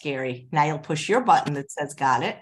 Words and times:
scary. 0.00 0.48
Now 0.50 0.64
you'll 0.64 0.78
push 0.78 1.08
your 1.08 1.20
button 1.20 1.54
that 1.54 1.70
says 1.70 1.94
got 1.94 2.22
it. 2.22 2.38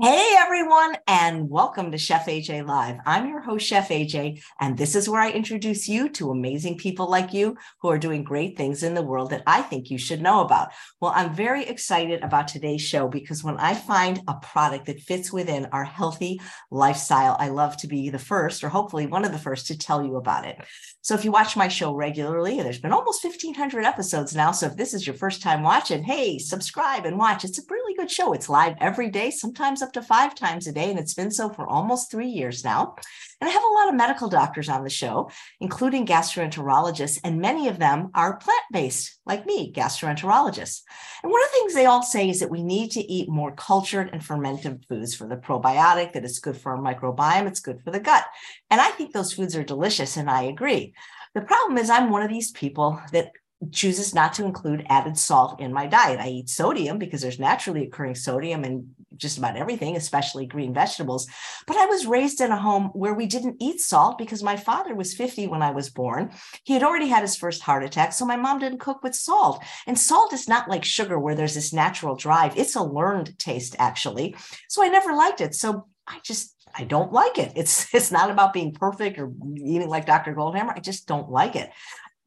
Hey 0.00 0.36
everyone, 0.38 0.96
and 1.08 1.50
welcome 1.50 1.90
to 1.90 1.98
Chef 1.98 2.26
AJ 2.26 2.64
Live. 2.64 2.98
I'm 3.04 3.28
your 3.28 3.40
host, 3.40 3.66
Chef 3.66 3.88
AJ, 3.88 4.40
and 4.60 4.78
this 4.78 4.94
is 4.94 5.08
where 5.08 5.20
I 5.20 5.32
introduce 5.32 5.88
you 5.88 6.08
to 6.10 6.30
amazing 6.30 6.78
people 6.78 7.10
like 7.10 7.32
you 7.32 7.56
who 7.82 7.88
are 7.88 7.98
doing 7.98 8.22
great 8.22 8.56
things 8.56 8.84
in 8.84 8.94
the 8.94 9.02
world 9.02 9.30
that 9.30 9.42
I 9.44 9.60
think 9.60 9.90
you 9.90 9.98
should 9.98 10.22
know 10.22 10.42
about. 10.42 10.68
Well, 11.00 11.12
I'm 11.16 11.34
very 11.34 11.66
excited 11.66 12.22
about 12.22 12.46
today's 12.46 12.80
show 12.80 13.08
because 13.08 13.42
when 13.42 13.56
I 13.56 13.74
find 13.74 14.20
a 14.28 14.34
product 14.34 14.86
that 14.86 15.00
fits 15.00 15.32
within 15.32 15.66
our 15.72 15.82
healthy 15.82 16.40
lifestyle, 16.70 17.36
I 17.40 17.48
love 17.48 17.76
to 17.78 17.88
be 17.88 18.08
the 18.08 18.20
first, 18.20 18.62
or 18.62 18.68
hopefully 18.68 19.06
one 19.08 19.24
of 19.24 19.32
the 19.32 19.38
first, 19.38 19.66
to 19.66 19.76
tell 19.76 20.04
you 20.04 20.14
about 20.14 20.46
it. 20.46 20.58
So 21.00 21.16
if 21.16 21.24
you 21.24 21.32
watch 21.32 21.56
my 21.56 21.66
show 21.66 21.92
regularly, 21.92 22.62
there's 22.62 22.78
been 22.78 22.92
almost 22.92 23.24
1,500 23.24 23.84
episodes 23.84 24.36
now. 24.36 24.52
So 24.52 24.66
if 24.66 24.76
this 24.76 24.94
is 24.94 25.08
your 25.08 25.16
first 25.16 25.42
time 25.42 25.64
watching, 25.64 26.04
hey, 26.04 26.38
subscribe 26.38 27.04
and 27.04 27.18
watch. 27.18 27.44
It's 27.44 27.58
a 27.58 27.62
really 27.68 27.94
good 27.94 28.10
show. 28.10 28.32
It's 28.32 28.48
live 28.48 28.76
every 28.80 29.10
day, 29.10 29.30
sometimes 29.30 29.82
up 29.88 29.94
to 29.94 30.02
five 30.02 30.34
times 30.34 30.66
a 30.66 30.72
day, 30.72 30.90
and 30.90 30.98
it's 30.98 31.14
been 31.14 31.30
so 31.30 31.48
for 31.48 31.66
almost 31.66 32.10
three 32.10 32.28
years 32.28 32.62
now. 32.62 32.94
And 33.40 33.48
I 33.48 33.52
have 33.52 33.62
a 33.62 33.74
lot 33.74 33.88
of 33.88 33.94
medical 33.94 34.28
doctors 34.28 34.68
on 34.68 34.84
the 34.84 34.90
show, 34.90 35.30
including 35.60 36.06
gastroenterologists, 36.06 37.18
and 37.24 37.40
many 37.40 37.68
of 37.68 37.78
them 37.78 38.10
are 38.14 38.36
plant 38.36 38.62
based, 38.70 39.18
like 39.24 39.46
me, 39.46 39.72
gastroenterologists. 39.72 40.82
And 41.22 41.32
one 41.32 41.42
of 41.42 41.48
the 41.48 41.58
things 41.58 41.74
they 41.74 41.86
all 41.86 42.02
say 42.02 42.28
is 42.28 42.40
that 42.40 42.50
we 42.50 42.62
need 42.62 42.90
to 42.92 43.00
eat 43.00 43.30
more 43.30 43.54
cultured 43.54 44.10
and 44.12 44.22
fermented 44.22 44.84
foods 44.88 45.14
for 45.14 45.26
the 45.26 45.36
probiotic, 45.36 46.12
that 46.12 46.24
it's 46.24 46.38
good 46.38 46.56
for 46.56 46.76
our 46.76 46.82
microbiome, 46.82 47.46
it's 47.46 47.60
good 47.60 47.80
for 47.82 47.90
the 47.90 48.00
gut. 48.00 48.24
And 48.70 48.80
I 48.80 48.90
think 48.90 49.12
those 49.14 49.32
foods 49.32 49.56
are 49.56 49.64
delicious, 49.64 50.18
and 50.18 50.28
I 50.28 50.42
agree. 50.42 50.92
The 51.34 51.40
problem 51.40 51.78
is, 51.78 51.88
I'm 51.88 52.10
one 52.10 52.22
of 52.22 52.28
these 52.28 52.50
people 52.50 53.00
that 53.12 53.32
chooses 53.72 54.14
not 54.14 54.34
to 54.34 54.44
include 54.44 54.86
added 54.88 55.18
salt 55.18 55.60
in 55.60 55.72
my 55.72 55.86
diet. 55.86 56.20
I 56.20 56.28
eat 56.28 56.48
sodium 56.48 56.98
because 56.98 57.22
there's 57.22 57.40
naturally 57.40 57.84
occurring 57.84 58.14
sodium 58.14 58.64
in 58.64 58.94
just 59.16 59.36
about 59.36 59.56
everything, 59.56 59.96
especially 59.96 60.46
green 60.46 60.72
vegetables. 60.72 61.26
But 61.66 61.76
I 61.76 61.86
was 61.86 62.06
raised 62.06 62.40
in 62.40 62.52
a 62.52 62.58
home 62.58 62.84
where 62.92 63.14
we 63.14 63.26
didn't 63.26 63.56
eat 63.60 63.80
salt 63.80 64.16
because 64.16 64.42
my 64.42 64.56
father 64.56 64.94
was 64.94 65.14
50 65.14 65.48
when 65.48 65.60
I 65.60 65.72
was 65.72 65.90
born. 65.90 66.30
He 66.62 66.72
had 66.72 66.84
already 66.84 67.08
had 67.08 67.22
his 67.22 67.36
first 67.36 67.62
heart 67.62 67.82
attack. 67.82 68.12
So 68.12 68.24
my 68.24 68.36
mom 68.36 68.60
didn't 68.60 68.78
cook 68.78 69.02
with 69.02 69.14
salt. 69.14 69.62
And 69.86 69.98
salt 69.98 70.32
is 70.32 70.48
not 70.48 70.68
like 70.68 70.84
sugar 70.84 71.18
where 71.18 71.34
there's 71.34 71.54
this 71.54 71.72
natural 71.72 72.14
drive, 72.14 72.56
it's 72.56 72.76
a 72.76 72.82
learned 72.82 73.38
taste, 73.38 73.74
actually. 73.78 74.36
So 74.68 74.84
I 74.84 74.88
never 74.88 75.14
liked 75.14 75.40
it. 75.40 75.54
So 75.54 75.86
I 76.06 76.20
just 76.22 76.54
I 76.74 76.84
don't 76.84 77.12
like 77.12 77.38
it. 77.38 77.52
It's 77.56 77.92
it's 77.94 78.12
not 78.12 78.30
about 78.30 78.52
being 78.52 78.72
perfect 78.72 79.18
or 79.18 79.32
eating 79.56 79.88
like 79.88 80.06
Dr. 80.06 80.34
Goldhamer. 80.34 80.76
I 80.76 80.80
just 80.80 81.06
don't 81.08 81.30
like 81.30 81.56
it. 81.56 81.70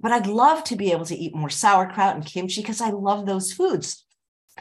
But 0.02 0.12
I'd 0.12 0.28
love 0.28 0.64
to 0.66 0.76
be 0.76 0.92
able 0.92 1.06
to 1.06 1.16
eat 1.16 1.36
more 1.36 1.50
sauerkraut 1.50 2.16
and 2.16 2.26
kimchi 2.26 2.62
because 2.62 2.82
I 2.82 2.90
love 2.90 3.26
those 3.26 3.54
foods. 3.54 4.06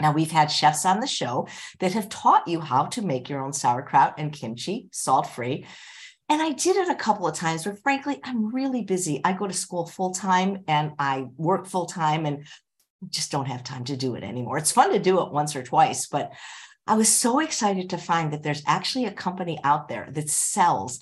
Now, 0.00 0.12
we've 0.12 0.30
had 0.30 0.50
chefs 0.50 0.86
on 0.86 1.00
the 1.00 1.06
show 1.06 1.48
that 1.80 1.92
have 1.92 2.08
taught 2.08 2.46
you 2.46 2.60
how 2.60 2.86
to 2.86 3.02
make 3.02 3.28
your 3.28 3.42
own 3.42 3.52
sauerkraut 3.52 4.14
and 4.18 4.32
kimchi 4.32 4.88
salt 4.92 5.26
free. 5.26 5.66
And 6.28 6.40
I 6.40 6.52
did 6.52 6.76
it 6.76 6.88
a 6.88 6.94
couple 6.94 7.26
of 7.26 7.34
times, 7.34 7.64
but 7.64 7.82
frankly, 7.82 8.20
I'm 8.22 8.54
really 8.54 8.82
busy. 8.82 9.20
I 9.24 9.32
go 9.32 9.48
to 9.48 9.52
school 9.52 9.86
full 9.86 10.12
time 10.12 10.62
and 10.68 10.92
I 10.98 11.26
work 11.36 11.66
full 11.66 11.86
time 11.86 12.24
and 12.24 12.46
just 13.08 13.32
don't 13.32 13.48
have 13.48 13.64
time 13.64 13.84
to 13.84 13.96
do 13.96 14.14
it 14.14 14.22
anymore. 14.22 14.58
It's 14.58 14.70
fun 14.70 14.92
to 14.92 15.00
do 15.00 15.20
it 15.22 15.32
once 15.32 15.56
or 15.56 15.62
twice, 15.62 16.06
but 16.06 16.32
I 16.86 16.94
was 16.94 17.08
so 17.08 17.40
excited 17.40 17.90
to 17.90 17.98
find 17.98 18.32
that 18.32 18.42
there's 18.42 18.62
actually 18.66 19.06
a 19.06 19.12
company 19.12 19.58
out 19.64 19.88
there 19.88 20.08
that 20.12 20.30
sells 20.30 21.00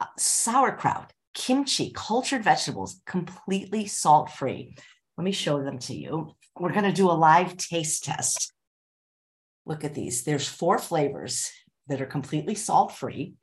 uh, 0.00 0.06
sauerkraut 0.16 1.12
kimchi, 1.38 1.92
cultured 1.94 2.42
vegetables, 2.42 3.00
completely 3.06 3.86
salt 3.86 4.30
free. 4.30 4.76
Let 5.16 5.24
me 5.24 5.32
show 5.32 5.62
them 5.62 5.78
to 5.80 5.94
you. 5.94 6.34
We're 6.58 6.72
going 6.72 6.84
to 6.84 6.92
do 6.92 7.10
a 7.10 7.12
live 7.12 7.56
taste 7.56 8.04
test. 8.04 8.52
Look 9.64 9.84
at 9.84 9.94
these. 9.94 10.24
There's 10.24 10.48
four 10.48 10.78
flavors 10.78 11.50
that 11.86 12.02
are 12.02 12.06
completely 12.06 12.54
salt 12.54 12.92
free. 12.92 13.34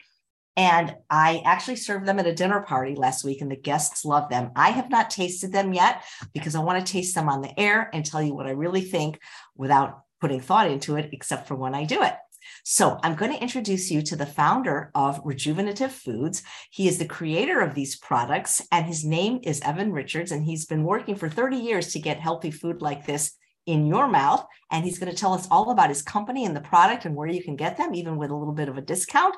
And 0.58 0.96
I 1.09 1.42
actually 1.46 1.78
served 1.78 2.06
them 2.06 2.19
at 2.19 2.28
a 2.28 2.34
dinner 2.34 2.62
party 2.62 2.96
last 2.96 3.25
week, 3.25 3.42
and 3.42 3.52
the 3.52 3.58
guests 3.58 4.06
love 4.06 4.30
them. 4.30 4.52
I 4.56 4.69
have 4.69 4.90
not 4.90 5.09
tasted 5.09 5.52
them 5.52 5.74
yet 5.74 6.03
because 6.34 6.56
I 6.56 6.64
want 6.64 6.86
to 6.86 6.92
taste 6.92 7.16
them 7.16 7.28
on 7.28 7.42
the 7.42 7.58
air 7.59 7.90
and 7.94 8.06
tell 8.06 8.22
you 8.22 8.34
what 8.34 8.48
I 8.48 8.52
really 8.52 8.81
think 8.81 9.19
without 9.56 10.02
putting 10.22 10.40
thought 10.40 10.69
into 10.72 10.96
it, 10.96 11.09
except 11.12 11.48
for 11.48 11.56
when 11.56 11.75
I 11.75 11.84
do 11.84 12.02
it. 12.03 12.16
So 12.63 13.00
I'm 13.03 13.16
going 13.16 13.31
to 13.31 13.41
introduce 13.41 13.91
you 13.91 14.01
to 14.03 14.16
the 14.16 14.25
founder 14.25 14.91
of 14.95 15.22
Rejuvenative 15.23 15.91
Foods. 15.91 16.44
He 16.72 16.88
is 16.88 16.97
the 16.97 17.06
creator 17.06 17.61
of 17.61 17.75
these 17.75 17.95
products, 17.95 18.61
and 18.72 18.85
his 18.85 19.03
name 19.03 19.39
is 19.44 19.61
Evan 19.61 19.91
Richards, 19.91 20.31
and 20.31 20.44
he's 20.44 20.66
been 20.66 20.83
working 20.83 21.16
for 21.16 21.29
30 21.29 21.57
years 21.57 21.94
to 21.94 22.00
get 22.00 22.19
healthy 22.19 22.51
food 22.51 22.81
like 22.81 23.06
this 23.06 23.33
in 23.66 23.88
your 23.88 24.07
mouth. 24.07 24.45
And 24.72 24.83
he's 24.83 25.00
going 25.00 25.11
to 25.11 25.17
tell 25.17 25.33
us 25.33 25.47
all 25.50 25.72
about 25.72 25.89
his 25.89 26.01
company 26.01 26.45
and 26.45 26.56
the 26.56 26.61
product 26.61 27.06
and 27.06 27.16
where 27.16 27.28
you 27.28 27.44
can 27.44 27.56
get 27.56 27.78
them, 27.78 27.94
even 27.94 28.17
with 28.17 28.31
a 28.31 28.35
little 28.35 28.53
bit 28.53 28.69
of 28.69 28.77
a 28.77 28.81
discount. 28.81 29.35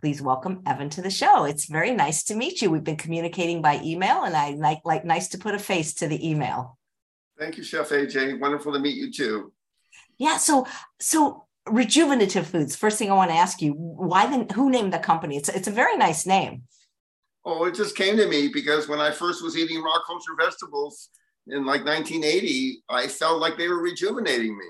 Please 0.00 0.22
welcome 0.22 0.62
Evan 0.66 0.88
to 0.90 1.02
the 1.02 1.10
show. 1.10 1.44
It's 1.44 1.66
very 1.66 1.90
nice 1.90 2.24
to 2.24 2.34
meet 2.34 2.62
you. 2.62 2.70
We've 2.70 2.82
been 2.82 2.96
communicating 2.96 3.60
by 3.60 3.80
email, 3.84 4.22
and 4.22 4.34
I 4.34 4.52
like, 4.52 4.80
like 4.84 5.04
nice 5.04 5.28
to 5.28 5.38
put 5.38 5.54
a 5.54 5.58
face 5.58 5.94
to 5.94 6.08
the 6.08 6.26
email. 6.26 6.78
Thank 7.38 7.58
you, 7.58 7.62
Chef 7.62 7.90
AJ. 7.90 8.40
Wonderful 8.40 8.72
to 8.72 8.78
meet 8.78 8.96
you 8.96 9.12
too. 9.12 9.52
Yeah. 10.18 10.36
So, 10.36 10.66
so 10.98 11.46
rejuvenative 11.68 12.46
foods. 12.46 12.76
First 12.76 12.98
thing 12.98 13.10
i 13.10 13.14
want 13.14 13.30
to 13.30 13.36
ask 13.36 13.60
you 13.60 13.72
why 13.72 14.26
then 14.26 14.48
who 14.48 14.70
named 14.70 14.92
the 14.92 14.98
company? 14.98 15.36
It's, 15.36 15.48
it's 15.48 15.68
a 15.68 15.72
very 15.72 15.96
nice 15.96 16.26
name. 16.26 16.62
Oh 17.44 17.64
it 17.64 17.74
just 17.74 17.96
came 17.96 18.16
to 18.16 18.28
me 18.28 18.48
because 18.48 18.88
when 18.88 19.00
i 19.00 19.10
first 19.10 19.42
was 19.42 19.56
eating 19.56 19.82
raw 19.82 19.98
culture 20.06 20.32
vegetables 20.38 21.10
in 21.46 21.64
like 21.64 21.84
1980 21.84 22.82
i 22.88 23.06
felt 23.06 23.40
like 23.40 23.56
they 23.56 23.68
were 23.68 23.80
rejuvenating 23.80 24.56
me. 24.56 24.66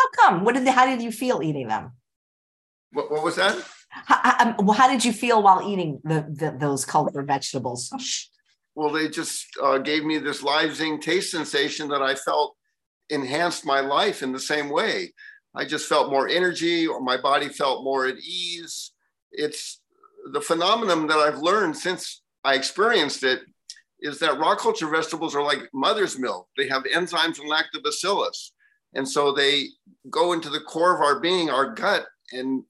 How 0.00 0.08
come? 0.10 0.44
What 0.44 0.54
did 0.54 0.64
they, 0.64 0.70
how 0.70 0.86
did 0.86 1.02
you 1.02 1.10
feel 1.10 1.42
eating 1.42 1.66
them? 1.66 1.92
What, 2.92 3.10
what 3.10 3.24
was 3.24 3.34
that? 3.36 3.56
How, 3.90 4.54
um, 4.58 4.68
how 4.68 4.88
did 4.88 5.04
you 5.04 5.12
feel 5.12 5.42
while 5.42 5.68
eating 5.68 6.00
the, 6.04 6.26
the 6.28 6.56
those 6.58 6.84
cultured 6.84 7.26
vegetables? 7.26 7.90
Well 8.74 8.90
they 8.90 9.08
just 9.08 9.46
uh, 9.62 9.78
gave 9.78 10.04
me 10.04 10.18
this 10.18 10.42
live 10.42 10.76
zing 10.76 11.00
taste 11.00 11.30
sensation 11.30 11.88
that 11.88 12.02
i 12.02 12.14
felt 12.14 12.56
enhanced 13.10 13.64
my 13.64 13.80
life 13.80 14.22
in 14.22 14.32
the 14.32 14.40
same 14.40 14.68
way 14.68 15.12
I 15.54 15.64
just 15.64 15.88
felt 15.88 16.10
more 16.10 16.28
energy 16.28 16.86
or 16.86 17.00
my 17.00 17.16
body 17.16 17.48
felt 17.48 17.84
more 17.84 18.06
at 18.06 18.18
ease. 18.18 18.92
It's 19.32 19.80
the 20.32 20.40
phenomenon 20.40 21.06
that 21.06 21.18
I've 21.18 21.38
learned 21.38 21.76
since 21.76 22.22
I 22.44 22.54
experienced 22.54 23.24
it 23.24 23.40
is 24.00 24.18
that 24.20 24.38
raw 24.38 24.54
culture 24.54 24.88
vegetables 24.88 25.34
are 25.34 25.42
like 25.42 25.68
mother's 25.72 26.18
milk. 26.18 26.48
They 26.56 26.68
have 26.68 26.84
enzymes 26.84 27.40
and 27.40 27.50
lactobacillus. 27.50 28.50
And 28.94 29.08
so 29.08 29.32
they 29.32 29.68
go 30.10 30.32
into 30.32 30.48
the 30.48 30.60
core 30.60 30.94
of 30.94 31.00
our 31.00 31.20
being, 31.20 31.50
our 31.50 31.74
gut, 31.74 32.06
and 32.32 32.62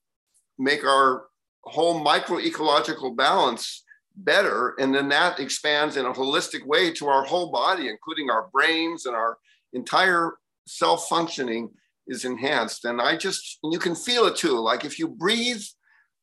make 0.59 0.85
our 0.85 1.25
whole 1.63 2.05
microecological 2.05 3.17
balance 3.17 3.85
better. 4.17 4.75
And 4.79 4.95
then 4.95 5.09
that 5.11 5.39
expands 5.39 5.97
in 5.97 6.07
a 6.07 6.13
holistic 6.13 6.67
way 6.67 6.93
to 6.95 7.07
our 7.07 7.25
whole 7.25 7.53
body, 7.53 7.89
including 7.89 8.31
our 8.31 8.49
brains 8.53 9.07
and 9.07 9.15
our 9.15 9.39
entire 9.73 10.35
self 10.67 11.09
functioning 11.09 11.71
is 12.09 12.25
enhanced. 12.25 12.85
And 12.85 13.01
I 13.01 13.17
just, 13.17 13.59
and 13.63 13.73
you 13.73 13.79
can 13.79 13.95
feel 13.95 14.27
it 14.27 14.37
too. 14.37 14.59
Like 14.59 14.85
if 14.85 14.99
you 14.99 15.09
breathe 15.09 15.63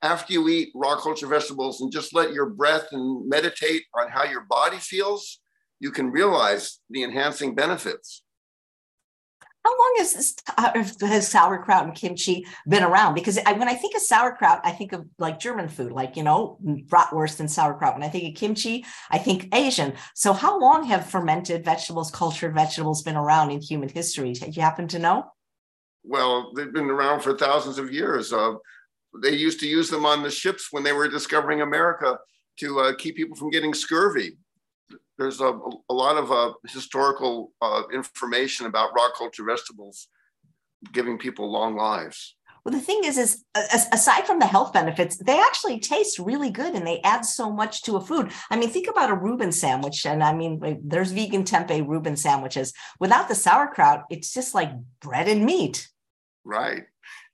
after 0.01 0.33
you 0.33 0.47
eat 0.49 0.69
raw 0.75 0.95
culture 0.99 1.27
vegetables 1.27 1.81
and 1.81 1.91
just 1.91 2.13
let 2.13 2.33
your 2.33 2.47
breath 2.47 2.87
and 2.91 3.27
meditate 3.27 3.83
on 3.93 4.09
how 4.09 4.23
your 4.23 4.45
body 4.49 4.77
feels, 4.77 5.39
you 5.79 5.91
can 5.91 6.11
realize 6.11 6.79
the 6.89 7.03
enhancing 7.03 7.55
benefits. 7.55 8.23
How 9.65 9.71
long 9.71 9.95
has 9.97 10.13
this 10.13 10.35
uh, 10.57 11.07
has 11.07 11.27
sauerkraut 11.27 11.85
and 11.85 11.95
kimchi 11.95 12.45
been 12.67 12.83
around? 12.83 13.15
Because 13.15 13.39
I, 13.47 13.53
when 13.53 13.67
I 13.67 13.73
think 13.73 13.95
of 13.95 14.01
sauerkraut, 14.01 14.61
I 14.63 14.69
think 14.69 14.93
of 14.93 15.07
like 15.17 15.39
German 15.39 15.69
food, 15.69 15.91
like 15.91 16.15
you 16.15 16.21
know 16.21 16.59
bratwurst 16.63 17.39
and 17.39 17.49
sauerkraut. 17.49 17.95
When 17.95 18.03
I 18.03 18.09
think 18.09 18.29
of 18.29 18.39
kimchi, 18.39 18.85
I 19.09 19.17
think 19.17 19.55
Asian. 19.55 19.93
So 20.13 20.33
how 20.33 20.59
long 20.59 20.83
have 20.83 21.09
fermented 21.09 21.65
vegetables, 21.65 22.11
cultured 22.11 22.53
vegetables, 22.53 23.01
been 23.01 23.15
around 23.15 23.49
in 23.49 23.59
human 23.59 23.89
history? 23.89 24.33
Do 24.33 24.51
you 24.51 24.61
happen 24.61 24.87
to 24.89 24.99
know? 24.99 25.31
Well, 26.07 26.51
they've 26.55 26.73
been 26.73 26.89
around 26.89 27.21
for 27.21 27.37
thousands 27.37 27.77
of 27.77 27.91
years. 27.91 28.31
Uh, 28.31 28.53
they 29.21 29.31
used 29.31 29.59
to 29.61 29.67
use 29.67 29.89
them 29.89 30.05
on 30.05 30.23
the 30.23 30.31
ships 30.31 30.69
when 30.71 30.83
they 30.83 30.93
were 30.93 31.07
discovering 31.07 31.61
America 31.61 32.17
to 32.59 32.79
uh, 32.79 32.95
keep 32.95 33.15
people 33.15 33.35
from 33.35 33.49
getting 33.49 33.73
scurvy. 33.73 34.37
There's 35.17 35.39
a, 35.39 35.57
a 35.89 35.93
lot 35.93 36.17
of 36.17 36.31
uh, 36.31 36.53
historical 36.67 37.53
uh, 37.61 37.83
information 37.93 38.65
about 38.65 38.93
rock 38.95 39.17
culture 39.17 39.45
vegetables 39.45 40.07
giving 40.91 41.17
people 41.17 41.51
long 41.51 41.75
lives. 41.75 42.35
Well, 42.65 42.73
the 42.73 42.81
thing 42.81 43.01
is, 43.05 43.19
is 43.19 43.43
aside 43.91 44.25
from 44.25 44.39
the 44.39 44.47
health 44.47 44.73
benefits, 44.73 45.17
they 45.17 45.39
actually 45.39 45.79
taste 45.79 46.17
really 46.17 46.49
good 46.49 46.73
and 46.73 46.85
they 46.85 46.99
add 47.01 47.23
so 47.23 47.51
much 47.51 47.83
to 47.83 47.95
a 47.95 48.01
food. 48.01 48.31
I 48.49 48.57
mean, 48.57 48.69
think 48.69 48.87
about 48.87 49.11
a 49.11 49.15
Reuben 49.15 49.51
sandwich. 49.51 50.03
And 50.03 50.23
I 50.23 50.33
mean, 50.33 50.81
there's 50.83 51.11
vegan 51.11 51.43
tempeh 51.43 51.87
Reuben 51.87 52.17
sandwiches. 52.17 52.73
Without 52.99 53.29
the 53.29 53.35
sauerkraut, 53.35 54.05
it's 54.09 54.33
just 54.33 54.55
like 54.55 54.71
bread 54.99 55.27
and 55.27 55.45
meat. 55.45 55.87
Right. 56.45 56.83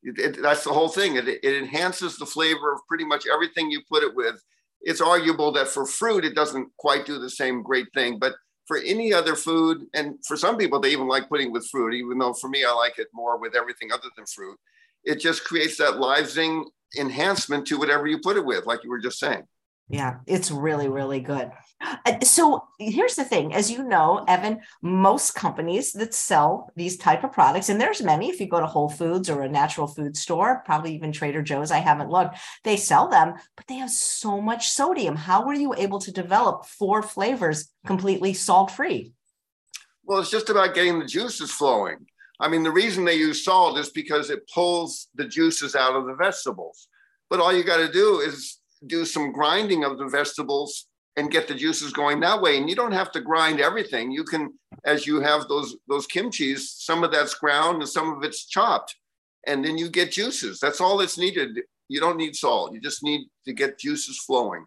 It, 0.04 0.18
it, 0.18 0.42
that's 0.42 0.63
the 0.63 0.74
whole 0.74 0.90
thing. 0.90 1.18
It, 1.18 1.28
it 1.28 1.44
enhances 1.44 2.18
the 2.18 2.25
flavor 2.25 2.74
of 2.74 2.80
pretty 2.88 3.06
much 3.06 3.25
everything 3.31 3.69
you 3.69 3.81
put 3.90 4.04
it 4.04 4.16
with. 4.16 4.42
It's 4.81 5.02
arguable 5.02 5.52
that 5.52 5.68
for 5.68 5.86
fruit, 5.86 6.25
it 6.25 6.34
doesn't 6.34 6.69
quite 6.78 7.06
do 7.06 7.19
the 7.19 7.30
same 7.30 7.62
great 7.62 7.88
thing, 7.94 8.18
but 8.18 8.34
for 8.66 8.78
any 8.78 9.13
other 9.13 9.36
food. 9.36 9.86
And 9.94 10.16
for 10.25 10.38
some 10.38 10.58
people, 10.58 10.80
they 10.80 10.92
even 10.92 11.08
like 11.08 11.30
putting 11.30 11.52
with 11.52 11.68
fruit, 11.68 11.94
even 11.94 12.18
though 12.18 12.34
for 12.34 12.50
me, 12.50 12.63
I 12.63 12.74
like 12.74 12.98
it 12.98 13.08
more 13.13 13.38
with 13.38 13.56
everything 13.56 13.92
other 13.92 14.08
than 14.16 14.25
fruit. 14.25 14.58
It 15.04 15.19
just 15.19 15.44
creates 15.44 15.78
that 15.78 16.00
live 16.00 16.36
enhancement 16.98 17.68
to 17.68 17.78
whatever 17.78 18.07
you 18.07 18.19
put 18.19 18.38
it 18.38 18.46
with, 18.46 18.66
like 18.66 18.84
you 18.84 18.90
were 18.90 19.00
just 19.00 19.19
saying. 19.19 19.44
Yeah, 19.92 20.20
it's 20.26 20.52
really, 20.52 20.88
really 20.88 21.20
good. 21.20 21.52
Uh, 22.06 22.20
so 22.24 22.64
here's 22.80 23.16
the 23.16 23.24
thing 23.24 23.54
as 23.54 23.72
you 23.72 23.84
know 23.84 24.24
evan 24.28 24.60
most 24.84 25.34
companies 25.34 25.92
that 25.94 26.14
sell 26.14 26.72
these 26.76 26.96
type 26.96 27.24
of 27.24 27.32
products 27.32 27.70
and 27.70 27.82
there's 27.82 28.04
many 28.04 28.30
if 28.30 28.40
you 28.40 28.48
go 28.48 28.60
to 28.60 28.68
whole 28.68 28.90
foods 28.90 29.32
or 29.32 29.42
a 29.42 29.50
natural 29.50 29.88
food 29.88 30.16
store 30.16 30.62
probably 30.64 30.94
even 30.94 31.12
trader 31.12 31.42
joe's 31.42 31.72
i 31.72 31.80
haven't 31.80 32.12
looked 32.12 32.38
they 32.64 32.78
sell 32.78 33.08
them 33.08 33.34
but 33.56 33.66
they 33.68 33.76
have 33.76 33.90
so 33.90 34.40
much 34.40 34.70
sodium. 34.70 35.16
How 35.16 35.44
were 35.46 35.54
you 35.54 35.74
able 35.76 36.00
to 36.00 36.12
develop 36.12 36.66
four 36.66 37.02
flavors 37.02 37.72
completely 37.86 38.34
salt 38.34 38.70
free 38.70 39.14
well 40.04 40.20
it's 40.20 40.32
just 40.32 40.50
about 40.50 40.76
getting 40.76 41.00
the 41.00 41.06
juices 41.06 41.52
flowing. 41.52 41.98
I 42.40 42.48
mean 42.48 42.64
the 42.64 42.72
reason 42.72 43.06
they 43.06 43.16
use 43.16 43.44
salt 43.44 43.80
is 43.80 43.90
because 43.90 44.30
it 44.30 44.48
pulls 44.54 45.08
the 45.16 45.26
juices 45.26 45.76
out 45.76 45.96
of 45.96 46.06
the 46.06 46.16
vegetables. 46.16 46.88
But 47.30 47.40
all 47.40 47.54
you 47.54 47.64
got 47.64 47.78
to 47.78 47.92
do 47.92 48.20
is 48.20 48.61
do 48.88 49.06
some 49.06 49.31
grinding 49.31 49.83
of 49.83 49.98
the 49.98 50.07
vegetables 50.07 50.88
and 51.18 51.31
get 51.31 51.48
the 51.48 51.56
juices 51.56 51.92
going 51.92 52.19
that 52.22 52.42
way. 52.42 52.57
And 52.57 52.69
you 52.69 52.75
don't 52.75 52.94
have 52.94 53.12
to 53.12 53.22
grind 53.22 53.60
everything. 53.60 54.12
You 54.12 54.24
can, 54.24 54.54
as 54.86 55.06
you 55.06 55.22
have 55.22 55.48
those 55.48 55.75
those 55.88 56.07
kimchi's, 56.07 56.72
some 56.72 57.04
of 57.04 57.12
that's 57.12 57.33
ground 57.33 57.81
and 57.81 57.89
some 57.89 58.13
of 58.13 58.24
it's 58.24 58.45
chopped, 58.45 58.95
and 59.48 59.63
then 59.63 59.78
you 59.78 59.89
get 59.89 60.12
juices. 60.12 60.60
That's 60.60 60.81
all 60.81 60.98
that's 60.98 61.18
needed. 61.18 61.60
You 61.89 62.00
don't 62.00 62.18
need 62.18 62.36
salt. 62.36 62.74
You 62.74 62.80
just 62.80 63.04
need 63.04 63.28
to 63.45 63.54
get 63.54 63.80
juices 63.80 64.19
flowing. 64.19 64.66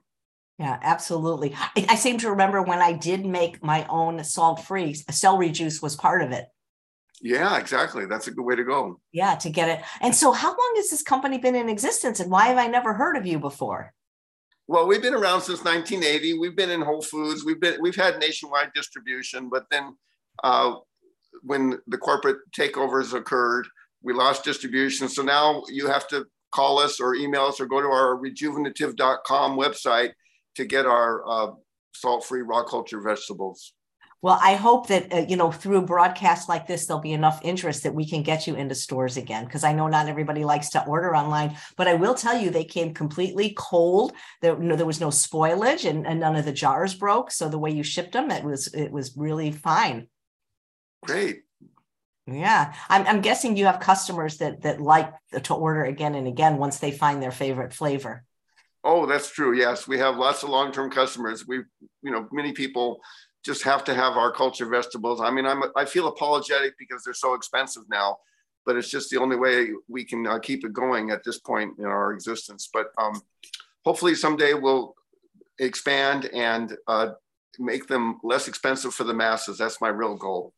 Yeah, 0.59 0.79
absolutely. 0.83 1.55
I, 1.57 1.87
I 1.91 1.95
seem 1.97 2.19
to 2.19 2.31
remember 2.31 2.63
when 2.63 2.81
I 2.81 2.93
did 2.93 3.27
make 3.27 3.65
my 3.65 3.85
own 3.89 4.23
salt-free 4.23 4.95
celery 5.11 5.51
juice 5.51 5.83
was 5.83 5.97
part 5.97 6.23
of 6.23 6.31
it. 6.31 6.47
Yeah, 7.21 7.59
exactly. 7.59 8.07
That's 8.07 8.29
a 8.29 8.31
good 8.31 8.45
way 8.45 8.55
to 8.55 8.65
go. 8.65 9.01
Yeah, 9.11 9.35
to 9.37 9.51
get 9.51 9.69
it. 9.69 9.85
And 10.01 10.15
so, 10.15 10.33
how 10.33 10.51
long 10.51 10.73
has 10.77 10.91
this 10.91 11.03
company 11.03 11.39
been 11.39 11.57
in 11.57 11.69
existence, 11.69 12.21
and 12.21 12.31
why 12.31 12.49
have 12.49 12.59
I 12.59 12.67
never 12.67 12.93
heard 12.93 13.17
of 13.17 13.27
you 13.27 13.39
before? 13.39 13.95
Well, 14.67 14.87
we've 14.87 15.03
been 15.03 15.15
around 15.15 15.43
since 15.43 15.63
1980. 15.63 16.39
We've 16.39 16.57
been 16.57 16.71
in 16.71 16.81
Whole 16.81 17.03
Foods. 17.03 17.45
We've 17.45 17.61
been 17.61 17.77
we've 17.81 17.97
had 17.97 18.19
nationwide 18.19 18.73
distribution, 18.75 19.51
but 19.51 19.65
then 19.71 19.97
uh, 20.43 20.77
when 21.43 21.79
the 21.87 21.99
corporate 21.99 22.39
takeovers 22.57 23.13
occurred, 23.13 23.67
we 24.03 24.15
lost 24.15 24.45
distribution. 24.45 25.09
So 25.09 25.23
now 25.23 25.63
you 25.69 25.87
have 25.89 26.09
to 26.09 26.27
call 26.55 26.79
us 26.79 27.01
or 27.01 27.15
email 27.15 27.47
us 27.47 27.61
or 27.61 27.67
go 27.67 27.81
to 27.81 27.89
our 27.89 28.17
rejuvenative.com 28.17 29.59
website 29.59 30.13
to 30.55 30.65
get 30.65 30.87
our 30.87 31.29
uh, 31.29 31.51
salt-free 31.95 32.43
raw 32.43 32.63
culture 32.63 33.01
vegetables. 33.01 33.75
Well, 34.25 34.39
I 34.41 34.55
hope 34.55 34.87
that 34.87 35.13
uh, 35.13 35.27
you 35.29 35.37
know 35.37 35.53
through 35.53 35.83
broadcasts 35.83 36.49
like 36.49 36.67
this, 36.67 36.87
there'll 36.87 37.03
be 37.03 37.13
enough 37.13 37.41
interest 37.43 37.83
that 37.83 37.95
we 37.95 38.09
can 38.09 38.23
get 38.23 38.47
you 38.47 38.55
into 38.55 38.75
stores 38.75 39.19
again. 39.19 39.45
Because 39.45 39.65
I 39.65 39.75
know 39.75 39.87
not 39.87 40.09
everybody 40.09 40.47
likes 40.47 40.71
to 40.71 40.85
order 40.87 41.15
online, 41.15 41.59
but 41.77 41.89
I 41.89 41.93
will 41.93 42.15
tell 42.15 42.35
you 42.35 42.49
they 42.49 42.65
came 42.65 42.95
completely 42.95 43.55
cold. 43.59 44.15
There, 44.41 44.57
no, 44.57 44.77
there 44.77 44.87
was 44.87 44.99
no 44.99 45.09
spoilage, 45.09 45.87
and, 45.87 46.07
and 46.07 46.21
none 46.21 46.37
of 46.37 46.47
the 46.47 46.55
jars 46.55 46.95
broke. 46.95 47.33
So 47.33 47.51
the 47.51 47.59
way 47.59 47.73
you 47.73 47.83
shipped 47.83 48.13
them, 48.13 48.31
it 48.31 48.43
was 48.43 48.69
it 48.69 48.91
was 48.91 49.15
really 49.15 49.53
fine. 49.53 50.09
Great. 51.05 51.43
Yeah, 52.27 52.73
I'm, 52.89 53.07
I'm 53.07 53.21
guessing 53.21 53.59
you 53.59 53.67
have 53.67 53.79
customers 53.79 54.39
that 54.39 54.63
that 54.63 54.81
like 54.81 55.13
to 55.43 55.53
order 55.53 55.85
again 55.85 56.15
and 56.15 56.27
again 56.27 56.57
once 56.57 56.79
they 56.79 56.93
find 56.93 57.23
their 57.23 57.31
favorite 57.31 57.75
flavor. 57.75 58.25
Oh, 58.83 59.05
that's 59.05 59.31
true. 59.31 59.55
Yes, 59.55 59.87
we 59.87 59.99
have 59.99 60.17
lots 60.17 60.43
of 60.43 60.49
long-term 60.49 60.91
customers. 60.91 61.47
We, 61.47 61.57
you 62.03 62.11
know, 62.11 62.27
many 62.33 62.53
people 62.53 63.01
just 63.45 63.63
have 63.63 63.85
to 63.85 63.95
have 63.95 64.17
our 64.17 64.33
culture 64.33 64.67
vegetables. 64.67 65.21
I 65.21 65.31
mean, 65.31 65.47
I'm 65.47 65.63
I 65.77 65.85
feel 65.85 66.09
apologetic 66.09 66.75
because 66.79 67.05
they're 67.05 67.15
so 67.15 67.35
expensive 67.35 67.85
now, 67.89 68.19
but 68.65 68.77
it's 68.77 68.91
just 68.91 69.11
the 69.11 69.21
only 69.21 69.37
way 69.37 69.71
we 69.89 70.05
can 70.05 70.27
uh, 70.27 70.39
keep 70.39 70.65
it 70.65 70.73
going 70.73 71.11
at 71.11 71.23
this 71.25 71.39
point 71.39 71.79
in 71.79 71.85
our 71.85 72.13
existence. 72.13 72.69
But 72.73 72.87
um, 72.99 73.21
hopefully 73.85 74.15
someday 74.15 74.55
we'll 74.55 74.95
expand 75.59 76.27
and 76.27 76.77
uh, 76.89 77.13
make 77.59 77.87
them 77.87 78.19
less 78.25 78.49
expensive 78.49 78.95
for 78.95 79.05
the 79.05 79.15
masses. 79.15 79.59
That's 79.59 79.81
my 79.81 79.89
real 79.89 80.17
goal. 80.17 80.55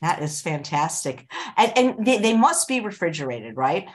That 0.00 0.22
is 0.22 0.40
fantastic, 0.40 1.30
and 1.56 1.72
and 1.76 2.06
they, 2.06 2.18
they 2.18 2.36
must 2.36 2.68
be 2.68 2.80
refrigerated, 2.80 3.56
right? 3.56 3.88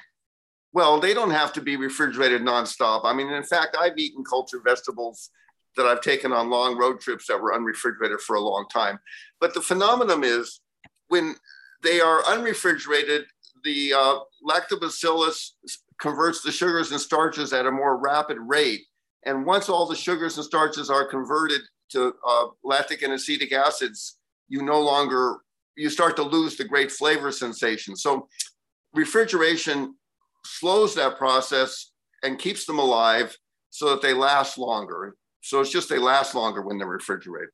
Well, 0.73 0.99
they 0.99 1.13
don't 1.13 1.31
have 1.31 1.53
to 1.53 1.61
be 1.61 1.77
refrigerated 1.77 2.41
nonstop. 2.41 3.05
I 3.05 3.13
mean, 3.13 3.31
in 3.31 3.43
fact, 3.43 3.77
I've 3.79 3.97
eaten 3.97 4.25
culture 4.25 4.59
vegetables 4.61 5.29
that 5.75 5.85
I've 5.85 6.01
taken 6.01 6.31
on 6.31 6.49
long 6.49 6.77
road 6.77 6.99
trips 6.99 7.27
that 7.27 7.39
were 7.39 7.53
unrefrigerated 7.53 8.21
for 8.21 8.35
a 8.35 8.41
long 8.41 8.65
time. 8.71 8.99
But 9.39 9.53
the 9.53 9.61
phenomenon 9.61 10.23
is 10.23 10.61
when 11.07 11.35
they 11.83 11.99
are 11.99 12.23
unrefrigerated, 12.23 13.23
the 13.63 13.93
uh, 13.93 14.19
lactobacillus 14.47 15.51
converts 15.99 16.41
the 16.41 16.51
sugars 16.51 16.91
and 16.91 16.99
starches 16.99 17.53
at 17.53 17.65
a 17.65 17.71
more 17.71 17.97
rapid 17.97 18.37
rate. 18.39 18.81
And 19.23 19.45
once 19.45 19.69
all 19.69 19.87
the 19.87 19.95
sugars 19.95 20.37
and 20.37 20.45
starches 20.45 20.89
are 20.89 21.05
converted 21.05 21.61
to 21.89 22.13
uh, 22.27 22.45
lactic 22.63 23.01
and 23.01 23.13
acetic 23.13 23.51
acids, 23.53 24.17
you 24.47 24.61
no 24.61 24.79
longer 24.81 25.37
you 25.75 25.89
start 25.89 26.15
to 26.15 26.23
lose 26.23 26.55
the 26.55 26.63
great 26.63 26.91
flavor 26.91 27.31
sensation. 27.31 27.95
So 27.95 28.27
refrigeration 28.93 29.95
slows 30.45 30.95
that 30.95 31.17
process 31.17 31.91
and 32.23 32.39
keeps 32.39 32.65
them 32.65 32.79
alive 32.79 33.37
so 33.69 33.89
that 33.89 34.01
they 34.01 34.13
last 34.13 34.57
longer. 34.57 35.15
So 35.45 35.61
it's 35.61 35.69
just 35.69 35.89
they 35.89 35.99
last 35.99 36.33
longer 36.33 36.63
when 36.63 36.79
they're 36.79 36.87
refrigerated. 36.87 37.49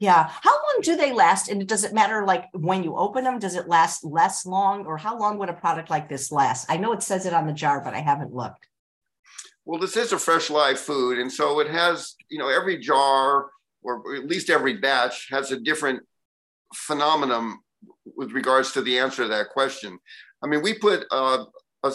Yeah. 0.00 0.28
How 0.28 0.50
long 0.50 0.80
do 0.82 0.96
they 0.96 1.12
last? 1.12 1.48
And 1.48 1.66
does 1.68 1.84
it 1.84 1.94
matter 1.94 2.24
like 2.24 2.46
when 2.52 2.82
you 2.82 2.96
open 2.96 3.22
them? 3.22 3.38
Does 3.38 3.54
it 3.54 3.68
last 3.68 4.04
less 4.04 4.44
long 4.44 4.86
or 4.86 4.96
how 4.96 5.16
long 5.16 5.38
would 5.38 5.48
a 5.48 5.52
product 5.52 5.88
like 5.88 6.08
this 6.08 6.32
last? 6.32 6.66
I 6.68 6.76
know 6.78 6.92
it 6.92 7.02
says 7.02 7.26
it 7.26 7.32
on 7.32 7.46
the 7.46 7.52
jar, 7.52 7.80
but 7.80 7.94
I 7.94 8.00
haven't 8.00 8.34
looked. 8.34 8.66
Well, 9.64 9.80
this 9.80 9.96
is 9.96 10.12
a 10.12 10.18
fresh 10.18 10.50
live 10.50 10.80
food. 10.80 11.20
And 11.20 11.30
so 11.30 11.60
it 11.60 11.70
has, 11.70 12.16
you 12.28 12.38
know, 12.38 12.48
every 12.48 12.78
jar 12.78 13.50
or 13.82 14.16
at 14.16 14.26
least 14.26 14.50
every 14.50 14.76
batch 14.76 15.28
has 15.30 15.52
a 15.52 15.60
different 15.60 16.00
phenomenon 16.74 17.58
with 18.16 18.32
regards 18.32 18.72
to 18.72 18.82
the 18.82 18.98
answer 18.98 19.22
to 19.22 19.28
that 19.28 19.50
question. 19.50 19.96
I 20.42 20.48
mean, 20.48 20.62
we 20.62 20.74
put 20.74 21.06
uh, 21.12 21.44
a, 21.84 21.92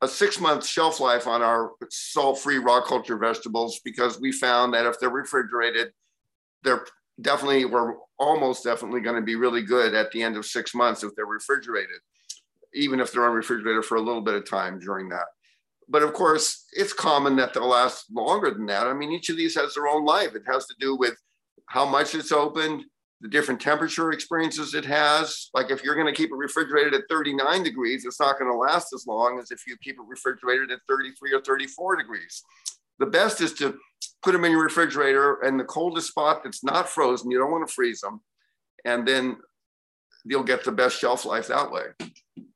a 0.00 0.08
six 0.08 0.40
month 0.40 0.64
shelf 0.64 1.00
life 1.00 1.26
on 1.26 1.42
our 1.42 1.72
salt 1.90 2.38
free 2.38 2.58
raw 2.58 2.80
culture 2.80 3.16
vegetables 3.16 3.80
because 3.84 4.20
we 4.20 4.30
found 4.30 4.74
that 4.74 4.86
if 4.86 4.98
they're 5.00 5.10
refrigerated, 5.10 5.92
they're 6.62 6.86
definitely, 7.20 7.64
we're 7.64 7.94
almost 8.18 8.64
definitely 8.64 9.00
going 9.00 9.16
to 9.16 9.22
be 9.22 9.34
really 9.34 9.62
good 9.62 9.94
at 9.94 10.10
the 10.12 10.22
end 10.22 10.36
of 10.36 10.46
six 10.46 10.74
months 10.74 11.02
if 11.02 11.14
they're 11.14 11.26
refrigerated, 11.26 11.98
even 12.74 13.00
if 13.00 13.12
they're 13.12 13.28
unrefrigerated 13.28 13.84
for 13.84 13.96
a 13.96 14.00
little 14.00 14.22
bit 14.22 14.34
of 14.34 14.48
time 14.48 14.78
during 14.78 15.08
that. 15.08 15.26
But 15.88 16.02
of 16.02 16.12
course, 16.12 16.66
it's 16.72 16.92
common 16.92 17.34
that 17.36 17.54
they'll 17.54 17.68
last 17.68 18.06
longer 18.12 18.50
than 18.50 18.66
that. 18.66 18.86
I 18.86 18.92
mean, 18.92 19.10
each 19.10 19.30
of 19.30 19.36
these 19.36 19.56
has 19.56 19.74
their 19.74 19.88
own 19.88 20.04
life. 20.04 20.34
It 20.34 20.42
has 20.46 20.66
to 20.66 20.74
do 20.78 20.94
with 20.94 21.14
how 21.66 21.86
much 21.86 22.14
it's 22.14 22.32
opened, 22.32 22.84
the 23.20 23.28
different 23.28 23.60
temperature 23.60 24.12
experiences 24.12 24.74
it 24.74 24.84
has. 24.84 25.50
Like 25.54 25.70
if 25.70 25.82
you're 25.82 25.96
going 25.96 26.06
to 26.06 26.12
keep 26.12 26.30
it 26.30 26.36
refrigerated 26.36 26.94
at 26.94 27.02
39 27.10 27.62
degrees, 27.62 28.04
it's 28.04 28.20
not 28.20 28.38
going 28.38 28.50
to 28.50 28.56
last 28.56 28.92
as 28.92 29.06
long 29.06 29.38
as 29.40 29.50
if 29.50 29.66
you 29.66 29.76
keep 29.82 29.96
it 29.96 30.06
refrigerated 30.06 30.70
at 30.70 30.80
33 30.88 31.32
or 31.32 31.40
34 31.42 31.96
degrees. 31.96 32.42
The 32.98 33.06
best 33.06 33.40
is 33.40 33.52
to 33.54 33.76
put 34.22 34.32
them 34.32 34.44
in 34.44 34.52
your 34.52 34.62
refrigerator 34.62 35.40
and 35.42 35.58
the 35.58 35.64
coldest 35.64 36.08
spot 36.08 36.42
that's 36.44 36.64
not 36.64 36.88
frozen. 36.88 37.30
You 37.30 37.38
don't 37.38 37.50
want 37.50 37.66
to 37.66 37.72
freeze 37.72 38.00
them. 38.00 38.20
And 38.84 39.06
then 39.06 39.38
you'll 40.24 40.44
get 40.44 40.64
the 40.64 40.72
best 40.72 40.98
shelf 40.98 41.24
life 41.24 41.48
that 41.48 41.70
way. 41.70 41.86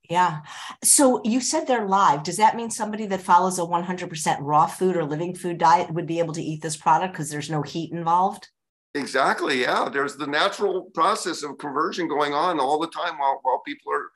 Yeah. 0.09 0.40
So 0.85 1.23
you 1.25 1.40
said 1.40 1.66
they're 1.66 1.87
live. 1.87 2.23
Does 2.23 2.37
that 2.37 2.57
mean 2.57 2.71
somebody 2.71 3.07
that 3.07 3.23
follows 3.23 3.59
a 3.59 3.62
100% 3.62 4.37
raw 4.40 4.66
food 4.66 4.97
or 4.97 5.04
living 5.04 5.35
food 5.35 5.59
diet 5.59 5.92
would 5.92 6.07
be 6.07 6.19
able 6.19 6.35
to 6.35 6.42
eat 6.42 6.61
this 6.61 6.76
product 6.76 7.14
because 7.14 7.31
there's 7.31 7.50
no 7.50 7.62
heat 7.62 7.92
involved? 7.92 8.49
Exactly. 8.94 9.61
Yeah. 9.61 9.88
There's 9.90 10.16
the 10.16 10.26
natural 10.26 10.82
process 10.94 11.42
of 11.42 11.58
conversion 11.58 12.08
going 12.08 12.34
on 12.34 12.61
all 12.61 12.78
the 12.78 12.88
time 12.88 13.18
while, 13.18 13.40
while 13.42 13.62
people 13.66 13.92
are, 13.92 14.11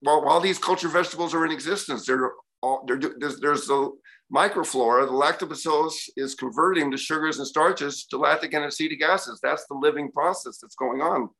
while, 0.00 0.24
while 0.24 0.40
these 0.40 0.58
culture 0.58 0.88
vegetables 0.88 1.34
are 1.34 1.44
in 1.44 1.50
existence. 1.52 2.06
They're 2.06 2.32
all, 2.62 2.84
they're, 2.86 3.00
there's, 3.18 3.40
there's 3.40 3.66
the 3.66 3.90
microflora, 4.32 5.06
the 5.06 5.12
lactobacillus 5.12 5.94
is 6.16 6.34
converting 6.34 6.90
the 6.90 6.96
sugars 6.96 7.38
and 7.38 7.46
starches 7.46 8.04
to 8.06 8.18
lactic 8.18 8.54
and 8.54 8.64
acetic 8.64 9.02
acids. 9.02 9.40
That's 9.42 9.66
the 9.66 9.74
living 9.74 10.10
process 10.12 10.58
that's 10.58 10.76
going 10.76 11.00
on 11.00 11.30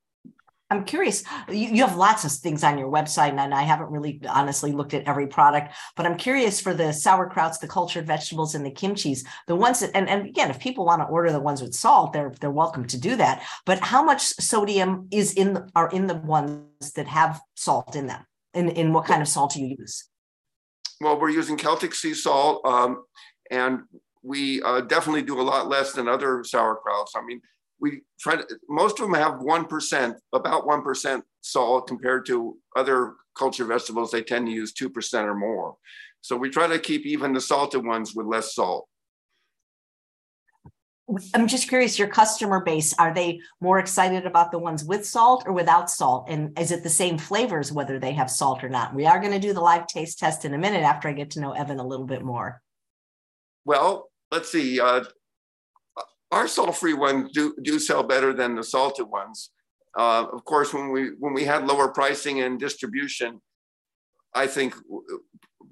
I'm 0.68 0.84
curious. 0.84 1.22
You, 1.48 1.68
you, 1.68 1.86
have 1.86 1.96
lots 1.96 2.24
of 2.24 2.32
things 2.32 2.64
on 2.64 2.76
your 2.76 2.90
website, 2.90 3.38
and 3.38 3.54
I 3.54 3.62
haven't 3.62 3.90
really 3.90 4.20
honestly 4.28 4.72
looked 4.72 4.94
at 4.94 5.06
every 5.06 5.28
product, 5.28 5.72
but 5.94 6.06
I'm 6.06 6.16
curious 6.16 6.60
for 6.60 6.74
the 6.74 6.84
sauerkrauts, 6.84 7.60
the 7.60 7.68
cultured 7.68 8.06
vegetables, 8.06 8.56
and 8.56 8.66
the 8.66 8.72
kimchis. 8.72 9.20
The 9.46 9.54
ones 9.54 9.80
that, 9.80 9.92
and, 9.94 10.08
and 10.08 10.26
again, 10.26 10.50
if 10.50 10.58
people 10.58 10.84
want 10.84 11.02
to 11.02 11.06
order 11.06 11.30
the 11.30 11.40
ones 11.40 11.62
with 11.62 11.74
salt, 11.74 12.12
they're 12.12 12.32
they're 12.40 12.50
welcome 12.50 12.84
to 12.88 12.98
do 12.98 13.14
that. 13.16 13.44
But 13.64 13.78
how 13.78 14.02
much 14.02 14.22
sodium 14.22 15.06
is 15.12 15.34
in 15.34 15.70
are 15.76 15.88
in 15.90 16.08
the 16.08 16.16
ones 16.16 16.92
that 16.96 17.06
have 17.06 17.40
salt 17.54 17.94
in 17.94 18.08
them? 18.08 18.26
In 18.52 18.68
in 18.70 18.92
what 18.92 19.06
kind 19.06 19.22
of 19.22 19.28
salt 19.28 19.52
do 19.54 19.62
you 19.62 19.76
use? 19.78 20.08
Well, 21.00 21.20
we're 21.20 21.30
using 21.30 21.56
Celtic 21.56 21.94
sea 21.94 22.14
salt, 22.14 22.66
um, 22.66 23.04
and 23.52 23.80
we 24.22 24.62
uh, 24.62 24.80
definitely 24.80 25.22
do 25.22 25.40
a 25.40 25.42
lot 25.42 25.68
less 25.68 25.92
than 25.92 26.08
other 26.08 26.38
sauerkrauts. 26.38 27.10
I 27.14 27.24
mean, 27.24 27.40
we 27.80 28.02
try 28.18 28.36
to, 28.36 28.46
most 28.68 29.00
of 29.00 29.06
them 29.06 29.14
have 29.14 29.34
1%, 29.34 30.14
about 30.32 30.66
1% 30.66 31.22
salt 31.40 31.86
compared 31.86 32.26
to 32.26 32.56
other 32.74 33.14
culture 33.36 33.64
vegetables. 33.64 34.10
They 34.10 34.22
tend 34.22 34.46
to 34.46 34.52
use 34.52 34.72
2% 34.72 35.24
or 35.24 35.34
more. 35.34 35.76
So 36.20 36.36
we 36.36 36.50
try 36.50 36.66
to 36.66 36.78
keep 36.78 37.06
even 37.06 37.32
the 37.32 37.40
salted 37.40 37.84
ones 37.84 38.14
with 38.14 38.26
less 38.26 38.54
salt. 38.54 38.88
I'm 41.34 41.46
just 41.46 41.68
curious, 41.68 42.00
your 42.00 42.08
customer 42.08 42.60
base, 42.64 42.92
are 42.98 43.14
they 43.14 43.40
more 43.60 43.78
excited 43.78 44.26
about 44.26 44.50
the 44.50 44.58
ones 44.58 44.84
with 44.84 45.06
salt 45.06 45.44
or 45.46 45.52
without 45.52 45.88
salt? 45.88 46.26
And 46.28 46.58
is 46.58 46.72
it 46.72 46.82
the 46.82 46.88
same 46.90 47.16
flavors, 47.16 47.70
whether 47.70 48.00
they 48.00 48.12
have 48.12 48.28
salt 48.28 48.64
or 48.64 48.68
not? 48.68 48.92
We 48.92 49.06
are 49.06 49.20
going 49.20 49.32
to 49.32 49.38
do 49.38 49.52
the 49.52 49.60
live 49.60 49.86
taste 49.86 50.18
test 50.18 50.44
in 50.44 50.52
a 50.52 50.58
minute 50.58 50.82
after 50.82 51.06
I 51.08 51.12
get 51.12 51.30
to 51.32 51.40
know 51.40 51.52
Evan 51.52 51.78
a 51.78 51.86
little 51.86 52.06
bit 52.06 52.24
more. 52.24 52.60
Well, 53.64 54.10
let's 54.32 54.50
see. 54.50 54.80
Uh, 54.80 55.04
our 56.32 56.48
salt-free 56.48 56.94
ones 56.94 57.30
do, 57.32 57.54
do 57.62 57.78
sell 57.78 58.02
better 58.02 58.32
than 58.32 58.54
the 58.56 58.64
salted 58.64 59.06
ones. 59.06 59.50
Uh, 59.96 60.26
of 60.32 60.44
course, 60.44 60.74
when 60.74 60.90
we 60.90 61.10
when 61.18 61.32
we 61.32 61.44
had 61.44 61.66
lower 61.66 61.88
pricing 61.88 62.42
and 62.42 62.60
distribution, 62.60 63.40
I 64.34 64.46
think 64.46 64.74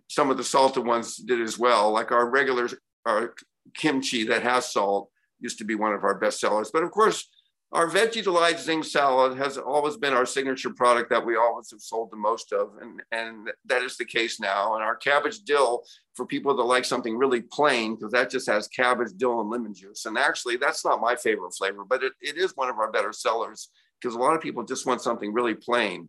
some 0.08 0.30
of 0.30 0.38
the 0.38 0.44
salted 0.44 0.86
ones 0.86 1.16
did 1.16 1.40
as 1.40 1.58
well. 1.58 1.90
Like 1.90 2.10
our 2.10 2.30
regular 2.30 2.68
our 3.04 3.34
kimchi 3.74 4.24
that 4.24 4.42
has 4.42 4.72
salt 4.72 5.10
used 5.40 5.58
to 5.58 5.64
be 5.64 5.74
one 5.74 5.92
of 5.92 6.04
our 6.04 6.18
best 6.18 6.40
sellers. 6.40 6.70
But 6.72 6.84
of 6.84 6.90
course, 6.90 7.28
our 7.72 7.88
Vegi-Delite 7.88 8.58
Zing 8.58 8.84
salad 8.84 9.36
has 9.36 9.58
always 9.58 9.96
been 9.96 10.12
our 10.12 10.26
signature 10.26 10.70
product 10.70 11.10
that 11.10 11.26
we 11.26 11.36
always 11.36 11.70
have 11.72 11.80
sold 11.80 12.10
the 12.12 12.16
most 12.16 12.52
of, 12.52 12.70
and, 12.80 13.02
and 13.10 13.50
that 13.64 13.82
is 13.82 13.96
the 13.96 14.04
case 14.04 14.38
now. 14.38 14.74
And 14.74 14.84
our 14.84 14.94
cabbage 14.94 15.40
dill 15.40 15.82
for 16.14 16.24
people 16.24 16.56
that 16.56 16.62
like 16.62 16.84
something 16.84 17.16
really 17.18 17.40
plain, 17.40 17.96
because 17.96 18.12
that 18.12 18.30
just 18.30 18.48
has 18.48 18.68
cabbage, 18.68 19.12
dill, 19.16 19.40
and 19.40 19.50
lemon 19.50 19.74
juice. 19.74 20.04
And 20.06 20.16
actually, 20.16 20.56
that's 20.56 20.84
not 20.84 21.00
my 21.00 21.16
favorite 21.16 21.52
flavor, 21.52 21.84
but 21.84 22.04
it, 22.04 22.12
it 22.20 22.36
is 22.36 22.52
one 22.54 22.68
of 22.68 22.78
our 22.78 22.92
better 22.92 23.12
sellers 23.12 23.70
because 24.00 24.14
a 24.14 24.18
lot 24.18 24.36
of 24.36 24.42
people 24.42 24.62
just 24.62 24.86
want 24.86 25.02
something 25.02 25.32
really 25.32 25.54
plain. 25.54 26.08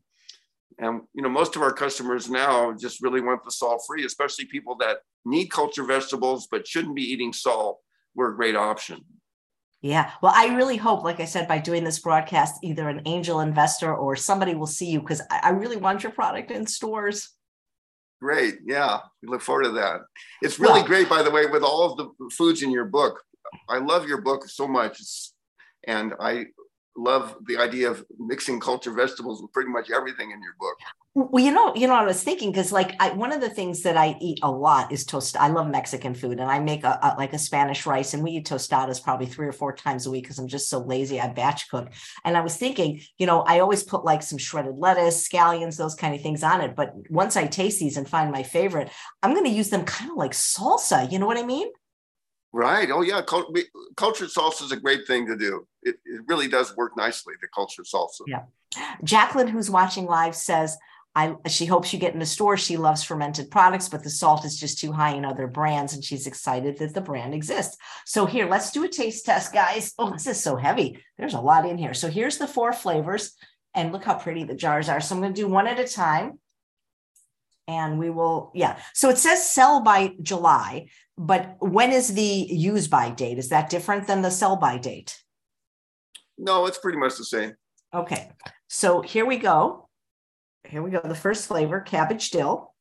And 0.77 1.01
you 1.13 1.23
know, 1.23 1.29
most 1.29 1.55
of 1.55 1.61
our 1.61 1.73
customers 1.73 2.29
now 2.29 2.73
just 2.73 3.01
really 3.01 3.21
want 3.21 3.43
the 3.43 3.51
salt 3.51 3.81
free, 3.87 4.05
especially 4.05 4.45
people 4.45 4.75
that 4.77 4.97
need 5.23 5.47
culture 5.47 5.83
vegetables 5.83 6.47
but 6.51 6.67
shouldn't 6.67 6.95
be 6.95 7.03
eating 7.03 7.33
salt. 7.33 7.79
We're 8.13 8.33
a 8.33 8.35
great 8.35 8.55
option. 8.55 9.03
Yeah. 9.85 10.09
Well, 10.19 10.33
I 10.35 10.55
really 10.55 10.77
hope, 10.77 11.03
like 11.03 11.19
I 11.19 11.25
said, 11.25 11.47
by 11.47 11.59
doing 11.59 11.83
this 11.83 11.99
broadcast, 11.99 12.55
either 12.63 12.89
an 12.89 13.03
angel 13.05 13.41
investor 13.41 13.95
or 13.95 14.15
somebody 14.15 14.55
will 14.55 14.65
see 14.65 14.89
you 14.89 14.99
because 14.99 15.21
I 15.29 15.51
really 15.51 15.77
want 15.77 16.01
your 16.01 16.11
product 16.11 16.49
in 16.49 16.65
stores. 16.65 17.29
Great. 18.19 18.55
Yeah. 18.65 18.97
We 19.21 19.29
look 19.29 19.43
forward 19.43 19.65
to 19.65 19.71
that. 19.73 20.01
It's 20.41 20.57
really 20.57 20.79
well, 20.79 20.87
great, 20.87 21.07
by 21.07 21.21
the 21.21 21.29
way, 21.29 21.45
with 21.45 21.61
all 21.61 21.91
of 21.91 21.97
the 21.97 22.29
foods 22.31 22.63
in 22.63 22.71
your 22.71 22.85
book. 22.85 23.21
I 23.69 23.77
love 23.77 24.07
your 24.07 24.21
book 24.21 24.49
so 24.49 24.67
much. 24.67 24.99
and 25.87 26.15
I 26.19 26.45
love 26.95 27.35
the 27.45 27.57
idea 27.57 27.89
of 27.89 28.05
mixing 28.17 28.59
culture 28.59 28.91
vegetables 28.91 29.41
with 29.41 29.51
pretty 29.51 29.69
much 29.69 29.91
everything 29.91 30.31
in 30.31 30.41
your 30.41 30.55
book. 30.59 30.77
Well, 31.17 31.43
you 31.43 31.51
know, 31.51 31.73
you 31.75 31.87
know, 31.87 31.95
I 31.95 32.03
was 32.03 32.21
thinking 32.21 32.51
because 32.51 32.73
like 32.73 32.93
I, 32.99 33.11
one 33.11 33.31
of 33.31 33.39
the 33.39 33.49
things 33.49 33.83
that 33.83 33.95
I 33.95 34.17
eat 34.19 34.39
a 34.43 34.51
lot 34.51 34.91
is 34.91 35.05
toast. 35.05 35.37
I 35.37 35.47
love 35.47 35.67
Mexican 35.67 36.13
food, 36.13 36.41
and 36.41 36.51
I 36.51 36.59
make 36.59 36.83
a, 36.83 36.99
a, 37.01 37.15
like 37.17 37.31
a 37.31 37.39
Spanish 37.39 37.85
rice, 37.85 38.13
and 38.13 38.21
we 38.21 38.31
eat 38.31 38.47
tostadas 38.47 39.01
probably 39.01 39.25
three 39.25 39.47
or 39.47 39.53
four 39.53 39.73
times 39.73 40.05
a 40.05 40.11
week 40.11 40.25
because 40.25 40.39
I'm 40.39 40.49
just 40.49 40.69
so 40.69 40.79
lazy. 40.79 41.21
I 41.21 41.29
batch 41.29 41.69
cook, 41.69 41.89
and 42.25 42.35
I 42.35 42.41
was 42.41 42.57
thinking, 42.57 43.01
you 43.17 43.27
know, 43.27 43.41
I 43.41 43.59
always 43.59 43.83
put 43.83 44.03
like 44.03 44.23
some 44.23 44.37
shredded 44.37 44.75
lettuce, 44.77 45.27
scallions, 45.27 45.77
those 45.77 45.95
kind 45.95 46.13
of 46.13 46.21
things 46.21 46.43
on 46.43 46.59
it. 46.59 46.75
But 46.75 46.93
once 47.09 47.37
I 47.37 47.47
taste 47.47 47.79
these 47.79 47.95
and 47.95 48.09
find 48.09 48.29
my 48.29 48.43
favorite, 48.43 48.89
I'm 49.23 49.31
going 49.31 49.45
to 49.45 49.49
use 49.49 49.69
them 49.69 49.85
kind 49.85 50.11
of 50.11 50.17
like 50.17 50.31
salsa. 50.31 51.09
You 51.09 51.19
know 51.19 51.27
what 51.27 51.37
I 51.37 51.43
mean? 51.43 51.69
Right. 52.57 52.89
Oh, 52.89 53.01
yeah. 53.01 53.21
Cultured 53.21 54.29
salsa 54.29 54.63
is 54.63 54.71
a 54.71 54.79
great 54.79 55.05
thing 55.05 55.27
to 55.27 55.35
do. 55.35 55.67
It, 55.83 55.97
it 56.05 56.21
really 56.25 56.47
does 56.47 56.73
work 56.77 56.95
nicely, 56.95 57.33
the 57.41 57.49
cultured 57.53 57.85
salsa. 57.85 58.21
Yeah. 58.27 58.43
Jacqueline, 59.03 59.49
who's 59.49 59.69
watching 59.69 60.05
live, 60.05 60.37
says, 60.37 60.77
I, 61.17 61.35
she 61.47 61.65
hopes 61.65 61.91
you 61.91 61.99
get 61.99 62.13
in 62.13 62.19
the 62.19 62.25
store. 62.25 62.55
She 62.55 62.77
loves 62.77 63.03
fermented 63.03 63.51
products, 63.51 63.89
but 63.89 64.03
the 64.03 64.09
salt 64.09 64.45
is 64.45 64.57
just 64.57 64.79
too 64.79 64.93
high 64.93 65.15
in 65.15 65.25
other 65.25 65.47
brands, 65.47 65.93
and 65.93 66.01
she's 66.01 66.27
excited 66.27 66.77
that 66.77 66.93
the 66.93 67.01
brand 67.01 67.33
exists. 67.33 67.75
So 68.05 68.25
here, 68.25 68.47
let's 68.47 68.71
do 68.71 68.85
a 68.85 68.89
taste 68.89 69.25
test, 69.25 69.51
guys. 69.51 69.93
Oh, 69.97 70.11
this 70.11 70.25
is 70.25 70.41
so 70.41 70.55
heavy. 70.55 71.03
There's 71.17 71.33
a 71.33 71.41
lot 71.41 71.65
in 71.65 71.77
here. 71.77 71.93
So 71.93 72.09
here's 72.09 72.37
the 72.37 72.47
four 72.47 72.71
flavors, 72.71 73.33
and 73.73 73.91
look 73.91 74.05
how 74.05 74.15
pretty 74.15 74.45
the 74.45 74.55
jars 74.55 74.87
are. 74.87 75.01
So 75.01 75.13
I'm 75.15 75.21
going 75.21 75.33
to 75.33 75.41
do 75.41 75.49
one 75.49 75.67
at 75.67 75.79
a 75.79 75.87
time, 75.87 76.39
and 77.67 77.97
we 77.99 78.09
will. 78.09 78.51
Yeah. 78.53 78.79
So 78.93 79.09
it 79.09 79.17
says 79.17 79.49
sell 79.49 79.81
by 79.81 80.13
July, 80.21 80.87
but 81.17 81.55
when 81.59 81.91
is 81.91 82.13
the 82.13 82.21
use 82.21 82.87
by 82.87 83.09
date? 83.09 83.37
Is 83.37 83.49
that 83.49 83.69
different 83.69 84.07
than 84.07 84.21
the 84.21 84.31
sell 84.31 84.55
by 84.55 84.77
date? 84.77 85.21
No, 86.37 86.65
it's 86.65 86.77
pretty 86.77 86.97
much 86.97 87.17
the 87.17 87.25
same. 87.25 87.53
Okay. 87.93 88.29
So 88.67 89.01
here 89.01 89.25
we 89.25 89.37
go 89.37 89.85
here 90.67 90.81
we 90.81 90.91
go. 90.91 91.01
The 91.03 91.15
first 91.15 91.47
flavor, 91.47 91.79
cabbage 91.81 92.29
dill. 92.31 92.73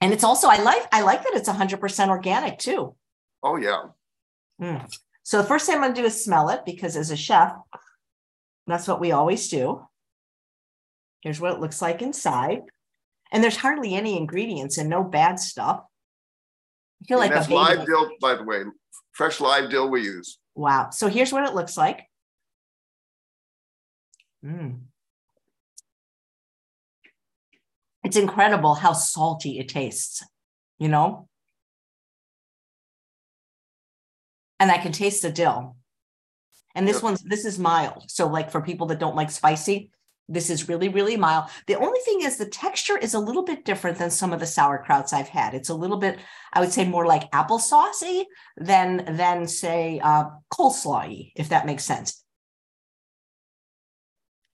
And 0.00 0.12
it's 0.12 0.24
also, 0.24 0.48
I 0.48 0.62
like, 0.62 0.82
I 0.92 1.02
like 1.02 1.22
that 1.24 1.34
it's 1.34 1.48
100% 1.48 2.08
organic 2.08 2.58
too. 2.58 2.94
Oh 3.42 3.56
yeah. 3.56 3.82
Mm. 4.60 4.92
So 5.22 5.38
the 5.38 5.48
first 5.48 5.66
thing 5.66 5.76
I'm 5.76 5.82
going 5.82 5.94
to 5.94 6.00
do 6.00 6.06
is 6.06 6.24
smell 6.24 6.48
it 6.50 6.64
because 6.64 6.96
as 6.96 7.10
a 7.10 7.16
chef, 7.16 7.52
that's 8.66 8.88
what 8.88 9.00
we 9.00 9.12
always 9.12 9.48
do. 9.48 9.86
Here's 11.22 11.40
what 11.40 11.52
it 11.52 11.60
looks 11.60 11.82
like 11.82 12.00
inside. 12.00 12.62
And 13.32 13.42
there's 13.42 13.56
hardly 13.56 13.94
any 13.94 14.16
ingredients 14.16 14.78
and 14.78 14.88
no 14.88 15.04
bad 15.04 15.38
stuff. 15.38 15.84
I 17.02 17.04
feel 17.06 17.20
and 17.20 17.30
like 17.30 17.38
that's 17.38 17.50
live 17.50 17.86
dill, 17.86 18.10
by 18.20 18.34
the 18.34 18.44
way, 18.44 18.62
fresh 19.12 19.40
live 19.40 19.70
dill 19.70 19.90
we 19.90 20.02
use. 20.02 20.38
Wow. 20.54 20.90
So 20.90 21.08
here's 21.08 21.32
what 21.32 21.44
it 21.44 21.54
looks 21.54 21.76
like. 21.76 22.04
Mm. 24.44 24.78
it's 28.04 28.16
incredible 28.16 28.74
how 28.74 28.94
salty 28.94 29.58
it 29.58 29.68
tastes, 29.68 30.24
you 30.78 30.88
know? 30.88 31.28
And 34.58 34.70
I 34.70 34.78
can 34.78 34.92
taste 34.92 35.20
the 35.22 35.30
dill. 35.30 35.76
And 36.74 36.88
this 36.88 36.96
yep. 36.96 37.02
one's 37.02 37.22
this 37.22 37.44
is 37.44 37.58
mild. 37.58 38.04
So 38.08 38.26
like 38.28 38.50
for 38.50 38.62
people 38.62 38.86
that 38.86 38.98
don't 38.98 39.14
like 39.16 39.30
spicy, 39.30 39.90
this 40.28 40.50
is 40.50 40.68
really 40.68 40.88
really 40.88 41.16
mild. 41.16 41.44
The 41.66 41.76
only 41.76 42.00
thing 42.00 42.22
is 42.22 42.36
the 42.36 42.46
texture 42.46 42.96
is 42.98 43.14
a 43.14 43.18
little 43.18 43.44
bit 43.44 43.64
different 43.64 43.98
than 43.98 44.10
some 44.10 44.32
of 44.32 44.40
the 44.40 44.46
sauerkrauts 44.46 45.12
I've 45.12 45.28
had. 45.28 45.54
It's 45.54 45.68
a 45.68 45.74
little 45.74 45.98
bit 45.98 46.18
I 46.52 46.60
would 46.60 46.72
say 46.72 46.86
more 46.86 47.06
like 47.06 47.30
applesaucey 47.32 48.24
than 48.56 49.16
than 49.16 49.46
say 49.46 50.00
uh 50.02 50.24
coleslawy 50.52 51.32
if 51.36 51.48
that 51.48 51.66
makes 51.66 51.84
sense. 51.84 52.24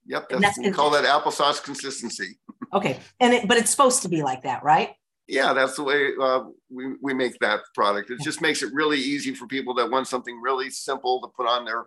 Yep, 0.07 0.29
that's, 0.29 0.41
that's 0.41 0.59
we 0.59 0.71
call 0.71 0.91
that 0.91 1.05
applesauce 1.05 1.63
consistency. 1.63 2.37
Okay, 2.73 2.99
and 3.19 3.33
it, 3.33 3.47
but 3.47 3.57
it's 3.57 3.71
supposed 3.71 4.03
to 4.03 4.09
be 4.09 4.21
like 4.21 4.43
that, 4.43 4.63
right? 4.63 4.91
Yeah, 5.27 5.53
that's 5.53 5.75
the 5.75 5.83
way 5.83 6.11
uh, 6.21 6.43
we 6.69 6.93
we 7.01 7.13
make 7.13 7.39
that 7.39 7.61
product. 7.73 8.11
It 8.11 8.19
just 8.21 8.41
makes 8.41 8.61
it 8.61 8.71
really 8.73 8.99
easy 8.99 9.33
for 9.33 9.47
people 9.47 9.73
that 9.75 9.89
want 9.89 10.07
something 10.07 10.39
really 10.41 10.69
simple 10.69 11.21
to 11.21 11.27
put 11.35 11.47
on 11.47 11.65
their 11.65 11.85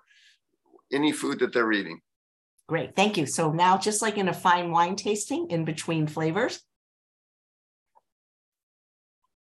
any 0.92 1.12
food 1.12 1.38
that 1.40 1.52
they're 1.52 1.70
eating. 1.70 2.00
Great, 2.68 2.94
thank 2.94 3.16
you. 3.16 3.24
So 3.24 3.50
now, 3.50 3.78
just 3.78 4.02
like 4.02 4.18
in 4.18 4.28
a 4.28 4.34
fine 4.34 4.70
wine 4.70 4.94
tasting, 4.94 5.50
in 5.50 5.64
between 5.64 6.06
flavors, 6.06 6.60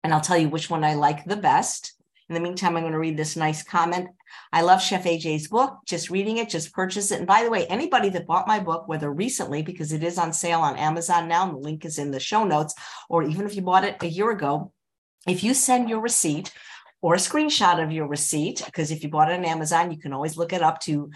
and 0.04 0.14
I'll 0.14 0.20
tell 0.20 0.38
you 0.38 0.48
which 0.48 0.70
one 0.70 0.84
I 0.84 0.94
like 0.94 1.24
the 1.24 1.36
best. 1.36 1.94
In 2.28 2.34
the 2.34 2.40
meantime, 2.40 2.76
I'm 2.76 2.84
going 2.84 2.92
to 2.92 2.98
read 2.98 3.16
this 3.16 3.36
nice 3.36 3.64
comment. 3.64 4.08
I 4.52 4.62
love 4.62 4.80
Chef 4.80 5.02
AJ's 5.02 5.48
book. 5.48 5.78
Just 5.84 6.10
reading 6.10 6.36
it, 6.36 6.48
just 6.48 6.72
purchase 6.72 7.10
it. 7.10 7.18
And 7.18 7.26
by 7.26 7.42
the 7.42 7.50
way, 7.50 7.66
anybody 7.66 8.08
that 8.10 8.28
bought 8.28 8.46
my 8.46 8.60
book, 8.60 8.86
whether 8.86 9.12
recently, 9.12 9.62
because 9.62 9.92
it 9.92 10.04
is 10.04 10.16
on 10.16 10.32
sale 10.32 10.60
on 10.60 10.76
Amazon 10.76 11.26
now, 11.26 11.44
and 11.44 11.56
the 11.56 11.58
link 11.58 11.84
is 11.84 11.98
in 11.98 12.12
the 12.12 12.20
show 12.20 12.44
notes, 12.44 12.74
or 13.08 13.24
even 13.24 13.44
if 13.44 13.56
you 13.56 13.62
bought 13.62 13.84
it 13.84 14.00
a 14.00 14.06
year 14.06 14.30
ago, 14.30 14.72
if 15.26 15.42
you 15.42 15.52
send 15.52 15.90
your 15.90 16.00
receipt 16.00 16.52
or 17.02 17.14
a 17.14 17.18
screenshot 17.18 17.82
of 17.82 17.90
your 17.90 18.06
receipt, 18.06 18.62
because 18.64 18.92
if 18.92 19.02
you 19.02 19.08
bought 19.08 19.30
it 19.30 19.38
on 19.38 19.44
Amazon, 19.44 19.90
you 19.90 19.98
can 19.98 20.12
always 20.12 20.36
look 20.36 20.52
it 20.52 20.62
up 20.62 20.80
to 20.82 21.10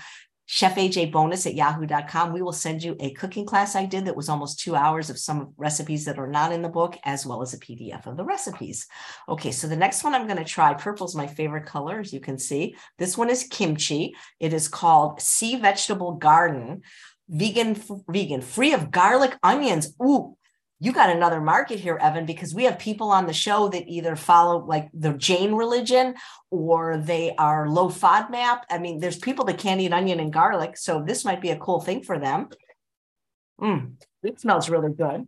Chef 0.46 0.74
AJ 0.76 1.10
bonus 1.10 1.46
at 1.46 1.54
yahoo.com. 1.54 2.32
We 2.32 2.42
will 2.42 2.52
send 2.52 2.82
you 2.82 2.96
a 3.00 3.12
cooking 3.12 3.46
class 3.46 3.74
I 3.74 3.86
did 3.86 4.04
that 4.04 4.16
was 4.16 4.28
almost 4.28 4.60
two 4.60 4.74
hours 4.74 5.08
of 5.08 5.18
some 5.18 5.54
recipes 5.56 6.04
that 6.04 6.18
are 6.18 6.26
not 6.26 6.52
in 6.52 6.62
the 6.62 6.68
book, 6.68 6.96
as 7.04 7.24
well 7.24 7.40
as 7.40 7.54
a 7.54 7.58
PDF 7.58 8.06
of 8.06 8.16
the 8.16 8.24
recipes. 8.24 8.86
Okay, 9.28 9.50
so 9.50 9.66
the 9.66 9.76
next 9.76 10.04
one 10.04 10.14
I'm 10.14 10.26
going 10.26 10.38
to 10.38 10.44
try, 10.44 10.74
purple 10.74 11.06
is 11.06 11.14
my 11.14 11.26
favorite 11.26 11.66
color, 11.66 12.00
as 12.00 12.12
you 12.12 12.20
can 12.20 12.38
see. 12.38 12.76
This 12.98 13.16
one 13.16 13.30
is 13.30 13.44
kimchi. 13.44 14.14
It 14.38 14.52
is 14.52 14.68
called 14.68 15.20
Sea 15.20 15.56
Vegetable 15.56 16.12
Garden, 16.12 16.82
vegan, 17.28 17.76
vegan, 18.08 18.42
free 18.42 18.74
of 18.74 18.90
garlic, 18.90 19.36
onions. 19.42 19.94
Ooh, 20.02 20.36
you 20.80 20.92
got 20.92 21.10
another 21.10 21.40
market 21.40 21.78
here, 21.78 21.98
Evan, 22.00 22.26
because 22.26 22.54
we 22.54 22.64
have 22.64 22.78
people 22.78 23.10
on 23.10 23.26
the 23.26 23.32
show 23.32 23.68
that 23.68 23.88
either 23.88 24.16
follow 24.16 24.64
like 24.64 24.90
the 24.92 25.12
Jain 25.12 25.54
religion 25.54 26.14
or 26.50 26.98
they 26.98 27.34
are 27.36 27.68
low 27.68 27.88
FODMAP. 27.88 28.62
I 28.68 28.78
mean, 28.78 28.98
there's 28.98 29.18
people 29.18 29.44
that 29.46 29.58
can't 29.58 29.80
eat 29.80 29.92
onion 29.92 30.20
and 30.20 30.32
garlic. 30.32 30.76
So 30.76 31.02
this 31.02 31.24
might 31.24 31.40
be 31.40 31.50
a 31.50 31.58
cool 31.58 31.80
thing 31.80 32.02
for 32.02 32.18
them. 32.18 32.48
Mm, 33.60 33.94
it 34.22 34.40
smells 34.40 34.68
really 34.68 34.92
good. 34.92 35.26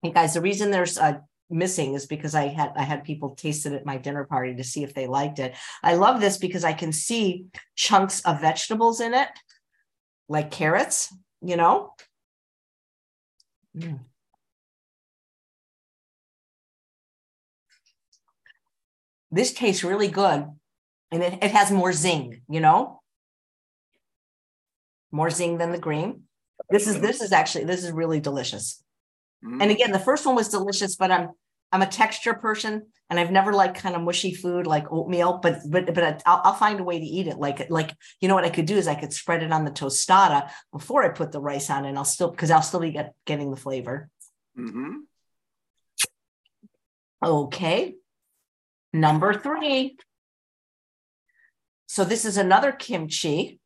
Hey 0.00 0.10
guys, 0.10 0.34
the 0.34 0.40
reason 0.40 0.70
there's 0.70 0.96
a 0.96 1.22
missing 1.50 1.94
is 1.94 2.06
because 2.06 2.34
I 2.34 2.46
had 2.46 2.72
I 2.76 2.82
had 2.82 3.04
people 3.04 3.34
taste 3.34 3.66
it 3.66 3.72
at 3.72 3.84
my 3.84 3.98
dinner 3.98 4.24
party 4.24 4.54
to 4.56 4.64
see 4.64 4.84
if 4.84 4.94
they 4.94 5.06
liked 5.06 5.38
it. 5.38 5.54
I 5.82 5.94
love 5.94 6.20
this 6.20 6.38
because 6.38 6.64
I 6.64 6.72
can 6.72 6.92
see 6.92 7.46
chunks 7.76 8.20
of 8.22 8.40
vegetables 8.40 9.00
in 9.00 9.12
it, 9.12 9.28
like 10.28 10.50
carrots, 10.50 11.14
you 11.40 11.56
know. 11.56 11.94
Mm. 13.76 14.00
This 19.32 19.52
tastes 19.52 19.82
really 19.82 20.08
good. 20.08 20.46
And 21.10 21.22
it, 21.22 21.42
it 21.42 21.50
has 21.50 21.70
more 21.70 21.92
zing, 21.92 22.42
you 22.48 22.60
know? 22.60 23.00
More 25.10 25.30
zing 25.30 25.58
than 25.58 25.72
the 25.72 25.78
green. 25.78 26.24
This 26.70 26.86
is 26.86 27.00
this 27.00 27.20
is 27.20 27.32
actually 27.32 27.64
this 27.64 27.84
is 27.84 27.90
really 27.90 28.20
delicious. 28.20 28.82
Mm-hmm. 29.44 29.60
And 29.60 29.70
again, 29.70 29.90
the 29.90 29.98
first 29.98 30.24
one 30.24 30.36
was 30.36 30.48
delicious, 30.48 30.96
but 30.96 31.10
I'm 31.10 31.30
I'm 31.70 31.82
a 31.82 31.86
texture 31.86 32.34
person 32.34 32.86
and 33.10 33.20
I've 33.20 33.30
never 33.30 33.52
liked 33.52 33.78
kind 33.78 33.94
of 33.94 34.02
mushy 34.02 34.32
food 34.32 34.66
like 34.66 34.90
oatmeal, 34.90 35.38
but 35.42 35.58
but 35.68 35.92
but 35.92 36.22
I'll, 36.24 36.40
I'll, 36.44 36.54
find 36.54 36.80
a 36.80 36.84
way 36.84 36.98
to 36.98 37.04
eat 37.04 37.26
it. 37.26 37.36
Like 37.38 37.68
like 37.68 37.94
you 38.20 38.28
know 38.28 38.34
what 38.34 38.44
I 38.44 38.50
could 38.50 38.64
do 38.66 38.76
is 38.76 38.88
I 38.88 38.94
could 38.94 39.12
spread 39.12 39.42
it 39.42 39.52
on 39.52 39.66
the 39.66 39.70
tostada 39.70 40.50
before 40.72 41.02
I 41.02 41.10
put 41.10 41.32
the 41.32 41.40
rice 41.40 41.68
on, 41.68 41.84
and 41.84 41.98
I'll 41.98 42.06
still 42.06 42.30
because 42.30 42.50
I'll 42.50 42.62
still 42.62 42.80
be 42.80 42.92
get, 42.92 43.14
getting 43.26 43.50
the 43.50 43.56
flavor. 43.56 44.08
Mm-hmm. 44.58 44.92
Okay, 47.22 47.96
number 48.92 49.34
three. 49.34 49.96
So 51.86 52.04
this 52.04 52.24
is 52.24 52.36
another 52.36 52.72
kimchi. 52.72 53.60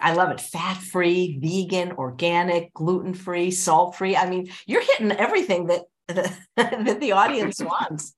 I 0.00 0.14
love 0.14 0.30
it. 0.30 0.40
Fat 0.40 0.76
free, 0.76 1.38
vegan, 1.40 1.92
organic, 1.92 2.72
gluten 2.74 3.14
free, 3.14 3.50
salt 3.50 3.96
free. 3.96 4.16
I 4.16 4.28
mean, 4.28 4.50
you're 4.66 4.82
hitting 4.82 5.12
everything 5.12 5.66
that, 5.66 5.82
that 6.56 7.00
the 7.00 7.12
audience 7.12 7.60
wants. 7.62 8.14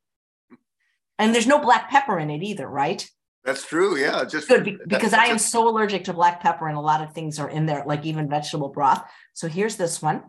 And 1.19 1.35
there's 1.35 1.47
no 1.47 1.59
black 1.59 1.91
pepper 1.91 2.19
in 2.19 2.31
it 2.31 2.43
either, 2.43 2.67
right? 2.67 3.09
That's 3.45 3.67
true. 3.67 3.97
Yeah. 3.97 4.25
Just 4.25 4.49
good 4.49 4.81
because 4.87 5.13
I 5.13 5.27
am 5.27 5.39
so 5.39 5.69
allergic 5.69 6.05
to 6.05 6.13
black 6.13 6.41
pepper 6.43 6.69
and 6.69 6.77
a 6.77 6.81
lot 6.81 7.03
of 7.03 7.15
things 7.15 7.39
are 7.39 7.49
in 7.49 7.67
there, 7.67 7.85
like 7.87 8.05
even 8.05 8.29
vegetable 8.29 8.69
broth. 8.69 9.03
So 9.33 9.49
here's 9.49 9.77
this 9.77 10.03
one. 10.03 10.23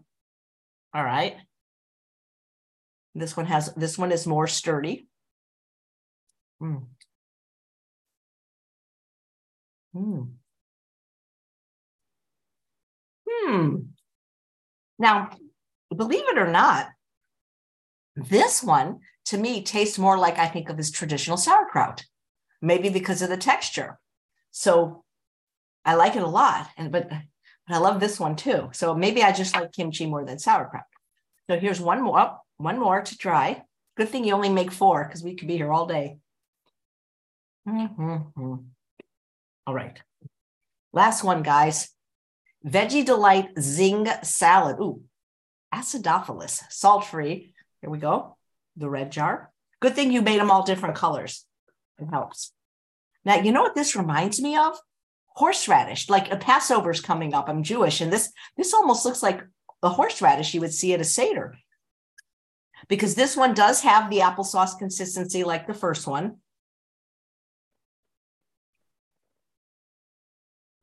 All 0.93 1.03
right. 1.03 1.35
This 3.13 3.35
one 3.35 3.45
has 3.47 3.73
this 3.75 3.97
one 3.97 4.11
is 4.11 4.25
more 4.25 4.47
sturdy. 4.47 5.07
Mm. 6.61 6.87
Mm. 9.93 10.37
Hmm. 13.27 13.75
Now, 14.99 15.29
believe 15.95 16.23
it 16.27 16.37
or 16.37 16.47
not, 16.51 16.87
this 18.15 18.61
one 18.61 18.99
to 19.25 19.37
me 19.37 19.63
tastes 19.63 19.97
more 19.97 20.17
like 20.17 20.37
I 20.37 20.47
think 20.47 20.69
of 20.69 20.79
as 20.79 20.91
traditional 20.91 21.37
sauerkraut, 21.37 22.05
maybe 22.61 22.89
because 22.89 23.21
of 23.21 23.29
the 23.29 23.37
texture. 23.37 23.99
So 24.51 25.03
I 25.83 25.95
like 25.95 26.15
it 26.15 26.23
a 26.23 26.27
lot, 26.27 26.69
and 26.77 26.91
but, 26.91 27.09
but 27.09 27.19
I 27.75 27.77
love 27.79 27.99
this 27.99 28.19
one 28.19 28.35
too. 28.35 28.69
So 28.73 28.93
maybe 28.93 29.23
I 29.23 29.31
just 29.31 29.55
like 29.55 29.71
kimchi 29.71 30.05
more 30.05 30.25
than 30.25 30.39
sauerkraut. 30.39 30.83
So 31.49 31.57
here's 31.57 31.81
one 31.81 32.03
more, 32.03 32.37
one 32.63 32.79
more 32.79 33.01
to 33.01 33.17
try. 33.17 33.63
Good 33.97 34.09
thing 34.09 34.23
you 34.23 34.33
only 34.33 34.49
make 34.49 34.71
four 34.71 35.03
because 35.03 35.23
we 35.23 35.35
could 35.35 35.47
be 35.47 35.57
here 35.57 35.71
all 35.71 35.85
day. 35.85 36.17
Mm-hmm. 37.67 38.55
All 39.67 39.73
right. 39.73 39.99
Last 40.93 41.23
one, 41.23 41.43
guys. 41.43 41.89
Vegi-Delite 42.65 43.59
Zing 43.59 44.07
Salad. 44.23 44.77
Ooh, 44.79 45.01
acidophilus, 45.73 46.61
salt 46.69 47.05
free. 47.05 47.53
Here 47.81 47.89
we 47.89 47.97
go. 47.97 48.37
The 48.77 48.89
red 48.89 49.11
jar. 49.11 49.51
Good 49.79 49.95
thing 49.95 50.11
you 50.11 50.21
made 50.21 50.39
them 50.39 50.51
all 50.51 50.63
different 50.63 50.95
colors. 50.95 51.45
It 51.99 52.07
helps. 52.11 52.53
Now, 53.25 53.35
you 53.35 53.51
know 53.51 53.61
what 53.61 53.75
this 53.75 53.95
reminds 53.95 54.41
me 54.41 54.57
of? 54.57 54.77
Horseradish. 55.35 56.09
Like 56.09 56.31
a 56.31 56.37
Passover's 56.37 57.01
coming 57.01 57.33
up. 57.33 57.49
I'm 57.49 57.63
Jewish, 57.63 58.01
and 58.01 58.11
this 58.11 58.31
this 58.57 58.73
almost 58.73 59.05
looks 59.05 59.23
like 59.23 59.41
a 59.81 59.89
horseradish 59.89 60.53
you 60.53 60.61
would 60.61 60.73
see 60.73 60.93
at 60.93 61.01
a 61.01 61.05
Seder. 61.05 61.55
Because 62.87 63.15
this 63.15 63.37
one 63.37 63.53
does 63.53 63.81
have 63.81 64.09
the 64.09 64.19
applesauce 64.19 64.77
consistency 64.77 65.43
like 65.43 65.67
the 65.67 65.73
first 65.73 66.07
one. 66.07 66.37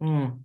Mm. 0.02 0.40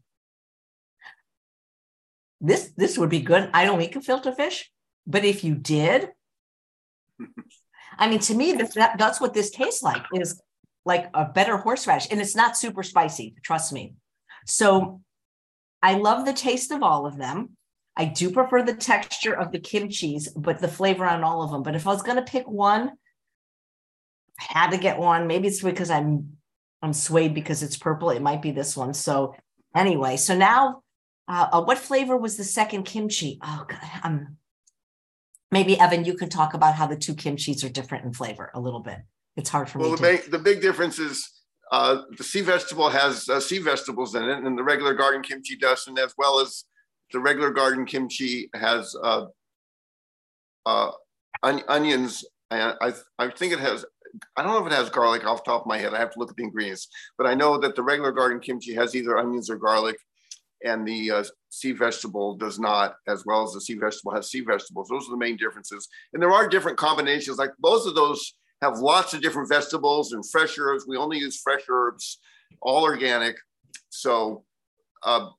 This 2.41 2.73
this 2.75 2.97
would 2.97 3.09
be 3.09 3.21
good. 3.21 3.49
I 3.53 3.65
don't 3.65 3.81
eat 3.81 3.93
gefilte 3.93 4.35
fish, 4.35 4.71
but 5.07 5.23
if 5.23 5.43
you 5.43 5.55
did, 5.55 6.09
I 7.97 8.09
mean, 8.09 8.19
to 8.19 8.33
me, 8.33 8.53
that, 8.53 8.95
that's 8.97 9.21
what 9.21 9.33
this 9.33 9.51
tastes 9.51 9.83
like 9.83 10.03
is 10.13 10.41
like 10.85 11.09
a 11.13 11.25
better 11.25 11.57
horseradish, 11.57 12.07
and 12.11 12.19
it's 12.19 12.35
not 12.35 12.57
super 12.57 12.83
spicy. 12.83 13.35
Trust 13.43 13.71
me. 13.71 13.95
So, 14.45 15.01
I 15.81 15.95
love 15.95 16.25
the 16.25 16.33
taste 16.33 16.71
of 16.71 16.83
all 16.83 17.05
of 17.05 17.17
them. 17.17 17.55
I 17.95 18.05
do 18.05 18.31
prefer 18.31 18.63
the 18.63 18.73
texture 18.73 19.33
of 19.33 19.51
the 19.51 19.59
kimchi's, 19.59 20.29
but 20.29 20.59
the 20.59 20.67
flavor 20.67 21.05
on 21.05 21.23
all 21.23 21.43
of 21.43 21.51
them. 21.51 21.63
But 21.63 21.75
if 21.75 21.85
I 21.85 21.91
was 21.91 22.01
going 22.01 22.17
to 22.17 22.23
pick 22.23 22.47
one, 22.47 22.91
I 24.39 24.59
had 24.59 24.71
to 24.71 24.77
get 24.77 24.97
one. 24.97 25.27
Maybe 25.27 25.47
it's 25.47 25.61
because 25.61 25.89
I'm 25.89 26.37
I'm 26.81 26.93
swayed 26.93 27.33
because 27.33 27.63
it's 27.63 27.77
purple. 27.77 28.09
It 28.09 28.21
might 28.21 28.41
be 28.41 28.51
this 28.51 28.75
one. 28.75 28.93
So 28.93 29.35
anyway, 29.75 30.17
so 30.17 30.35
now, 30.35 30.81
uh, 31.27 31.47
uh, 31.53 31.61
what 31.61 31.77
flavor 31.77 32.17
was 32.17 32.35
the 32.35 32.43
second 32.43 32.83
kimchi? 32.83 33.39
Oh 33.41 33.65
God, 33.67 33.79
um, 34.03 34.37
maybe 35.51 35.79
Evan, 35.79 36.03
you 36.03 36.15
could 36.15 36.31
talk 36.31 36.53
about 36.53 36.75
how 36.75 36.87
the 36.87 36.97
two 36.97 37.13
kimchis 37.13 37.63
are 37.63 37.69
different 37.69 38.05
in 38.05 38.13
flavor 38.13 38.51
a 38.53 38.59
little 38.59 38.81
bit. 38.81 38.97
It's 39.37 39.49
hard 39.49 39.69
for 39.69 39.79
well, 39.79 39.91
me. 39.91 39.97
Well, 40.01 40.17
the, 40.17 40.31
the 40.31 40.39
big 40.39 40.61
difference 40.61 40.99
is 40.99 41.29
uh, 41.71 42.01
the 42.17 42.23
sea 42.23 42.41
vegetable 42.41 42.89
has 42.89 43.29
uh, 43.29 43.39
sea 43.39 43.59
vegetables 43.59 44.15
in 44.15 44.23
it, 44.23 44.43
and 44.43 44.57
the 44.57 44.63
regular 44.63 44.93
garden 44.93 45.21
kimchi 45.21 45.55
doesn't, 45.55 45.97
as 45.97 46.13
well 46.17 46.39
as 46.39 46.65
the 47.13 47.19
regular 47.19 47.51
garden 47.51 47.85
kimchi 47.85 48.49
has 48.53 48.95
uh, 49.01 49.27
uh, 50.65 50.91
on- 51.43 51.63
onions. 51.69 52.25
I, 52.51 52.73
I, 52.81 52.93
I 53.19 53.29
think 53.29 53.53
it 53.53 53.59
has 53.59 53.85
I 54.35 54.43
don't 54.43 54.51
know 54.51 54.65
if 54.65 54.71
it 54.71 54.75
has 54.75 54.89
garlic 54.89 55.25
off 55.25 55.43
the 55.43 55.51
top 55.51 55.61
of 55.61 55.67
my 55.67 55.77
head. 55.77 55.93
I 55.93 55.99
have 55.99 56.11
to 56.11 56.19
look 56.19 56.29
at 56.29 56.35
the 56.35 56.43
ingredients, 56.43 56.87
but 57.17 57.25
I 57.25 57.33
know 57.33 57.57
that 57.57 57.75
the 57.75 57.81
regular 57.81 58.11
garden 58.11 58.39
kimchi 58.39 58.73
has 58.75 58.95
either 58.95 59.17
onions 59.17 59.49
or 59.49 59.55
garlic, 59.55 59.97
and 60.63 60.87
the 60.87 61.11
uh, 61.11 61.23
sea 61.49 61.71
vegetable 61.71 62.35
does 62.35 62.59
not, 62.59 62.95
as 63.07 63.25
well 63.25 63.43
as 63.43 63.53
the 63.53 63.61
sea 63.61 63.75
vegetable 63.75 64.13
has 64.13 64.29
sea 64.29 64.41
vegetables. 64.41 64.87
Those 64.87 65.07
are 65.07 65.11
the 65.11 65.17
main 65.17 65.35
differences. 65.37 65.87
And 66.13 66.21
there 66.21 66.31
are 66.31 66.47
different 66.47 66.77
combinations. 66.77 67.37
Like 67.37 67.51
both 67.59 67.87
of 67.87 67.95
those 67.95 68.35
have 68.61 68.77
lots 68.79 69.13
of 69.13 69.21
different 69.21 69.49
vegetables 69.49 70.13
and 70.13 70.23
fresh 70.29 70.57
herbs. 70.57 70.85
We 70.87 70.95
only 70.95 71.17
use 71.17 71.41
fresh 71.41 71.63
herbs, 71.69 72.19
all 72.61 72.83
organic. 72.83 73.35
So 73.89 74.45
uh, 75.03 75.29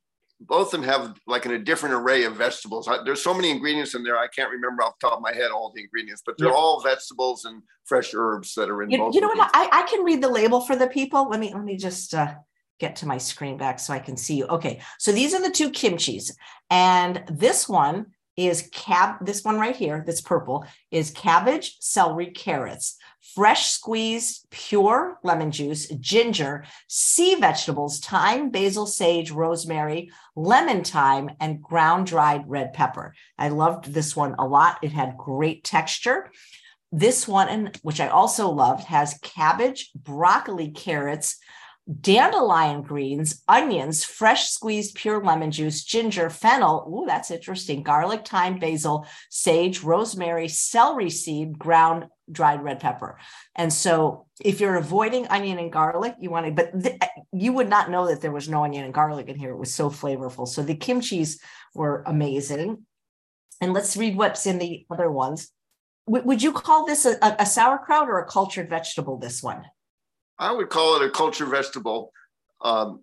both 0.40 0.72
of 0.74 0.80
them 0.80 0.82
have 0.82 1.16
like 1.26 1.46
in 1.46 1.52
a 1.52 1.58
different 1.58 1.94
array 1.94 2.24
of 2.24 2.36
vegetables. 2.36 2.88
I, 2.88 3.02
there's 3.04 3.22
so 3.22 3.34
many 3.34 3.50
ingredients 3.50 3.94
in 3.94 4.02
there. 4.02 4.18
I 4.18 4.28
can't 4.28 4.50
remember 4.50 4.82
off 4.82 4.98
the 5.00 5.08
top 5.08 5.18
of 5.18 5.22
my 5.22 5.32
head 5.32 5.50
all 5.50 5.72
the 5.74 5.82
ingredients, 5.82 6.22
but 6.24 6.36
they're 6.38 6.52
all 6.52 6.82
vegetables 6.82 7.44
and 7.44 7.62
fresh 7.84 8.12
herbs 8.14 8.54
that 8.54 8.68
are 8.68 8.82
in 8.82 8.90
you, 8.90 8.98
both. 8.98 9.14
You 9.14 9.20
know 9.20 9.28
what? 9.28 9.50
I, 9.54 9.68
I 9.72 9.82
can 9.82 10.04
read 10.04 10.22
the 10.22 10.28
label 10.28 10.60
for 10.60 10.76
the 10.76 10.88
people. 10.88 11.28
Let 11.28 11.40
me 11.40 11.52
let 11.54 11.64
me 11.64 11.76
just 11.76 12.14
uh, 12.14 12.34
get 12.80 12.96
to 12.96 13.06
my 13.06 13.18
screen 13.18 13.56
back 13.56 13.78
so 13.78 13.92
I 13.92 13.98
can 13.98 14.16
see 14.16 14.36
you. 14.36 14.46
Okay, 14.46 14.80
so 14.98 15.12
these 15.12 15.34
are 15.34 15.42
the 15.42 15.50
two 15.50 15.70
kimchis, 15.70 16.32
and 16.70 17.22
this 17.28 17.68
one 17.68 18.06
is 18.36 18.68
cab. 18.72 19.24
This 19.24 19.44
one 19.44 19.58
right 19.58 19.76
here, 19.76 20.02
that's 20.06 20.20
purple, 20.20 20.66
is 20.90 21.10
cabbage, 21.10 21.76
celery, 21.80 22.26
carrots 22.26 22.96
fresh 23.34 23.70
squeezed 23.70 24.46
pure 24.50 25.18
lemon 25.22 25.50
juice, 25.50 25.88
ginger, 25.88 26.64
sea 26.88 27.34
vegetables, 27.36 27.98
thyme, 27.98 28.50
basil, 28.50 28.86
sage, 28.86 29.30
rosemary, 29.30 30.10
lemon 30.36 30.84
thyme, 30.84 31.30
and 31.40 31.62
ground 31.62 32.06
dried 32.06 32.44
red 32.46 32.72
pepper. 32.72 33.14
I 33.38 33.48
loved 33.48 33.92
this 33.92 34.14
one 34.14 34.34
a 34.38 34.46
lot. 34.46 34.78
It 34.82 34.92
had 34.92 35.16
great 35.16 35.64
texture. 35.64 36.30
This 36.92 37.26
one, 37.26 37.72
which 37.82 38.00
I 38.00 38.08
also 38.08 38.50
loved, 38.50 38.84
has 38.84 39.18
cabbage, 39.22 39.90
broccoli, 39.94 40.70
carrots, 40.70 41.38
dandelion 42.00 42.80
greens, 42.82 43.42
onions, 43.46 44.04
fresh 44.04 44.48
squeezed 44.48 44.94
pure 44.94 45.22
lemon 45.22 45.50
juice, 45.50 45.84
ginger, 45.84 46.30
fennel. 46.30 46.88
Ooh, 46.88 47.06
that's 47.06 47.30
interesting. 47.30 47.82
Garlic, 47.82 48.26
thyme, 48.26 48.58
basil, 48.58 49.06
sage, 49.28 49.82
rosemary, 49.82 50.48
celery 50.48 51.10
seed, 51.10 51.58
ground 51.58 52.06
dried 52.32 52.62
red 52.62 52.80
pepper. 52.80 53.18
And 53.54 53.70
so 53.70 54.26
if 54.42 54.60
you're 54.60 54.76
avoiding 54.76 55.26
onion 55.26 55.58
and 55.58 55.70
garlic, 55.70 56.14
you 56.18 56.30
want 56.30 56.46
to, 56.46 56.52
but 56.52 56.82
th- 56.82 56.98
you 57.32 57.52
would 57.52 57.68
not 57.68 57.90
know 57.90 58.06
that 58.08 58.22
there 58.22 58.32
was 58.32 58.48
no 58.48 58.64
onion 58.64 58.84
and 58.84 58.94
garlic 58.94 59.28
in 59.28 59.36
here. 59.36 59.50
It 59.50 59.58
was 59.58 59.74
so 59.74 59.90
flavorful. 59.90 60.48
So 60.48 60.62
the 60.62 60.76
kimchis 60.76 61.38
were 61.74 62.02
amazing. 62.06 62.86
And 63.60 63.74
let's 63.74 63.96
read 63.96 64.16
what's 64.16 64.46
in 64.46 64.58
the 64.58 64.86
other 64.90 65.10
ones. 65.10 65.50
W- 66.06 66.24
would 66.24 66.42
you 66.42 66.52
call 66.52 66.86
this 66.86 67.04
a, 67.04 67.18
a 67.38 67.44
sauerkraut 67.44 68.08
or 68.08 68.18
a 68.20 68.26
cultured 68.26 68.70
vegetable, 68.70 69.18
this 69.18 69.42
one? 69.42 69.64
I 70.38 70.52
would 70.52 70.68
call 70.68 70.96
it 70.96 71.06
a 71.06 71.10
culture 71.10 71.46
vegetable. 71.46 72.12
Um, 72.60 73.02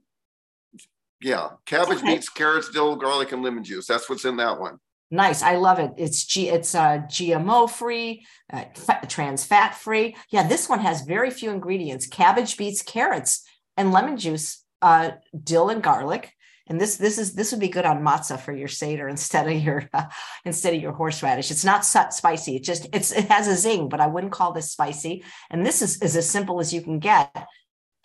yeah, 1.21 1.49
cabbage, 1.65 1.99
okay. 1.99 2.15
beets, 2.15 2.29
carrots, 2.29 2.69
dill, 2.69 2.95
garlic, 2.95 3.31
and 3.31 3.43
lemon 3.43 3.63
juice. 3.63 3.85
That's 3.85 4.09
what's 4.09 4.25
in 4.25 4.37
that 4.37 4.59
one. 4.59 4.79
Nice. 5.11 5.41
I 5.41 5.57
love 5.57 5.77
it. 5.77 5.91
It's 5.97 6.23
G 6.23 6.47
it's 6.47 6.73
uh 6.73 6.99
GMO 7.07 7.69
free, 7.69 8.25
uh, 8.51 8.63
trans 9.09 9.43
fat 9.43 9.75
free. 9.75 10.15
Yeah, 10.29 10.47
this 10.47 10.69
one 10.69 10.79
has 10.79 11.01
very 11.01 11.29
few 11.29 11.51
ingredients: 11.51 12.07
cabbage, 12.07 12.55
beets, 12.55 12.81
carrots, 12.81 13.43
and 13.75 13.91
lemon 13.91 14.17
juice, 14.17 14.63
uh, 14.81 15.11
dill 15.43 15.69
and 15.69 15.83
garlic. 15.83 16.33
And 16.71 16.79
this 16.79 16.95
this 16.95 17.17
is 17.17 17.33
this 17.33 17.51
would 17.51 17.59
be 17.59 17.67
good 17.67 17.83
on 17.83 18.01
matzah 18.01 18.39
for 18.39 18.53
your 18.53 18.69
seder 18.69 19.09
instead 19.09 19.45
of 19.45 19.61
your 19.61 19.89
uh, 19.93 20.05
instead 20.45 20.73
of 20.73 20.81
your 20.81 20.93
horseradish. 20.93 21.51
It's 21.51 21.65
not 21.65 21.83
spicy. 21.83 22.55
It 22.55 22.63
just 22.63 22.87
it's 22.93 23.11
it 23.11 23.25
has 23.25 23.49
a 23.49 23.57
zing, 23.57 23.89
but 23.89 23.99
I 23.99 24.07
wouldn't 24.07 24.31
call 24.31 24.53
this 24.53 24.71
spicy. 24.71 25.25
And 25.49 25.65
this 25.65 25.81
is, 25.81 26.01
is 26.01 26.15
as 26.15 26.29
simple 26.29 26.61
as 26.61 26.73
you 26.73 26.81
can 26.81 26.99
get 26.99 27.45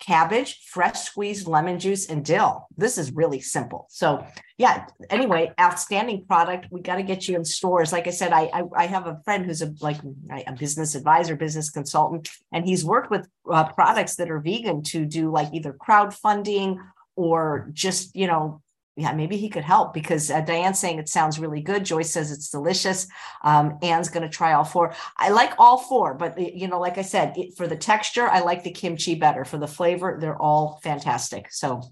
cabbage, 0.01 0.59
fresh 0.65 0.99
squeezed 0.99 1.47
lemon 1.47 1.79
juice, 1.79 2.07
and 2.07 2.25
dill. 2.25 2.67
This 2.75 2.97
is 2.97 3.13
really 3.13 3.39
simple. 3.39 3.87
So, 3.89 4.27
yeah, 4.57 4.85
anyway, 5.09 5.53
outstanding 5.57 6.25
product. 6.25 6.67
We 6.69 6.81
got 6.81 6.97
to 6.97 7.03
get 7.03 7.25
you 7.25 7.37
in 7.37 7.45
stores. 7.45 7.93
Like 7.93 8.07
I 8.07 8.11
said, 8.11 8.33
I, 8.33 8.49
I, 8.53 8.63
I 8.75 8.85
have 8.87 9.07
a 9.07 9.21
friend 9.23 9.45
who's 9.45 9.61
a 9.61 9.73
like 9.79 10.01
a 10.45 10.51
business 10.51 10.93
advisor, 10.93 11.37
business 11.37 11.69
consultant, 11.69 12.29
and 12.51 12.65
he's 12.65 12.83
worked 12.83 13.11
with 13.11 13.29
uh, 13.49 13.71
products 13.71 14.17
that 14.17 14.29
are 14.29 14.41
vegan 14.41 14.83
to 14.91 15.05
do 15.05 15.31
like 15.31 15.53
either 15.53 15.71
crowdfunding 15.71 16.79
or 17.17 17.69
just 17.73 18.15
you 18.15 18.27
know 18.27 18.61
yeah, 18.97 19.13
maybe 19.13 19.37
he 19.37 19.47
could 19.47 19.63
help 19.63 19.93
because 19.93 20.31
uh, 20.31 20.41
Diane's 20.41 20.79
saying 20.79 20.97
it 20.97 21.07
sounds 21.07 21.37
really 21.37 21.61
good. 21.61 21.85
Joyce 21.85 22.09
says 22.09 22.31
it's 22.31 22.49
delicious. 22.49 23.07
Um, 23.43 23.77
Anne's 23.83 24.09
going 24.09 24.23
to 24.23 24.29
try 24.29 24.53
all 24.53 24.63
four. 24.63 24.95
I 25.17 25.29
like 25.29 25.53
all 25.59 25.77
four, 25.77 26.15
but 26.15 26.39
you 26.39 26.67
know, 26.67 26.79
like 26.79 26.97
I 26.97 27.03
said, 27.03 27.37
it, 27.37 27.55
for 27.55 27.67
the 27.67 27.75
texture, 27.75 28.27
I 28.27 28.39
like 28.39 28.63
the 28.63 28.71
kimchi 28.71 29.13
better. 29.13 29.45
For 29.45 29.59
the 29.59 29.67
flavor, 29.67 30.17
they're 30.19 30.41
all 30.41 30.79
fantastic. 30.81 31.51
So 31.51 31.83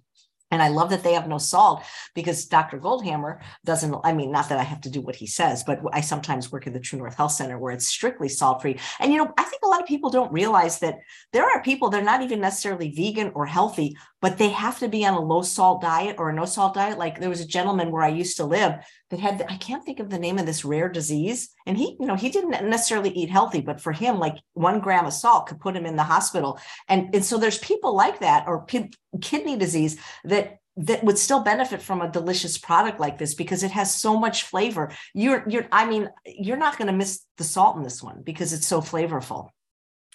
and 0.51 0.61
I 0.61 0.69
love 0.69 0.91
that 0.91 1.03
they 1.03 1.13
have 1.13 1.27
no 1.27 1.37
salt 1.37 1.83
because 2.13 2.45
Dr. 2.45 2.79
Goldhamer 2.79 3.39
doesn't, 3.65 3.95
I 4.03 4.13
mean, 4.13 4.31
not 4.31 4.47
that 4.49 4.59
I 4.59 4.63
have 4.63 4.81
to 4.81 4.89
do 4.89 5.01
what 5.01 5.15
he 5.15 5.25
says, 5.25 5.63
but 5.63 5.81
I 5.91 6.01
sometimes 6.01 6.51
work 6.51 6.67
at 6.67 6.73
the 6.73 6.79
True 6.79 6.99
North 6.99 7.15
Health 7.15 7.31
Center 7.31 7.57
where 7.57 7.73
it's 7.73 7.87
strictly 7.87 8.29
salt 8.29 8.61
free. 8.61 8.79
And, 8.99 9.11
you 9.11 9.17
know, 9.17 9.33
I 9.37 9.43
think 9.43 9.63
a 9.63 9.67
lot 9.67 9.81
of 9.81 9.87
people 9.87 10.11
don't 10.11 10.31
realize 10.31 10.79
that 10.79 10.99
there 11.33 11.45
are 11.45 11.63
people, 11.63 11.89
they're 11.89 12.03
not 12.03 12.21
even 12.21 12.39
necessarily 12.39 12.91
vegan 12.91 13.31
or 13.33 13.45
healthy, 13.45 13.97
but 14.25 14.39
they 14.39 14.49
have 14.49 14.79
to 14.79 14.87
be 14.87 15.05
on 15.05 15.13
a 15.13 15.19
low 15.19 15.43
salt 15.43 15.83
diet 15.83 16.15
or 16.17 16.31
a 16.31 16.33
no 16.33 16.45
salt 16.45 16.73
diet. 16.73 16.97
Like 16.97 17.19
there 17.19 17.29
was 17.29 17.41
a 17.41 17.45
gentleman 17.45 17.91
where 17.91 18.01
I 18.01 18.07
used 18.07 18.37
to 18.37 18.43
live 18.43 18.73
that 19.11 19.19
had, 19.19 19.45
I 19.47 19.57
can't 19.57 19.85
think 19.85 19.99
of 19.99 20.09
the 20.09 20.17
name 20.17 20.39
of 20.39 20.47
this 20.47 20.65
rare 20.65 20.89
disease. 20.89 21.49
And 21.67 21.77
he, 21.77 21.95
you 21.99 22.07
know, 22.07 22.15
he 22.15 22.29
didn't 22.31 22.67
necessarily 22.67 23.11
eat 23.11 23.29
healthy, 23.29 23.61
but 23.61 23.79
for 23.79 23.91
him, 23.91 24.17
like 24.17 24.37
one 24.53 24.79
gram 24.79 25.05
of 25.05 25.13
salt 25.13 25.45
could 25.45 25.59
put 25.59 25.75
him 25.75 25.85
in 25.85 25.95
the 25.95 26.01
hospital. 26.01 26.59
And, 26.89 27.13
and 27.13 27.23
so 27.23 27.37
there's 27.37 27.59
people 27.59 27.95
like 27.95 28.21
that 28.21 28.47
or 28.47 28.65
p- 28.65 28.91
kidney 29.21 29.57
disease 29.57 29.95
that 30.23 30.57
that 30.75 31.03
would 31.03 31.19
still 31.19 31.41
benefit 31.41 31.83
from 31.83 32.01
a 32.01 32.09
delicious 32.09 32.57
product 32.57 32.99
like 32.99 33.19
this 33.19 33.35
because 33.35 33.61
it 33.61 33.69
has 33.69 33.93
so 33.93 34.19
much 34.19 34.41
flavor. 34.41 34.91
You're 35.13 35.47
you're 35.47 35.67
I 35.71 35.85
mean, 35.85 36.09
you're 36.25 36.57
not 36.57 36.79
going 36.79 36.87
to 36.87 36.97
miss 36.97 37.23
the 37.37 37.43
salt 37.43 37.77
in 37.77 37.83
this 37.83 38.01
one 38.01 38.23
because 38.23 38.53
it's 38.53 38.65
so 38.65 38.81
flavorful. 38.81 39.49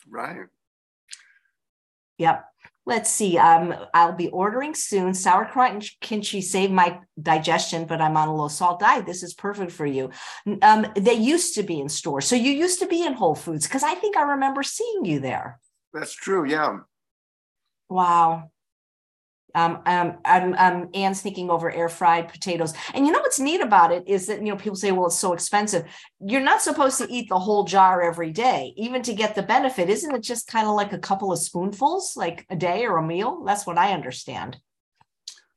Right. 0.08 0.46
Yep. 2.18 2.49
Let's 2.90 3.09
see. 3.09 3.38
Um, 3.38 3.72
I'll 3.94 4.16
be 4.16 4.31
ordering 4.31 4.74
soon. 4.74 5.14
Sauerkraut 5.14 5.70
and 5.70 5.90
kimchi 6.00 6.40
save 6.40 6.72
my 6.72 6.98
digestion, 7.22 7.85
but 7.85 8.00
I'm 8.00 8.16
on 8.16 8.26
a 8.26 8.35
low 8.35 8.48
salt 8.48 8.81
diet. 8.81 9.07
This 9.07 9.22
is 9.22 9.33
perfect 9.33 9.70
for 9.70 9.87
you. 9.87 10.11
Um, 10.61 10.88
they 10.96 11.14
used 11.14 11.55
to 11.55 11.62
be 11.62 11.79
in 11.79 11.88
stores. 11.88 12.26
So 12.26 12.35
you 12.35 12.50
used 12.50 12.81
to 12.81 12.88
be 12.88 13.07
in 13.07 13.12
Whole 13.12 13.37
Foods 13.37 13.68
because 13.68 13.85
I 13.85 13.94
think 13.94 14.16
I 14.16 14.22
remember 14.33 14.64
seeing 14.64 15.05
you 15.05 15.20
there. 15.20 15.61
That's 15.94 16.12
true. 16.12 16.44
Yeah. 16.44 16.79
Wow. 17.88 18.50
Um, 19.54 19.80
um, 19.86 20.18
I'm, 20.24 20.54
um, 20.54 20.88
Anne's 20.94 21.22
thinking 21.22 21.50
over 21.50 21.70
air 21.70 21.88
fried 21.88 22.28
potatoes. 22.28 22.72
And 22.94 23.06
you 23.06 23.12
know 23.12 23.20
what's 23.20 23.40
neat 23.40 23.60
about 23.60 23.92
it 23.92 24.04
is 24.06 24.26
that, 24.26 24.40
you 24.40 24.48
know, 24.48 24.56
people 24.56 24.76
say, 24.76 24.92
well, 24.92 25.06
it's 25.06 25.18
so 25.18 25.32
expensive. 25.32 25.84
You're 26.20 26.40
not 26.40 26.62
supposed 26.62 26.98
to 26.98 27.10
eat 27.10 27.28
the 27.28 27.38
whole 27.38 27.64
jar 27.64 28.02
every 28.02 28.30
day, 28.30 28.74
even 28.76 29.02
to 29.02 29.14
get 29.14 29.34
the 29.34 29.42
benefit. 29.42 29.90
Isn't 29.90 30.14
it 30.14 30.22
just 30.22 30.46
kind 30.46 30.66
of 30.66 30.74
like 30.74 30.92
a 30.92 30.98
couple 30.98 31.32
of 31.32 31.38
spoonfuls, 31.38 32.16
like 32.16 32.46
a 32.50 32.56
day 32.56 32.86
or 32.86 32.98
a 32.98 33.06
meal? 33.06 33.44
That's 33.44 33.66
what 33.66 33.78
I 33.78 33.92
understand. 33.92 34.58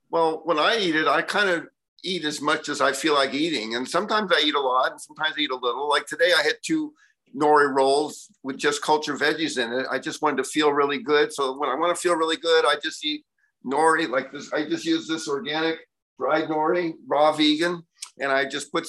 Well, 0.09 0.41
when 0.45 0.59
I 0.59 0.77
eat 0.77 0.95
it, 0.95 1.07
I 1.07 1.21
kind 1.21 1.49
of 1.49 1.67
eat 2.03 2.25
as 2.25 2.41
much 2.41 2.69
as 2.69 2.81
I 2.81 2.91
feel 2.91 3.13
like 3.13 3.33
eating. 3.33 3.75
And 3.75 3.87
sometimes 3.87 4.31
I 4.31 4.41
eat 4.45 4.55
a 4.55 4.59
lot 4.59 4.91
and 4.91 5.01
sometimes 5.01 5.35
I 5.37 5.41
eat 5.41 5.51
a 5.51 5.55
little. 5.55 5.89
Like 5.89 6.05
today, 6.05 6.31
I 6.37 6.43
had 6.43 6.55
two 6.61 6.93
nori 7.35 7.73
rolls 7.73 8.29
with 8.43 8.57
just 8.57 8.81
culture 8.81 9.15
veggies 9.15 9.57
in 9.57 9.73
it. 9.73 9.87
I 9.89 9.99
just 9.99 10.21
wanted 10.21 10.37
to 10.37 10.43
feel 10.43 10.71
really 10.71 11.01
good. 11.01 11.33
So 11.33 11.57
when 11.57 11.69
I 11.69 11.75
want 11.75 11.95
to 11.95 12.01
feel 12.01 12.15
really 12.15 12.37
good, 12.37 12.65
I 12.65 12.75
just 12.81 13.03
eat 13.03 13.25
nori 13.65 14.09
like 14.09 14.31
this. 14.31 14.51
I 14.53 14.67
just 14.67 14.85
use 14.85 15.07
this 15.07 15.27
organic 15.27 15.79
dried 16.19 16.49
nori, 16.49 16.93
raw 17.07 17.31
vegan, 17.31 17.83
and 18.19 18.31
I 18.31 18.45
just 18.45 18.71
put 18.71 18.87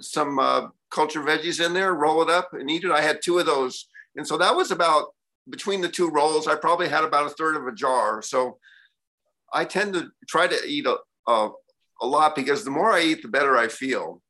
some 0.00 0.38
uh, 0.38 0.68
culture 0.90 1.22
veggies 1.22 1.64
in 1.64 1.72
there, 1.72 1.94
roll 1.94 2.22
it 2.22 2.30
up, 2.30 2.52
and 2.52 2.70
eat 2.70 2.84
it. 2.84 2.90
I 2.90 3.00
had 3.00 3.20
two 3.22 3.38
of 3.38 3.46
those, 3.46 3.88
and 4.16 4.26
so 4.26 4.36
that 4.38 4.54
was 4.54 4.70
about 4.70 5.14
between 5.48 5.80
the 5.80 5.88
two 5.88 6.10
rolls. 6.10 6.48
I 6.48 6.56
probably 6.56 6.88
had 6.88 7.04
about 7.04 7.26
a 7.26 7.34
third 7.34 7.56
of 7.56 7.66
a 7.66 7.72
jar. 7.72 8.22
So 8.22 8.58
I 9.52 9.64
tend 9.64 9.94
to 9.94 10.08
try 10.28 10.46
to 10.46 10.64
eat 10.66 10.86
a, 10.86 10.96
a, 11.26 11.50
a 12.00 12.06
lot 12.06 12.34
because 12.34 12.64
the 12.64 12.70
more 12.70 12.92
I 12.92 13.02
eat, 13.02 13.22
the 13.22 13.28
better 13.28 13.56
I 13.56 13.68
feel. 13.68 14.20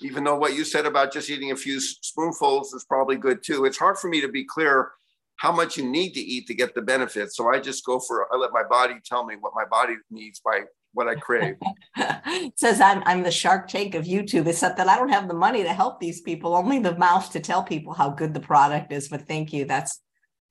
Even 0.00 0.24
though 0.24 0.36
what 0.36 0.54
you 0.54 0.64
said 0.64 0.84
about 0.84 1.12
just 1.12 1.30
eating 1.30 1.52
a 1.52 1.56
few 1.56 1.80
spoonfuls 1.80 2.74
is 2.74 2.84
probably 2.84 3.16
good 3.16 3.42
too. 3.42 3.64
It's 3.64 3.78
hard 3.78 3.98
for 3.98 4.08
me 4.08 4.20
to 4.20 4.28
be 4.28 4.44
clear 4.44 4.90
how 5.36 5.52
much 5.52 5.76
you 5.76 5.88
need 5.88 6.12
to 6.12 6.20
eat 6.20 6.46
to 6.46 6.54
get 6.54 6.74
the 6.74 6.82
benefits. 6.82 7.36
So 7.36 7.48
I 7.48 7.60
just 7.60 7.84
go 7.84 8.00
for, 8.00 8.26
I 8.32 8.36
let 8.36 8.52
my 8.52 8.62
body 8.62 8.94
tell 9.04 9.24
me 9.24 9.36
what 9.38 9.52
my 9.54 9.64
body 9.64 9.96
needs 10.10 10.40
by 10.40 10.62
what 10.92 11.08
I 11.08 11.14
crave. 11.14 11.56
it 11.96 12.58
says 12.58 12.80
I'm, 12.80 13.02
I'm 13.04 13.22
the 13.22 13.30
shark 13.30 13.68
tank 13.68 13.94
of 13.94 14.06
YouTube, 14.06 14.46
except 14.46 14.78
that 14.78 14.88
I 14.88 14.96
don't 14.96 15.10
have 15.10 15.28
the 15.28 15.34
money 15.34 15.62
to 15.62 15.72
help 15.72 16.00
these 16.00 16.22
people, 16.22 16.54
only 16.54 16.78
the 16.78 16.96
mouth 16.96 17.30
to 17.32 17.40
tell 17.40 17.62
people 17.62 17.92
how 17.92 18.10
good 18.10 18.32
the 18.32 18.40
product 18.40 18.92
is. 18.92 19.08
But 19.08 19.28
thank 19.28 19.52
you. 19.52 19.66
That's, 19.66 20.00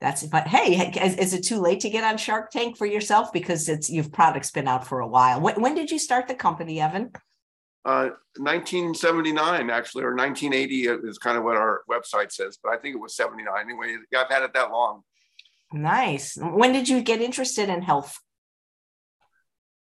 that's, 0.01 0.23
but 0.23 0.47
hey, 0.47 0.91
is, 1.01 1.15
is 1.15 1.33
it 1.33 1.43
too 1.43 1.59
late 1.59 1.79
to 1.79 1.89
get 1.89 2.03
on 2.03 2.17
Shark 2.17 2.51
Tank 2.51 2.77
for 2.77 2.85
yourself? 2.85 3.33
Because 3.33 3.67
it's, 3.67 3.89
you've 3.89 4.11
products 4.11 4.51
been 4.51 4.67
out 4.67 4.85
for 4.85 4.99
a 4.99 5.07
while. 5.07 5.41
When, 5.41 5.59
when 5.59 5.73
did 5.73 5.89
you 5.89 5.97
start 5.97 6.27
the 6.27 6.35
company, 6.35 6.79
Evan? 6.79 7.11
1979 7.85 9.69
uh, 9.69 9.73
actually, 9.73 10.03
or 10.03 10.15
1980 10.15 11.07
is 11.07 11.17
kind 11.17 11.37
of 11.37 11.43
what 11.43 11.55
our 11.55 11.83
website 11.89 12.31
says, 12.31 12.57
but 12.61 12.73
I 12.73 12.77
think 12.77 12.95
it 12.95 12.99
was 12.99 13.15
79 13.15 13.53
anyway. 13.61 13.97
I've 14.15 14.29
had 14.29 14.43
it 14.43 14.53
that 14.53 14.71
long. 14.71 15.03
Nice. 15.71 16.37
When 16.39 16.73
did 16.73 16.89
you 16.89 17.01
get 17.01 17.21
interested 17.21 17.69
in 17.69 17.81
health? 17.81 18.17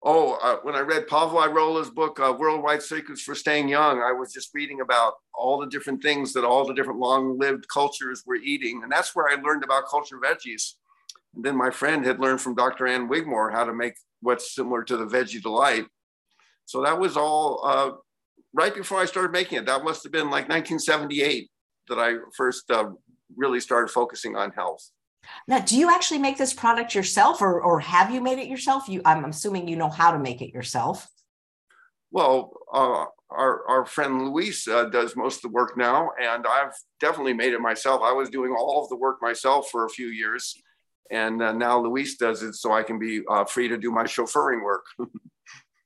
Oh, 0.02 0.38
uh, 0.42 0.58
when 0.62 0.74
I 0.74 0.80
read 0.80 1.08
Paavo 1.08 1.42
Airola's 1.48 1.90
book, 1.90 2.20
uh, 2.20 2.34
Worldwide 2.38 2.82
Secrets 2.82 3.22
for 3.22 3.34
Staying 3.34 3.68
Young, 3.68 4.00
I 4.00 4.12
was 4.12 4.32
just 4.32 4.50
reading 4.54 4.80
about 4.80 5.14
all 5.34 5.58
the 5.58 5.66
different 5.66 6.02
things 6.02 6.32
that 6.34 6.44
all 6.44 6.64
the 6.64 6.74
different 6.74 7.00
long-lived 7.00 7.66
cultures 7.72 8.22
were 8.26 8.36
eating, 8.36 8.82
and 8.82 8.92
that's 8.92 9.16
where 9.16 9.28
I 9.28 9.40
learned 9.40 9.64
about 9.64 9.88
culture 9.90 10.18
veggies. 10.22 10.74
And 11.34 11.44
then 11.44 11.56
my 11.56 11.70
friend 11.70 12.04
had 12.04 12.20
learned 12.20 12.40
from 12.40 12.54
Dr. 12.54 12.86
Ann 12.86 13.08
Wigmore 13.08 13.50
how 13.50 13.64
to 13.64 13.72
make 13.72 13.94
what's 14.20 14.54
similar 14.54 14.84
to 14.84 14.96
the 14.96 15.06
Vegi-Delite, 15.06 15.86
so 16.66 16.82
that 16.82 16.98
was 16.98 17.16
all 17.16 17.60
uh, 17.64 17.90
right 18.52 18.74
before 18.74 18.98
I 18.98 19.06
started 19.06 19.32
making 19.32 19.58
it. 19.58 19.66
That 19.66 19.84
must 19.84 20.02
have 20.02 20.12
been 20.12 20.26
like 20.26 20.48
1978 20.48 21.48
that 21.88 21.98
I 21.98 22.14
first 22.36 22.70
uh, 22.70 22.90
really 23.36 23.60
started 23.60 23.90
focusing 23.90 24.36
on 24.36 24.50
health. 24.50 24.90
Now, 25.48 25.60
do 25.60 25.76
you 25.76 25.90
actually 25.90 26.18
make 26.18 26.38
this 26.38 26.52
product 26.52 26.94
yourself, 26.94 27.40
or 27.40 27.60
or 27.60 27.80
have 27.80 28.10
you 28.10 28.20
made 28.20 28.38
it 28.38 28.48
yourself? 28.48 28.88
You, 28.88 29.02
I'm 29.04 29.24
assuming 29.24 29.68
you 29.68 29.76
know 29.76 29.88
how 29.88 30.12
to 30.12 30.18
make 30.18 30.40
it 30.40 30.52
yourself. 30.52 31.08
Well, 32.10 32.52
uh, 32.72 33.06
our 33.30 33.68
our 33.68 33.86
friend 33.86 34.30
Luis 34.30 34.68
uh, 34.68 34.84
does 34.84 35.16
most 35.16 35.36
of 35.36 35.42
the 35.42 35.54
work 35.54 35.76
now, 35.76 36.10
and 36.20 36.46
I've 36.46 36.72
definitely 37.00 37.34
made 37.34 37.54
it 37.54 37.60
myself. 37.60 38.02
I 38.04 38.12
was 38.12 38.30
doing 38.30 38.52
all 38.52 38.82
of 38.82 38.88
the 38.88 38.96
work 38.96 39.18
myself 39.20 39.68
for 39.70 39.84
a 39.84 39.90
few 39.90 40.08
years, 40.08 40.54
and 41.10 41.42
uh, 41.42 41.52
now 41.52 41.80
Luis 41.80 42.16
does 42.16 42.42
it, 42.42 42.54
so 42.54 42.72
I 42.72 42.84
can 42.84 42.98
be 42.98 43.22
uh, 43.28 43.44
free 43.44 43.68
to 43.68 43.76
do 43.76 43.90
my 43.90 44.04
chauffeuring 44.04 44.62
work. 44.62 44.84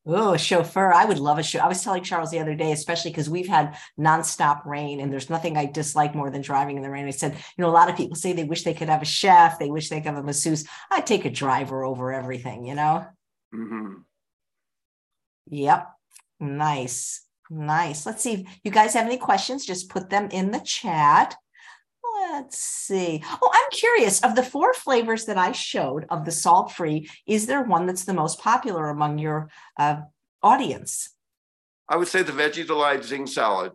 Oh, 0.06 0.32
a 0.32 0.38
chauffeur. 0.38 0.92
I 0.92 1.04
would 1.04 1.18
love 1.18 1.38
a 1.38 1.42
show. 1.42 1.58
I 1.58 1.68
was 1.68 1.84
telling 1.84 2.02
Charles 2.02 2.30
the 2.30 2.38
other 2.38 2.54
day, 2.54 2.72
especially 2.72 3.10
because 3.10 3.28
we've 3.28 3.48
had 3.48 3.76
nonstop 3.98 4.64
rain 4.64 4.98
and 4.98 5.12
there's 5.12 5.28
nothing 5.28 5.58
I 5.58 5.66
dislike 5.66 6.14
more 6.14 6.30
than 6.30 6.40
driving 6.40 6.78
in 6.78 6.82
the 6.82 6.90
rain. 6.90 7.06
I 7.06 7.10
said, 7.10 7.34
you 7.34 7.62
know, 7.62 7.68
a 7.68 7.72
lot 7.72 7.90
of 7.90 7.96
people 7.96 8.16
say 8.16 8.32
they 8.32 8.44
wish 8.44 8.64
they 8.64 8.72
could 8.72 8.88
have 8.88 9.02
a 9.02 9.06
chef, 9.06 9.58
they 9.58 9.70
wish 9.70 9.90
they 9.90 10.00
could 10.00 10.14
have 10.14 10.16
a 10.16 10.22
masseuse. 10.22 10.66
I'd 10.90 11.06
take 11.06 11.26
a 11.26 11.30
driver 11.30 11.84
over 11.84 12.12
everything, 12.12 12.64
you 12.64 12.74
know? 12.74 13.06
Mm-hmm. 13.54 13.94
Yep. 15.50 15.88
Nice. 16.40 17.26
Nice. 17.50 18.06
Let's 18.06 18.22
see 18.22 18.32
if 18.32 18.46
you 18.64 18.70
guys 18.70 18.94
have 18.94 19.06
any 19.06 19.18
questions. 19.18 19.66
Just 19.66 19.90
put 19.90 20.08
them 20.08 20.28
in 20.30 20.50
the 20.50 20.60
chat. 20.60 21.36
Let's 22.32 22.58
see. 22.58 23.22
Oh, 23.42 23.50
I'm 23.52 23.70
curious 23.72 24.20
of 24.22 24.36
the 24.36 24.42
four 24.44 24.72
flavors 24.72 25.24
that 25.24 25.36
I 25.36 25.50
showed 25.50 26.06
of 26.10 26.24
the 26.24 26.30
salt 26.30 26.70
free, 26.70 27.10
is 27.26 27.46
there 27.46 27.62
one 27.62 27.86
that's 27.86 28.04
the 28.04 28.14
most 28.14 28.38
popular 28.38 28.88
among 28.88 29.18
your 29.18 29.50
uh, 29.76 30.02
audience? 30.40 31.10
I 31.88 31.96
would 31.96 32.06
say 32.06 32.22
the 32.22 32.30
Vegi-Delite 32.30 33.02
Zing 33.02 33.26
Salad. 33.26 33.72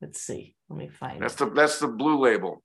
Let's 0.00 0.22
see. 0.22 0.54
Let 0.70 0.78
me 0.78 0.88
find 0.88 1.20
that's 1.20 1.34
the 1.34 1.50
that's 1.50 1.78
the 1.78 1.88
blue 1.88 2.18
label. 2.18 2.62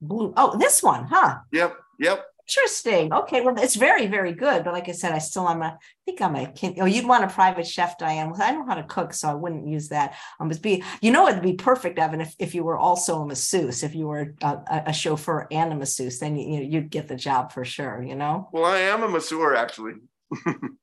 Blue. 0.00 0.32
Oh, 0.36 0.58
this 0.58 0.82
one, 0.82 1.04
huh? 1.04 1.38
Yep. 1.52 1.76
Yep. 2.00 2.24
Interesting. 2.50 3.12
Okay. 3.12 3.42
Well, 3.42 3.54
it's 3.58 3.76
very, 3.76 4.06
very 4.08 4.32
good. 4.32 4.64
But 4.64 4.72
like 4.72 4.88
I 4.88 4.92
said, 4.92 5.12
I 5.12 5.18
still 5.18 5.48
am 5.48 5.62
a, 5.62 5.66
I 5.66 5.78
think 6.04 6.20
I'm 6.20 6.34
a 6.34 6.50
kid. 6.50 6.78
Oh, 6.80 6.84
you'd 6.84 7.06
want 7.06 7.22
a 7.22 7.28
private 7.28 7.66
chef, 7.66 7.96
Diane. 7.96 8.32
I 8.40 8.50
know 8.50 8.66
how 8.66 8.74
to 8.74 8.82
cook, 8.82 9.14
so 9.14 9.28
I 9.28 9.34
wouldn't 9.34 9.68
use 9.68 9.88
that. 9.90 10.14
Um, 10.40 10.48
but 10.48 10.60
be, 10.60 10.82
you 11.00 11.12
know, 11.12 11.28
it'd 11.28 11.42
be 11.42 11.54
perfect, 11.54 11.98
Evan, 11.98 12.20
if, 12.20 12.34
if 12.40 12.54
you 12.54 12.64
were 12.64 12.76
also 12.76 13.22
a 13.22 13.26
masseuse, 13.26 13.84
if 13.84 13.94
you 13.94 14.08
were 14.08 14.34
a, 14.42 14.82
a 14.86 14.92
chauffeur 14.92 15.46
and 15.52 15.72
a 15.72 15.76
masseuse, 15.76 16.18
then 16.18 16.36
you, 16.36 16.62
you'd 16.62 16.90
get 16.90 17.06
the 17.06 17.14
job 17.14 17.52
for 17.52 17.64
sure, 17.64 18.02
you 18.02 18.16
know? 18.16 18.48
Well, 18.52 18.64
I 18.64 18.78
am 18.78 19.04
a 19.04 19.08
masseur 19.08 19.54
actually. 19.54 19.94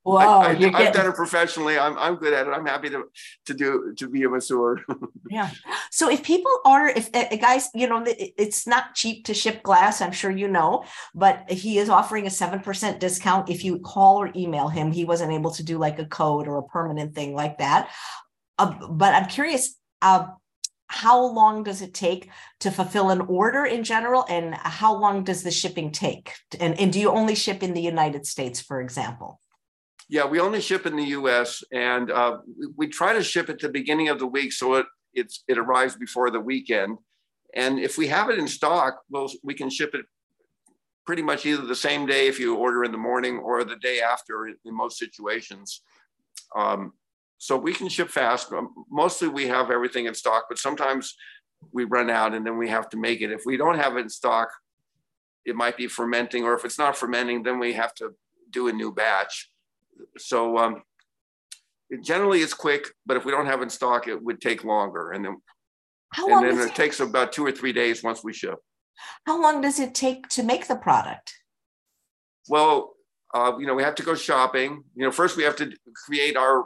Whoa, 0.03 0.17
I, 0.17 0.49
have 0.49 0.60
getting... 0.60 0.91
done 0.91 1.07
it 1.07 1.15
professionally. 1.15 1.77
I'm, 1.77 1.97
I'm 1.97 2.15
good 2.15 2.33
at 2.33 2.47
it. 2.47 2.51
I'm 2.51 2.65
happy 2.65 2.89
to 2.89 3.05
to 3.45 3.53
do 3.53 3.93
to 3.97 4.10
be 4.10 4.23
a 4.23 4.29
masseur. 4.29 4.83
yeah. 5.29 5.49
So 5.91 6.10
if 6.10 6.23
people 6.23 6.51
order, 6.65 6.88
if 6.88 7.10
uh, 7.13 7.36
guys, 7.38 7.69
you 7.73 7.88
know, 7.88 8.03
it's 8.05 8.67
not 8.67 8.95
cheap 8.95 9.25
to 9.25 9.33
ship 9.33 9.63
glass. 9.63 10.01
I'm 10.01 10.12
sure 10.12 10.31
you 10.31 10.47
know, 10.47 10.83
but 11.15 11.49
he 11.49 11.77
is 11.77 11.89
offering 11.89 12.27
a 12.27 12.29
seven 12.29 12.60
percent 12.60 12.99
discount 12.99 13.49
if 13.49 13.63
you 13.63 13.79
call 13.79 14.21
or 14.21 14.31
email 14.36 14.67
him. 14.67 14.91
He 14.91 15.05
wasn't 15.05 15.31
able 15.31 15.51
to 15.51 15.63
do 15.63 15.77
like 15.77 15.99
a 15.99 16.05
code 16.05 16.47
or 16.47 16.57
a 16.57 16.63
permanent 16.63 17.15
thing 17.15 17.33
like 17.33 17.60
that. 17.60 17.89
Uh, 18.57 18.73
but 18.89 19.13
I'm 19.13 19.27
curious. 19.27 19.75
Uh, 20.01 20.27
how 20.97 21.23
long 21.23 21.63
does 21.63 21.81
it 21.81 21.93
take 21.93 22.29
to 22.60 22.71
fulfill 22.71 23.10
an 23.12 23.21
order 23.21 23.65
in 23.65 23.83
general 23.83 24.25
and 24.29 24.55
how 24.55 24.95
long 24.95 25.23
does 25.23 25.43
the 25.43 25.51
shipping 25.51 25.91
take? 25.91 26.33
And, 26.60 26.79
and 26.79 26.91
do 26.91 26.99
you 26.99 27.12
only 27.12 27.36
ship 27.36 27.62
in 27.62 27.73
the 27.73 27.81
united 27.81 28.25
states 28.25 28.60
for 28.60 28.81
example? 28.81 29.39
Yeah 30.10 30.25
we 30.25 30.39
only 30.39 30.62
ship 30.62 30.86
in 30.86 30.95
the 30.95 31.05
us 31.05 31.63
and 31.71 32.10
uh, 32.10 32.38
we 32.75 32.88
try 32.88 33.13
to 33.13 33.23
ship 33.23 33.47
at 33.49 33.60
the 33.60 33.69
beginning 33.69 34.10
of 34.10 34.17
the 34.19 34.27
week 34.38 34.51
so 34.51 34.75
it 34.75 34.88
it 35.47 35.57
arrives 35.57 35.95
before 35.95 36.29
the 36.31 36.39
weekend. 36.51 36.97
And 37.53 37.79
if 37.79 37.97
we 37.97 38.07
have 38.07 38.29
it 38.31 38.39
in 38.39 38.47
stock 38.47 38.93
we'll, 39.12 39.29
we 39.43 39.53
can 39.53 39.69
ship 39.69 39.91
it 39.93 40.05
pretty 41.05 41.21
much 41.21 41.45
either 41.45 41.65
the 41.65 41.83
same 41.89 42.05
day 42.05 42.27
if 42.27 42.39
you 42.39 42.55
order 42.55 42.83
in 42.83 42.91
the 42.91 43.05
morning 43.10 43.38
or 43.38 43.63
the 43.63 43.81
day 43.89 44.01
after 44.01 44.47
in, 44.47 44.55
in 44.65 44.75
most 44.75 44.97
situations. 44.97 45.81
Um, 46.55 46.93
so 47.38 47.58
we 47.58 47.73
can 47.73 47.88
ship 47.88 48.10
fast. 48.10 48.52
Mostly 48.89 49.28
we 49.28 49.47
have 49.47 49.71
everything 49.71 50.06
in 50.06 50.13
stock, 50.13 50.45
but 50.50 50.58
sometimes 50.58 51.15
we 51.71 51.84
run 51.84 52.10
out 52.10 52.34
and 52.34 52.45
then 52.45 52.58
we 52.58 52.69
have 52.69 52.89
to 52.89 52.97
make 52.97 53.21
it. 53.21 53.32
If 53.32 53.43
we 53.45 53.58
don't 53.58 53.78
have 53.78 53.95
it 53.97 54.02
in 54.02 54.10
stock, 54.10 54.50
it 55.45 55.56
might 55.56 55.78
be 55.78 55.88
fermenting, 55.88 56.43
or 56.43 56.54
if 56.56 56.65
it's 56.65 56.78
not 56.78 56.97
fermenting, 56.97 57.43
then 57.43 57.60
we 57.60 57.73
have 57.73 57.93
to 57.95 58.12
do 58.52 58.67
a 58.67 58.73
new 58.73 58.91
batch. 58.91 59.50
So 60.17 60.58
um, 60.58 60.84
it 61.89 62.04
generally 62.04 62.41
it's 62.41 62.54
quick, 62.54 62.88
but 63.06 63.17
if 63.17 63.26
we 63.26 63.32
don't 63.32 63.45
have 63.45 63.60
it 63.60 63.63
in 63.63 63.69
stock, 63.69 64.08
it 64.08 64.21
would 64.21 64.41
take 64.41 64.63
longer. 64.63 65.12
And 65.12 65.23
then, 65.23 65.38
How 66.12 66.28
and 66.28 66.45
then 66.45 66.60
it, 66.60 66.71
it 66.71 66.76
takes 66.76 67.00
about 67.00 67.32
two 67.32 67.45
or 67.45 67.52
three 67.52 67.71
days 67.71 68.04
once 68.04 68.23
we 68.23 68.34
ship. 68.34 68.60
How 69.26 69.41
long 69.41 69.62
does 69.62 69.80
it 69.80 69.95
take 69.95 70.28
to 70.30 70.43
make 70.43 70.67
the 70.67 70.76
product? 70.76 71.34
Well, 72.50 72.93
uh, 73.34 73.54
you 73.60 73.67
know, 73.67 73.76
we 73.76 73.84
have 73.84 73.95
to 73.95 74.04
go 74.04 74.15
shopping. 74.15 74.84
You 74.95 75.06
know, 75.06 75.12
first 75.12 75.38
we 75.38 75.43
have 75.43 75.56
to 75.58 75.71
create 76.06 76.36
our 76.36 76.65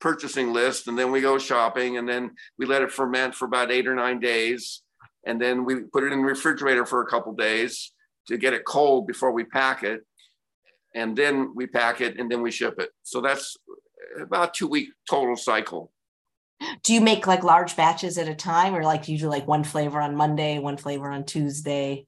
purchasing 0.00 0.52
list 0.52 0.88
and 0.88 0.98
then 0.98 1.10
we 1.10 1.20
go 1.20 1.38
shopping 1.38 1.96
and 1.96 2.08
then 2.08 2.30
we 2.58 2.66
let 2.66 2.82
it 2.82 2.92
ferment 2.92 3.34
for 3.34 3.46
about 3.46 3.70
eight 3.70 3.86
or 3.86 3.94
nine 3.94 4.20
days 4.20 4.82
and 5.26 5.40
then 5.40 5.64
we 5.64 5.82
put 5.92 6.04
it 6.04 6.12
in 6.12 6.20
the 6.20 6.26
refrigerator 6.26 6.84
for 6.84 7.02
a 7.02 7.06
couple 7.06 7.32
days 7.32 7.92
to 8.28 8.36
get 8.36 8.52
it 8.52 8.64
cold 8.64 9.06
before 9.06 9.32
we 9.32 9.44
pack 9.44 9.82
it 9.82 10.00
and 10.94 11.16
then 11.16 11.52
we 11.54 11.66
pack 11.66 12.00
it 12.00 12.18
and 12.18 12.30
then 12.30 12.42
we 12.42 12.50
ship 12.50 12.78
it. 12.78 12.90
So 13.02 13.20
that's 13.20 13.56
about 14.20 14.54
two 14.54 14.68
week 14.68 14.88
total 15.08 15.36
cycle. 15.36 15.92
Do 16.82 16.94
you 16.94 17.00
make 17.00 17.26
like 17.26 17.42
large 17.42 17.76
batches 17.76 18.16
at 18.16 18.28
a 18.28 18.34
time 18.34 18.74
or 18.74 18.82
like 18.82 19.08
you 19.08 19.18
do 19.18 19.28
like 19.28 19.46
one 19.46 19.62
flavor 19.62 20.00
on 20.00 20.16
monday 20.16 20.58
one 20.58 20.78
flavor 20.78 21.10
on 21.10 21.24
tuesday? 21.24 22.06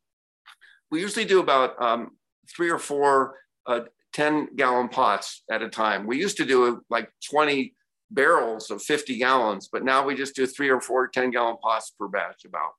We 0.90 1.00
usually 1.00 1.26
do 1.26 1.40
about 1.40 1.80
um, 1.82 2.12
three 2.48 2.70
or 2.70 2.78
four 2.78 3.34
uh, 3.66 3.80
10 4.14 4.56
gallon 4.56 4.88
pots 4.88 5.42
at 5.50 5.60
a 5.60 5.68
time. 5.68 6.06
We 6.06 6.18
used 6.18 6.38
to 6.38 6.46
do 6.46 6.82
like 6.88 7.10
20 7.30 7.74
barrels 8.10 8.70
of 8.70 8.82
50 8.82 9.18
gallons, 9.18 9.68
but 9.70 9.84
now 9.84 10.04
we 10.04 10.14
just 10.14 10.34
do 10.34 10.46
three 10.46 10.68
or 10.68 10.80
four 10.80 11.08
10 11.08 11.30
gallon 11.30 11.56
pots 11.62 11.92
per 11.98 12.08
batch 12.08 12.44
about. 12.44 12.72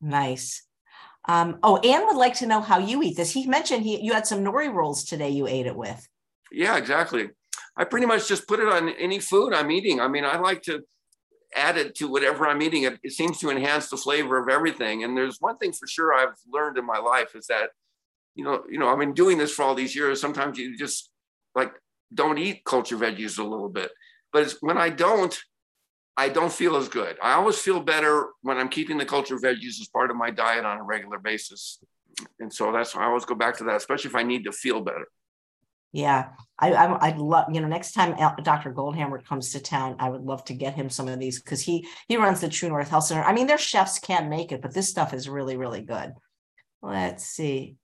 Nice. 0.00 0.62
Um, 1.28 1.58
oh, 1.62 1.76
Anne 1.78 2.06
would 2.06 2.16
like 2.16 2.34
to 2.34 2.46
know 2.46 2.60
how 2.60 2.78
you 2.78 3.02
eat 3.02 3.16
this. 3.16 3.32
He 3.32 3.46
mentioned 3.46 3.84
he 3.84 4.00
you 4.00 4.12
had 4.12 4.26
some 4.26 4.44
nori 4.44 4.72
rolls 4.72 5.04
today 5.04 5.28
you 5.28 5.46
ate 5.46 5.66
it 5.66 5.76
with. 5.76 6.08
Yeah, 6.50 6.76
exactly. 6.76 7.30
I 7.76 7.84
pretty 7.84 8.06
much 8.06 8.28
just 8.28 8.48
put 8.48 8.60
it 8.60 8.68
on 8.68 8.88
any 8.90 9.18
food 9.18 9.52
I'm 9.52 9.70
eating. 9.70 10.00
I 10.00 10.08
mean, 10.08 10.24
I 10.24 10.38
like 10.38 10.62
to 10.62 10.82
add 11.54 11.76
it 11.76 11.94
to 11.96 12.08
whatever 12.08 12.46
I'm 12.46 12.62
eating. 12.62 12.84
It, 12.84 12.98
it 13.02 13.12
seems 13.12 13.38
to 13.38 13.50
enhance 13.50 13.88
the 13.88 13.96
flavor 13.96 14.38
of 14.38 14.48
everything. 14.48 15.04
And 15.04 15.16
there's 15.16 15.36
one 15.40 15.58
thing 15.58 15.72
for 15.72 15.86
sure 15.86 16.14
I've 16.14 16.34
learned 16.52 16.78
in 16.78 16.86
my 16.86 16.98
life 16.98 17.34
is 17.34 17.46
that, 17.46 17.70
you 18.34 18.44
know, 18.44 18.64
you 18.70 18.78
know, 18.78 18.88
I've 18.88 18.98
been 18.98 19.14
doing 19.14 19.38
this 19.38 19.52
for 19.52 19.62
all 19.62 19.74
these 19.74 19.94
years. 19.94 20.20
Sometimes 20.20 20.58
you 20.58 20.76
just 20.76 21.10
like 21.54 21.72
don't 22.12 22.38
eat 22.38 22.64
culture 22.64 22.96
veggies 22.96 23.38
a 23.38 23.44
little 23.44 23.68
bit. 23.68 23.90
But 24.32 24.54
when 24.60 24.78
I 24.78 24.90
don't, 24.90 25.36
I 26.16 26.28
don't 26.28 26.52
feel 26.52 26.76
as 26.76 26.88
good. 26.88 27.16
I 27.22 27.34
always 27.34 27.58
feel 27.58 27.80
better 27.80 28.28
when 28.42 28.58
I'm 28.58 28.68
keeping 28.68 28.98
the 28.98 29.06
culture 29.06 29.36
of 29.36 29.42
veggies 29.42 29.80
as 29.80 29.88
part 29.92 30.10
of 30.10 30.16
my 30.16 30.30
diet 30.30 30.64
on 30.64 30.78
a 30.78 30.82
regular 30.82 31.18
basis. 31.18 31.78
And 32.40 32.52
so 32.52 32.72
that's 32.72 32.94
why 32.94 33.02
I 33.02 33.06
always 33.06 33.24
go 33.24 33.34
back 33.34 33.56
to 33.58 33.64
that, 33.64 33.76
especially 33.76 34.10
if 34.10 34.16
I 34.16 34.24
need 34.24 34.44
to 34.44 34.52
feel 34.52 34.80
better. 34.80 35.06
Yeah, 35.92 36.30
I, 36.58 36.72
I 36.72 37.06
I'd 37.06 37.18
love 37.18 37.46
you 37.50 37.62
know 37.62 37.68
next 37.68 37.92
time 37.92 38.14
Dr. 38.42 38.74
Goldhamer 38.74 39.24
comes 39.24 39.52
to 39.52 39.60
town, 39.60 39.96
I 39.98 40.10
would 40.10 40.20
love 40.20 40.44
to 40.46 40.54
get 40.54 40.74
him 40.74 40.90
some 40.90 41.08
of 41.08 41.18
these 41.18 41.40
because 41.40 41.62
he 41.62 41.86
he 42.08 42.18
runs 42.18 42.42
the 42.42 42.48
True 42.50 42.68
North 42.68 42.90
Health 42.90 43.04
Center. 43.04 43.22
I 43.22 43.32
mean, 43.32 43.46
their 43.46 43.56
chefs 43.56 43.98
can't 43.98 44.28
make 44.28 44.52
it, 44.52 44.60
but 44.60 44.74
this 44.74 44.88
stuff 44.88 45.14
is 45.14 45.30
really 45.30 45.56
really 45.56 45.80
good. 45.80 46.12
Let's 46.82 47.24
see 47.24 47.76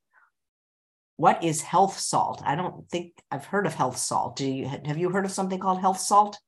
what 1.16 1.42
is 1.44 1.62
health 1.62 1.98
salt? 1.98 2.42
I 2.44 2.56
don't 2.56 2.88
think 2.90 3.12
I've 3.30 3.44
heard 3.44 3.66
of 3.66 3.74
health 3.74 3.96
salt. 3.96 4.36
Do 4.36 4.46
you 4.50 4.66
have 4.66 4.98
you 4.98 5.10
heard 5.10 5.24
of 5.24 5.30
something 5.30 5.58
called 5.58 5.80
health 5.80 6.00
salt? 6.00 6.38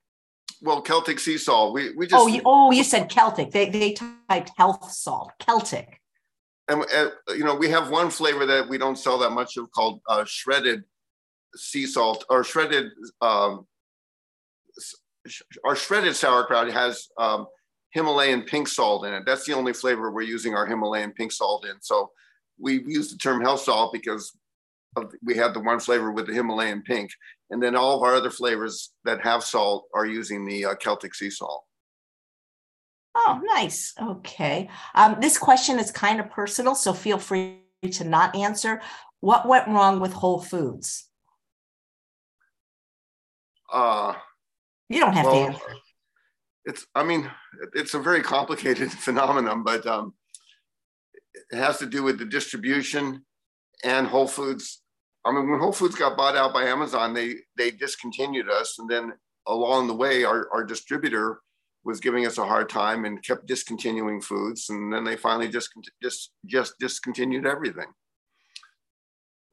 Well, 0.63 0.81
Celtic 0.81 1.21
sea 1.21 1.39
salt. 1.39 1.75
We 1.75 1.95
we 1.95 2.07
just 2.07 2.21
oh 2.21 2.27
you, 2.27 2.43
oh 2.45 2.73
you 2.73 2.83
said 2.83 3.09
Celtic. 3.09 3.53
They 3.53 3.69
they 3.69 3.95
typed 4.29 4.51
health 4.57 4.91
salt 4.91 5.33
Celtic. 5.39 6.01
And, 6.69 6.85
and 6.93 7.13
you 7.29 7.45
know 7.45 7.55
we 7.55 7.69
have 7.71 7.91
one 7.91 8.11
flavor 8.11 8.45
that 8.47 8.69
we 8.69 8.77
don't 8.79 8.99
sell 8.99 9.19
that 9.19 9.31
much 9.31 9.57
of 9.57 9.71
called 9.71 10.01
uh, 10.09 10.25
shredded 10.25 10.83
sea 11.55 11.87
salt 11.87 12.25
or 12.29 12.43
shredded. 12.43 12.91
Um, 13.21 13.67
our 15.65 15.75
shredded 15.75 16.15
sauerkraut 16.15 16.71
has 16.71 17.09
um, 17.19 17.47
Himalayan 17.91 18.43
pink 18.43 18.69
salt 18.69 19.07
in 19.07 19.13
it. 19.13 19.25
That's 19.27 19.45
the 19.45 19.55
only 19.55 19.73
flavor 19.73 20.11
we're 20.11 20.23
using 20.23 20.55
our 20.55 20.67
Himalayan 20.67 21.13
pink 21.13 21.33
salt 21.33 21.65
in. 21.65 21.81
So 21.81 22.11
we 22.59 22.83
use 22.85 23.11
the 23.11 23.19
term 23.19 23.41
health 23.41 23.61
salt 23.61 23.93
because 23.93 24.37
we 25.23 25.37
have 25.37 25.55
the 25.55 25.61
one 25.61 25.81
flavor 25.81 26.11
with 26.11 26.27
the 26.27 26.35
Himalayan 26.35 26.83
pink, 26.83 27.11
and 27.51 27.63
then 27.63 27.77
all 27.77 27.97
of 27.97 28.03
our 28.03 28.15
other 28.15 28.31
flavors 28.31 28.93
that 29.05 29.23
have 29.23 29.45
salt 29.45 29.87
are 29.95 30.07
using 30.07 30.45
the 30.45 30.67
uh, 30.67 30.75
Celtic 30.75 31.15
sea 31.15 31.31
salt. 31.31 31.65
Oh, 33.15 33.41
nice. 33.45 33.95
Okay. 34.01 34.69
Um, 34.95 35.17
this 35.21 35.39
question 35.39 35.79
is 35.79 35.91
kind 35.91 36.21
of 36.21 36.31
personal, 36.31 36.75
so 36.75 36.93
feel 36.93 37.19
free 37.19 37.63
to 37.91 38.05
not 38.05 38.37
answer. 38.37 38.83
What 39.21 39.49
went 39.49 39.69
wrong 39.69 40.01
with 40.01 40.13
Whole 40.13 40.41
Foods? 40.41 41.09
Uh, 43.73 44.15
you 44.89 45.01
don't 45.01 45.15
have 45.15 45.25
well, 45.25 45.35
to 45.35 45.53
answer. 45.53 45.77
It's, 46.67 46.87
I 46.95 47.05
mean, 47.05 47.31
it's 47.75 47.95
a 47.95 47.99
very 47.99 48.23
complicated 48.23 48.93
phenomenon, 49.07 49.63
but 49.65 49.87
um, 49.87 50.15
it 51.51 51.57
has 51.57 51.79
to 51.79 51.87
do 51.87 52.03
with 52.03 52.19
the 52.19 52.27
distribution 52.27 53.25
and 53.83 54.07
Whole 54.07 54.29
Foods 54.29 54.83
I 55.27 55.33
mean, 55.33 55.51
when 55.51 55.59
Whole 55.59 55.73
Foods 55.73 55.97
got 55.97 56.17
bought 56.17 56.37
out 56.37 56.55
by 56.55 56.65
Amazon, 56.65 57.13
they 57.13 57.35
they 57.59 57.73
discontinued 57.73 58.49
us, 58.49 58.79
and 58.79 58.89
then 58.89 59.13
along 59.47 59.89
the 59.89 59.95
way, 59.95 60.25
our, 60.25 60.49
our 60.53 60.65
distributor 60.65 61.41
was 61.85 62.01
giving 62.01 62.27
us 62.27 62.39
a 62.39 62.45
hard 62.45 62.69
time 62.69 63.05
and 63.05 63.23
kept 63.23 63.47
discontinuing 63.47 64.21
foods, 64.21 64.71
and 64.71 64.93
then 64.93 65.05
they 65.05 65.17
finally 65.17 65.49
just 65.49 65.71
just 66.03 66.31
just 66.45 66.75
discontinued 66.79 67.47
everything. 67.47 67.87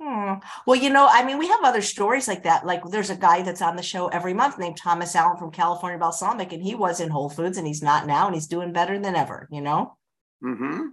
Hmm. 0.02 0.34
Well, 0.68 0.76
you 0.76 0.90
know, 0.90 1.08
I 1.10 1.24
mean, 1.24 1.38
we 1.38 1.48
have 1.48 1.64
other 1.64 1.82
stories 1.82 2.28
like 2.28 2.44
that. 2.44 2.66
Like, 2.66 2.84
there's 2.86 3.10
a 3.10 3.16
guy 3.16 3.42
that's 3.42 3.62
on 3.62 3.76
the 3.76 3.84
show 3.84 4.08
every 4.08 4.34
month 4.34 4.60
named 4.60 4.78
Thomas 4.78 5.16
Allen 5.16 5.38
from 5.38 5.52
California 5.52 5.98
Balsamic, 5.98 6.52
and 6.52 6.62
he 6.62 6.76
was 6.76 7.00
in 7.00 7.10
Whole 7.10 7.30
Foods, 7.30 7.58
and 7.58 7.66
he's 7.66 7.82
not 7.82 8.06
now, 8.06 8.26
and 8.26 8.36
he's 8.36 8.48
doing 8.48 8.74
better 8.74 9.00
than 9.00 9.16
ever. 9.16 9.48
You 9.52 9.62
know. 9.62 9.98
Hmm. 10.42 10.90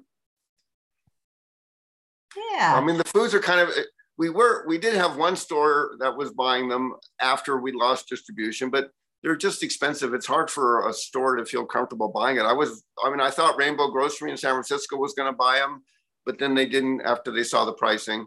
Yeah. 2.52 2.74
I 2.76 2.80
mean, 2.80 2.98
the 2.98 3.04
foods 3.04 3.34
are 3.34 3.40
kind 3.40 3.60
of 3.60 3.70
we 4.20 4.28
were 4.28 4.66
we 4.66 4.76
did 4.76 4.92
have 4.92 5.16
one 5.16 5.34
store 5.34 5.92
that 5.98 6.14
was 6.14 6.30
buying 6.30 6.68
them 6.68 6.92
after 7.22 7.58
we 7.58 7.72
lost 7.72 8.06
distribution, 8.06 8.68
but 8.68 8.90
they're 9.22 9.34
just 9.34 9.62
expensive. 9.62 10.12
It's 10.12 10.26
hard 10.26 10.50
for 10.50 10.86
a 10.86 10.92
store 10.92 11.36
to 11.36 11.46
feel 11.46 11.64
comfortable 11.64 12.08
buying 12.08 12.36
it. 12.36 12.42
I 12.42 12.52
was, 12.52 12.84
I 13.02 13.08
mean, 13.08 13.22
I 13.22 13.30
thought 13.30 13.56
Rainbow 13.56 13.88
Grocery 13.88 14.30
in 14.30 14.36
San 14.36 14.52
Francisco 14.52 14.98
was 14.98 15.14
going 15.14 15.32
to 15.32 15.36
buy 15.36 15.56
them, 15.56 15.84
but 16.26 16.38
then 16.38 16.54
they 16.54 16.66
didn't 16.66 17.00
after 17.00 17.30
they 17.30 17.42
saw 17.42 17.64
the 17.64 17.72
pricing. 17.72 18.26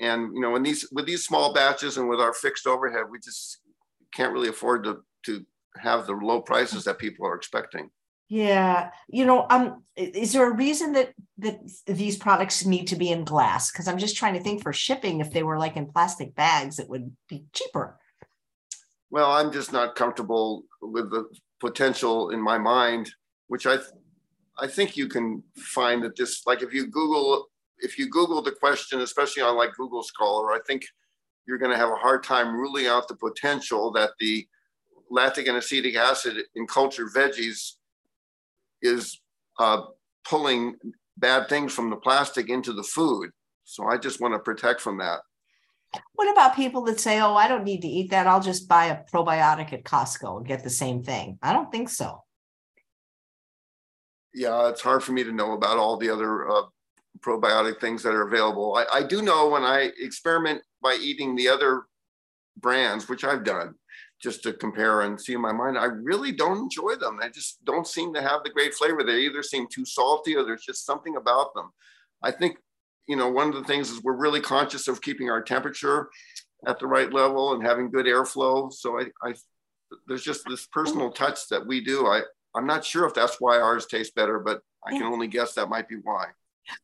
And 0.00 0.34
you 0.34 0.40
know, 0.40 0.56
in 0.56 0.62
these 0.62 0.88
with 0.90 1.04
these 1.04 1.26
small 1.26 1.52
batches 1.52 1.98
and 1.98 2.08
with 2.08 2.18
our 2.18 2.32
fixed 2.32 2.66
overhead, 2.66 3.04
we 3.10 3.18
just 3.18 3.58
can't 4.14 4.32
really 4.32 4.48
afford 4.48 4.84
to 4.84 5.02
to 5.26 5.44
have 5.76 6.06
the 6.06 6.14
low 6.14 6.40
prices 6.40 6.84
that 6.84 6.98
people 6.98 7.26
are 7.26 7.36
expecting. 7.36 7.90
Yeah, 8.30 8.90
you 9.08 9.26
know, 9.26 9.44
um, 9.50 9.82
is 9.96 10.32
there 10.32 10.48
a 10.48 10.54
reason 10.54 10.92
that 10.92 11.14
that 11.38 11.58
these 11.84 12.16
products 12.16 12.64
need 12.64 12.86
to 12.86 12.96
be 12.96 13.10
in 13.10 13.24
glass? 13.24 13.72
Because 13.72 13.88
I'm 13.88 13.98
just 13.98 14.16
trying 14.16 14.34
to 14.34 14.40
think 14.40 14.62
for 14.62 14.72
shipping, 14.72 15.18
if 15.18 15.32
they 15.32 15.42
were 15.42 15.58
like 15.58 15.76
in 15.76 15.90
plastic 15.90 16.36
bags, 16.36 16.78
it 16.78 16.88
would 16.88 17.10
be 17.28 17.46
cheaper. 17.52 17.98
Well, 19.10 19.32
I'm 19.32 19.50
just 19.50 19.72
not 19.72 19.96
comfortable 19.96 20.62
with 20.80 21.10
the 21.10 21.24
potential 21.58 22.30
in 22.30 22.40
my 22.40 22.56
mind, 22.56 23.10
which 23.48 23.66
I, 23.66 23.78
I 24.56 24.68
think 24.68 24.96
you 24.96 25.08
can 25.08 25.42
find 25.56 26.04
that 26.04 26.14
this, 26.14 26.46
like 26.46 26.62
if 26.62 26.72
you 26.72 26.86
Google, 26.86 27.48
if 27.78 27.98
you 27.98 28.08
Google 28.08 28.42
the 28.42 28.52
question, 28.52 29.00
especially 29.00 29.42
on 29.42 29.56
like 29.56 29.74
Google 29.74 30.04
Scholar, 30.04 30.52
I 30.52 30.60
think 30.68 30.84
you're 31.48 31.58
going 31.58 31.72
to 31.72 31.76
have 31.76 31.90
a 31.90 31.96
hard 31.96 32.22
time 32.22 32.54
ruling 32.54 32.86
out 32.86 33.08
the 33.08 33.16
potential 33.16 33.90
that 33.90 34.10
the 34.20 34.46
lactic 35.10 35.48
and 35.48 35.56
acetic 35.56 35.96
acid 35.96 36.36
in 36.54 36.68
cultured 36.68 37.12
veggies 37.12 37.72
is 38.82 39.20
uh, 39.58 39.82
pulling 40.24 40.76
bad 41.16 41.48
things 41.48 41.72
from 41.72 41.90
the 41.90 41.96
plastic 41.96 42.48
into 42.48 42.72
the 42.72 42.82
food. 42.82 43.30
So 43.64 43.86
I 43.86 43.98
just 43.98 44.20
want 44.20 44.34
to 44.34 44.38
protect 44.38 44.80
from 44.80 44.98
that. 44.98 45.20
What 46.14 46.30
about 46.30 46.56
people 46.56 46.82
that 46.82 47.00
say, 47.00 47.20
oh, 47.20 47.34
I 47.34 47.48
don't 47.48 47.64
need 47.64 47.82
to 47.82 47.88
eat 47.88 48.10
that. 48.10 48.26
I'll 48.26 48.40
just 48.40 48.68
buy 48.68 48.86
a 48.86 48.98
probiotic 49.12 49.72
at 49.72 49.84
Costco 49.84 50.38
and 50.38 50.46
get 50.46 50.62
the 50.62 50.70
same 50.70 51.02
thing? 51.02 51.38
I 51.42 51.52
don't 51.52 51.70
think 51.70 51.88
so. 51.88 52.22
Yeah, 54.32 54.68
it's 54.68 54.80
hard 54.80 55.02
for 55.02 55.12
me 55.12 55.24
to 55.24 55.32
know 55.32 55.52
about 55.52 55.78
all 55.78 55.96
the 55.96 56.10
other 56.10 56.48
uh, 56.48 56.62
probiotic 57.18 57.80
things 57.80 58.02
that 58.04 58.14
are 58.14 58.28
available. 58.28 58.76
I, 58.76 58.98
I 58.98 59.02
do 59.02 59.22
know 59.22 59.48
when 59.48 59.64
I 59.64 59.90
experiment 59.98 60.62
by 60.80 60.96
eating 61.00 61.34
the 61.34 61.48
other 61.48 61.82
brands, 62.56 63.08
which 63.08 63.24
I've 63.24 63.44
done, 63.44 63.74
just 64.20 64.42
to 64.42 64.52
compare 64.52 65.02
and 65.02 65.20
see 65.20 65.32
in 65.32 65.40
my 65.40 65.52
mind, 65.52 65.78
I 65.78 65.86
really 65.86 66.32
don't 66.32 66.58
enjoy 66.58 66.96
them. 66.96 67.18
They 67.20 67.30
just 67.30 67.64
don't 67.64 67.86
seem 67.86 68.12
to 68.14 68.22
have 68.22 68.42
the 68.44 68.50
great 68.50 68.74
flavor. 68.74 69.02
They 69.02 69.20
either 69.20 69.42
seem 69.42 69.66
too 69.66 69.84
salty 69.84 70.36
or 70.36 70.44
there's 70.44 70.64
just 70.64 70.84
something 70.84 71.16
about 71.16 71.54
them. 71.54 71.70
I 72.22 72.30
think, 72.30 72.58
you 73.08 73.16
know, 73.16 73.30
one 73.30 73.48
of 73.48 73.54
the 73.54 73.64
things 73.64 73.90
is 73.90 74.02
we're 74.02 74.16
really 74.16 74.40
conscious 74.40 74.88
of 74.88 75.00
keeping 75.00 75.30
our 75.30 75.42
temperature 75.42 76.10
at 76.66 76.78
the 76.78 76.86
right 76.86 77.12
level 77.12 77.54
and 77.54 77.62
having 77.62 77.90
good 77.90 78.06
airflow. 78.06 78.70
So 78.72 79.00
I, 79.00 79.06
I 79.22 79.34
there's 80.06 80.22
just 80.22 80.44
this 80.46 80.66
personal 80.66 81.10
touch 81.10 81.48
that 81.48 81.66
we 81.66 81.82
do. 81.82 82.06
I, 82.06 82.22
I'm 82.54 82.66
not 82.66 82.84
sure 82.84 83.06
if 83.06 83.14
that's 83.14 83.40
why 83.40 83.58
ours 83.58 83.86
tastes 83.86 84.12
better, 84.12 84.38
but 84.38 84.60
I 84.86 84.90
can 84.90 85.02
only 85.02 85.26
guess 85.26 85.54
that 85.54 85.68
might 85.68 85.88
be 85.88 85.96
why. 85.96 86.26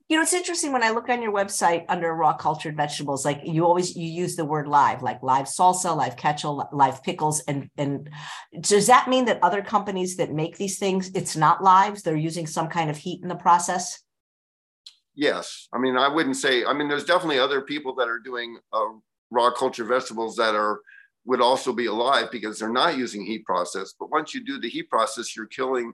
You 0.09 0.17
know, 0.17 0.23
it's 0.23 0.35
interesting 0.35 0.73
when 0.73 0.83
I 0.83 0.91
look 0.91 1.09
on 1.09 1.23
your 1.23 1.33
website 1.33 1.85
under 1.89 2.13
raw 2.15 2.37
cultured 2.37 2.77
vegetables, 2.77 3.25
like 3.25 3.41
you 3.45 3.65
always 3.65 3.97
you 3.97 4.09
use 4.09 4.37
the 4.37 4.45
word 4.45 4.67
live, 4.67 5.03
like 5.03 5.23
live 5.23 5.47
salsa, 5.47 5.97
live 5.97 6.17
ketchup, 6.17 6.69
live 6.73 7.03
pickles, 7.03 7.41
and 7.41 7.69
and 7.77 8.11
does 8.61 8.87
that 8.87 9.09
mean 9.09 9.27
that 9.27 9.39
other 9.43 9.63
companies 9.63 10.17
that 10.17 10.33
make 10.33 10.57
these 10.57 10.79
things, 10.79 11.11
it's 11.15 11.37
not 11.37 11.63
lives? 11.63 12.03
They're 12.03 12.17
using 12.17 12.47
some 12.47 12.69
kind 12.69 12.91
of 12.91 12.97
heat 12.97 13.23
in 13.23 13.29
the 13.29 13.37
process. 13.37 14.03
Yes, 15.15 15.69
I 15.73 15.79
mean 15.79 15.97
I 15.97 16.09
wouldn't 16.09 16.37
say. 16.37 16.65
I 16.65 16.73
mean, 16.73 16.89
there's 16.89 17.05
definitely 17.05 17.39
other 17.39 17.61
people 17.61 17.95
that 17.97 18.09
are 18.09 18.19
doing 18.19 18.59
uh, 18.73 18.95
raw 19.31 19.51
cultured 19.51 19.89
vegetables 19.89 20.37
that 20.37 20.55
are 20.55 20.81
would 21.27 21.41
also 21.41 21.73
be 21.73 21.87
alive 21.87 22.29
because 22.31 22.59
they're 22.59 22.69
not 22.69 22.97
using 22.97 23.25
heat 23.25 23.45
process. 23.45 23.95
But 23.99 24.11
once 24.11 24.33
you 24.33 24.45
do 24.45 24.61
the 24.61 24.69
heat 24.69 24.89
process, 24.89 25.35
you're 25.37 25.47
killing 25.47 25.93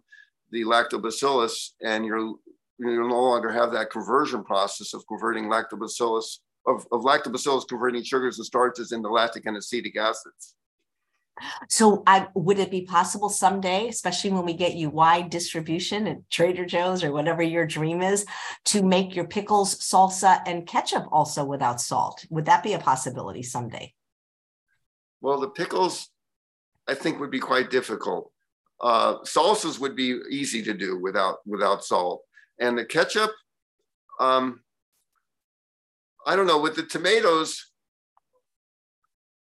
the 0.51 0.65
lactobacillus 0.65 1.71
and 1.81 2.05
you're 2.05 2.35
you 2.79 3.09
no 3.09 3.21
longer 3.21 3.51
have 3.51 3.73
that 3.73 3.91
conversion 3.91 4.45
process 4.45 4.95
of 4.95 5.07
converting 5.07 5.45
lactobacillus 5.45 6.39
of, 6.67 6.87
of 6.93 7.03
lactobacillus 7.03 7.67
converting 7.69 8.03
sugars 8.03 8.39
and 8.39 8.47
starches 8.47 8.93
into 8.93 9.09
lactic 9.09 9.47
and 9.47 9.57
acetic 9.57 9.97
acids. 9.97 10.55
So, 11.69 12.03
I, 12.07 12.29
would 12.35 12.59
it 12.59 12.71
be 12.71 12.83
possible 12.83 13.31
someday, 13.31 13.89
especially 13.89 14.31
when 14.31 14.45
we 14.45 14.53
get 14.53 14.75
you 14.75 14.91
wide 14.91 15.31
distribution 15.31 16.07
at 16.07 16.31
Trader 16.31 16.67
Joe's 16.67 17.03
or 17.03 17.11
whatever 17.11 17.43
your 17.43 17.67
dream 17.67 18.03
is, 18.03 18.27
to 18.67 18.83
make 18.83 19.17
your 19.17 19.27
pickles, 19.27 19.79
salsa, 19.79 20.43
and 20.47 20.67
ketchup 20.67 21.07
also 21.11 21.45
without 21.45 21.81
salt? 21.81 22.25
Would 22.29 22.45
that 22.45 22.63
be 22.63 22.75
a 22.75 22.79
possibility 22.79 23.43
someday? 23.43 23.95
Well, 25.23 25.41
the 25.41 25.49
pickles, 25.49 26.11
I 26.87 26.95
think, 26.95 27.19
would 27.19 27.31
be 27.31 27.41
quite 27.41 27.71
difficult. 27.71 28.31
Uh, 28.81 29.21
salsas 29.21 29.79
would 29.81 29.97
be 29.97 30.21
easy 30.31 30.63
to 30.65 30.75
do 30.75 31.01
without 31.01 31.39
without 31.47 31.83
salt. 31.83 32.23
And 32.63 32.79
the 32.79 32.85
ketchup, 32.85 33.33
um, 34.21 34.61
I 36.25 36.37
don't 36.37 36.47
know, 36.47 36.61
with 36.61 36.77
the 36.77 36.85
tomatoes, 36.85 37.73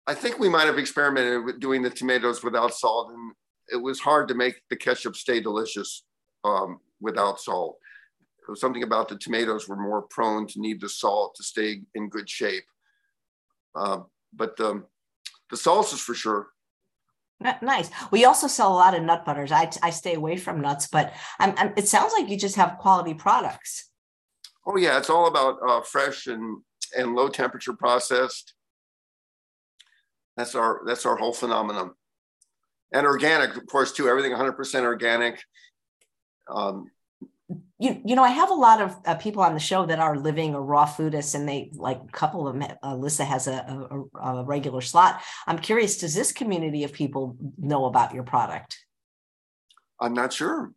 I 0.06 0.14
think 0.14 0.38
we 0.38 0.48
might 0.48 0.64
have 0.64 0.78
experimented 0.78 1.44
with 1.44 1.60
doing 1.60 1.82
the 1.82 1.90
tomatoes 1.90 2.42
without 2.42 2.72
salt, 2.72 3.12
and 3.12 3.32
it 3.70 3.76
was 3.76 4.00
hard 4.00 4.28
to 4.28 4.34
make 4.34 4.62
the 4.70 4.76
ketchup 4.76 5.14
stay 5.14 5.40
delicious 5.40 6.04
um, 6.42 6.80
without 7.02 7.38
salt. 7.38 7.76
It 8.48 8.50
was 8.50 8.62
something 8.62 8.82
about 8.82 9.10
the 9.10 9.18
tomatoes 9.18 9.68
were 9.68 9.76
more 9.76 10.02
prone 10.08 10.46
to 10.46 10.60
need 10.60 10.80
the 10.80 10.88
salt 10.88 11.34
to 11.34 11.42
stay 11.42 11.82
in 11.94 12.08
good 12.08 12.30
shape. 12.30 12.64
Uh, 13.74 14.00
but 14.32 14.58
um, 14.58 14.86
the 15.50 15.56
salsas 15.56 16.00
for 16.00 16.14
sure 16.14 16.46
Nice. 17.62 17.90
We 18.10 18.24
also 18.24 18.46
sell 18.46 18.72
a 18.72 18.74
lot 18.74 18.94
of 18.94 19.02
nut 19.02 19.24
butters. 19.24 19.52
I, 19.52 19.70
I 19.82 19.90
stay 19.90 20.14
away 20.14 20.36
from 20.36 20.60
nuts, 20.60 20.88
but 20.88 21.12
I'm, 21.38 21.54
I'm, 21.56 21.72
it 21.76 21.88
sounds 21.88 22.12
like 22.12 22.28
you 22.28 22.36
just 22.36 22.56
have 22.56 22.78
quality 22.78 23.14
products. 23.14 23.90
Oh 24.66 24.76
yeah, 24.76 24.98
it's 24.98 25.10
all 25.10 25.26
about 25.26 25.58
uh, 25.66 25.80
fresh 25.80 26.26
and 26.26 26.62
and 26.96 27.14
low 27.14 27.28
temperature 27.28 27.72
processed. 27.72 28.54
That's 30.36 30.54
our 30.54 30.82
that's 30.86 31.04
our 31.04 31.16
whole 31.16 31.32
phenomenon, 31.32 31.92
and 32.92 33.06
organic, 33.06 33.56
of 33.56 33.66
course, 33.66 33.92
too. 33.92 34.08
Everything 34.08 34.32
100% 34.32 34.82
organic. 34.84 35.42
Um, 36.48 36.90
you, 37.82 38.00
you 38.04 38.14
know, 38.14 38.22
I 38.22 38.28
have 38.30 38.50
a 38.50 38.54
lot 38.54 38.80
of 38.80 38.96
uh, 39.04 39.16
people 39.16 39.42
on 39.42 39.54
the 39.54 39.60
show 39.60 39.84
that 39.86 39.98
are 39.98 40.16
living 40.16 40.54
or 40.54 40.62
raw 40.62 40.86
foodists, 40.86 41.34
and 41.34 41.48
they 41.48 41.70
like 41.74 42.00
a 42.00 42.12
couple 42.12 42.46
of 42.46 42.54
them. 42.54 42.76
Uh, 42.82 42.94
Alyssa 42.94 43.24
has 43.24 43.48
a, 43.48 44.06
a, 44.14 44.20
a 44.20 44.44
regular 44.44 44.80
slot. 44.80 45.20
I'm 45.48 45.58
curious, 45.58 45.98
does 45.98 46.14
this 46.14 46.30
community 46.30 46.84
of 46.84 46.92
people 46.92 47.36
know 47.58 47.86
about 47.86 48.14
your 48.14 48.22
product? 48.22 48.78
I'm 50.00 50.14
not 50.14 50.32
sure. 50.32 50.72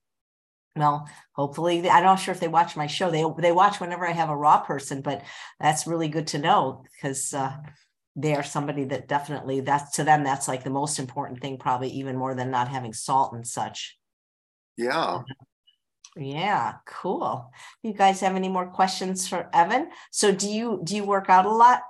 Well, 0.76 1.08
hopefully, 1.34 1.88
I'm 1.88 2.04
not 2.04 2.16
sure 2.16 2.34
if 2.34 2.40
they 2.40 2.48
watch 2.48 2.76
my 2.76 2.88
show. 2.88 3.12
They 3.12 3.24
they 3.40 3.52
watch 3.52 3.80
whenever 3.80 4.08
I 4.08 4.12
have 4.12 4.30
a 4.30 4.36
raw 4.36 4.60
person, 4.60 5.02
but 5.02 5.22
that's 5.60 5.88
really 5.88 6.08
good 6.08 6.28
to 6.28 6.40
know 6.40 6.84
because 6.94 7.34
uh, 7.34 7.56
they 8.16 8.34
are 8.34 8.44
somebody 8.44 8.84
that 8.86 9.08
definitely 9.08 9.62
that's 9.62 9.96
to 9.98 10.04
them 10.04 10.24
that's 10.24 10.48
like 10.48 10.64
the 10.64 10.70
most 10.70 10.98
important 10.98 11.40
thing, 11.40 11.60
probably 11.60 11.90
even 11.90 12.18
more 12.18 12.34
than 12.34 12.50
not 12.50 12.68
having 12.68 12.94
salt 12.94 13.32
and 13.34 13.46
such. 13.46 13.98
Yeah. 14.76 15.22
Yeah, 16.18 16.76
cool. 16.86 17.52
You 17.84 17.94
guys 17.94 18.22
have 18.22 18.36
any 18.36 18.48
more 18.48 18.68
questions 18.68 19.28
for 19.28 19.50
Evan? 19.54 19.90
So 20.12 20.32
do 20.32 20.50
you 20.50 20.82
do 20.84 20.96
you 20.96 21.04
work 21.04 21.30
out 21.30 21.46
a 21.46 21.52
lot? 21.52 21.82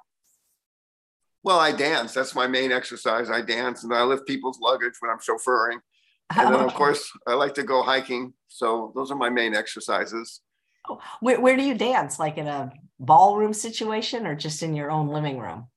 Well, 1.43 1.59
I 1.59 1.71
dance. 1.71 2.13
That's 2.13 2.33
my 2.33 2.47
main 2.47 2.71
exercise. 2.71 3.29
I 3.29 3.41
dance 3.41 3.83
and 3.83 3.93
I 3.93 4.03
lift 4.03 4.25
people's 4.25 4.59
luggage 4.59 4.95
when 4.99 5.11
I'm 5.11 5.19
chauffeuring. 5.19 5.79
And 6.35 6.55
then, 6.55 6.61
of 6.61 6.73
course, 6.73 7.07
I 7.27 7.35
like 7.35 7.53
to 7.53 7.61
go 7.61 7.83
hiking. 7.83 8.33
So 8.47 8.91
those 8.95 9.11
are 9.11 9.15
my 9.15 9.29
main 9.29 9.53
exercises. 9.53 10.41
Oh, 10.89 10.99
where, 11.19 11.39
where 11.39 11.55
do 11.55 11.61
you 11.61 11.75
dance? 11.75 12.17
Like 12.17 12.39
in 12.39 12.47
a 12.47 12.73
ballroom 12.99 13.53
situation 13.53 14.25
or 14.25 14.33
just 14.33 14.63
in 14.63 14.73
your 14.73 14.89
own 14.89 15.09
living 15.09 15.37
room? 15.37 15.67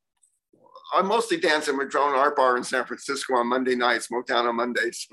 I 0.95 1.03
mostly 1.03 1.39
dance 1.39 1.69
in 1.69 1.77
Madrone 1.77 2.15
Art 2.15 2.35
Bar 2.35 2.57
in 2.57 2.65
San 2.65 2.87
Francisco 2.87 3.35
on 3.35 3.49
Monday 3.49 3.75
nights, 3.75 4.09
Motown 4.09 4.49
on 4.49 4.57
Mondays. 4.57 5.07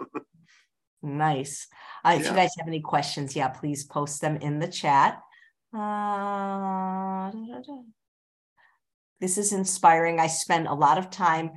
nice. 1.04 1.68
Uh, 2.06 2.16
if 2.18 2.24
yeah. 2.24 2.30
you 2.30 2.36
guys 2.36 2.52
have 2.58 2.68
any 2.68 2.82
questions, 2.82 3.36
yeah, 3.36 3.48
please 3.48 3.84
post 3.84 4.22
them 4.22 4.38
in 4.38 4.60
the 4.60 4.68
chat. 4.68 5.20
Uh, 5.74 7.32
this 9.20 9.38
is 9.38 9.52
inspiring. 9.52 10.20
I 10.20 10.28
spend 10.28 10.68
a 10.68 10.74
lot 10.74 11.00
of 11.00 11.10
time 11.10 11.52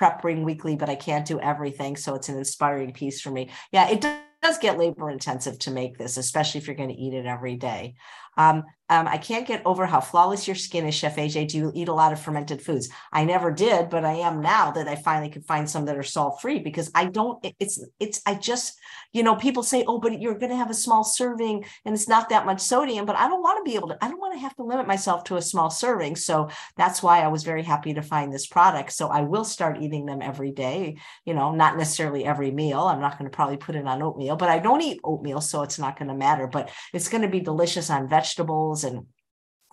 prepping 0.00 0.42
weekly, 0.44 0.74
but 0.74 0.88
I 0.88 0.96
can't 0.96 1.26
do 1.26 1.38
everything. 1.38 1.96
So 1.96 2.16
it's 2.16 2.28
an 2.28 2.36
inspiring 2.36 2.92
piece 2.92 3.20
for 3.20 3.30
me. 3.30 3.50
Yeah, 3.70 3.88
it 3.88 4.00
does 4.00 4.58
get 4.58 4.78
labor 4.78 5.08
intensive 5.08 5.58
to 5.60 5.70
make 5.70 5.96
this, 5.96 6.16
especially 6.16 6.60
if 6.60 6.66
you're 6.66 6.76
going 6.76 6.88
to 6.88 7.00
eat 7.00 7.14
it 7.14 7.26
every 7.26 7.56
day. 7.56 7.94
Um, 8.36 8.64
um, 8.92 9.08
I 9.08 9.16
can't 9.16 9.46
get 9.46 9.62
over 9.64 9.86
how 9.86 10.02
flawless 10.02 10.46
your 10.46 10.54
skin 10.54 10.86
is, 10.86 10.94
Chef 10.94 11.16
AJ. 11.16 11.48
Do 11.48 11.56
you 11.56 11.72
eat 11.74 11.88
a 11.88 11.94
lot 11.94 12.12
of 12.12 12.20
fermented 12.20 12.60
foods? 12.60 12.90
I 13.10 13.24
never 13.24 13.50
did, 13.50 13.88
but 13.88 14.04
I 14.04 14.16
am 14.16 14.42
now 14.42 14.70
that 14.72 14.86
I 14.86 14.96
finally 14.96 15.30
could 15.30 15.46
find 15.46 15.68
some 15.68 15.86
that 15.86 15.96
are 15.96 16.02
salt 16.02 16.42
free 16.42 16.58
because 16.58 16.90
I 16.94 17.06
don't, 17.06 17.42
it's, 17.58 17.82
it's, 17.98 18.20
I 18.26 18.34
just, 18.34 18.78
you 19.14 19.22
know, 19.22 19.34
people 19.34 19.62
say, 19.62 19.82
oh, 19.88 19.98
but 19.98 20.20
you're 20.20 20.38
going 20.38 20.50
to 20.50 20.56
have 20.56 20.68
a 20.68 20.74
small 20.74 21.04
serving 21.04 21.64
and 21.86 21.94
it's 21.94 22.06
not 22.06 22.28
that 22.28 22.44
much 22.44 22.60
sodium, 22.60 23.06
but 23.06 23.16
I 23.16 23.28
don't 23.28 23.42
want 23.42 23.64
to 23.64 23.70
be 23.70 23.76
able 23.76 23.88
to, 23.88 24.04
I 24.04 24.08
don't 24.08 24.20
want 24.20 24.34
to 24.34 24.40
have 24.40 24.54
to 24.56 24.62
limit 24.62 24.86
myself 24.86 25.24
to 25.24 25.36
a 25.36 25.42
small 25.42 25.70
serving. 25.70 26.16
So 26.16 26.50
that's 26.76 27.02
why 27.02 27.22
I 27.22 27.28
was 27.28 27.44
very 27.44 27.62
happy 27.62 27.94
to 27.94 28.02
find 28.02 28.30
this 28.30 28.46
product. 28.46 28.92
So 28.92 29.08
I 29.08 29.22
will 29.22 29.44
start 29.44 29.80
eating 29.80 30.04
them 30.04 30.20
every 30.20 30.50
day, 30.50 30.98
you 31.24 31.32
know, 31.32 31.52
not 31.54 31.78
necessarily 31.78 32.26
every 32.26 32.50
meal. 32.50 32.80
I'm 32.80 33.00
not 33.00 33.18
going 33.18 33.30
to 33.30 33.34
probably 33.34 33.56
put 33.56 33.74
it 33.74 33.86
on 33.86 34.02
oatmeal, 34.02 34.36
but 34.36 34.50
I 34.50 34.58
don't 34.58 34.82
eat 34.82 35.00
oatmeal, 35.02 35.40
so 35.40 35.62
it's 35.62 35.78
not 35.78 35.98
going 35.98 36.08
to 36.08 36.14
matter, 36.14 36.46
but 36.46 36.70
it's 36.92 37.08
going 37.08 37.22
to 37.22 37.28
be 37.28 37.40
delicious 37.40 37.88
on 37.88 38.06
vegetables 38.06 38.81
and 38.84 39.06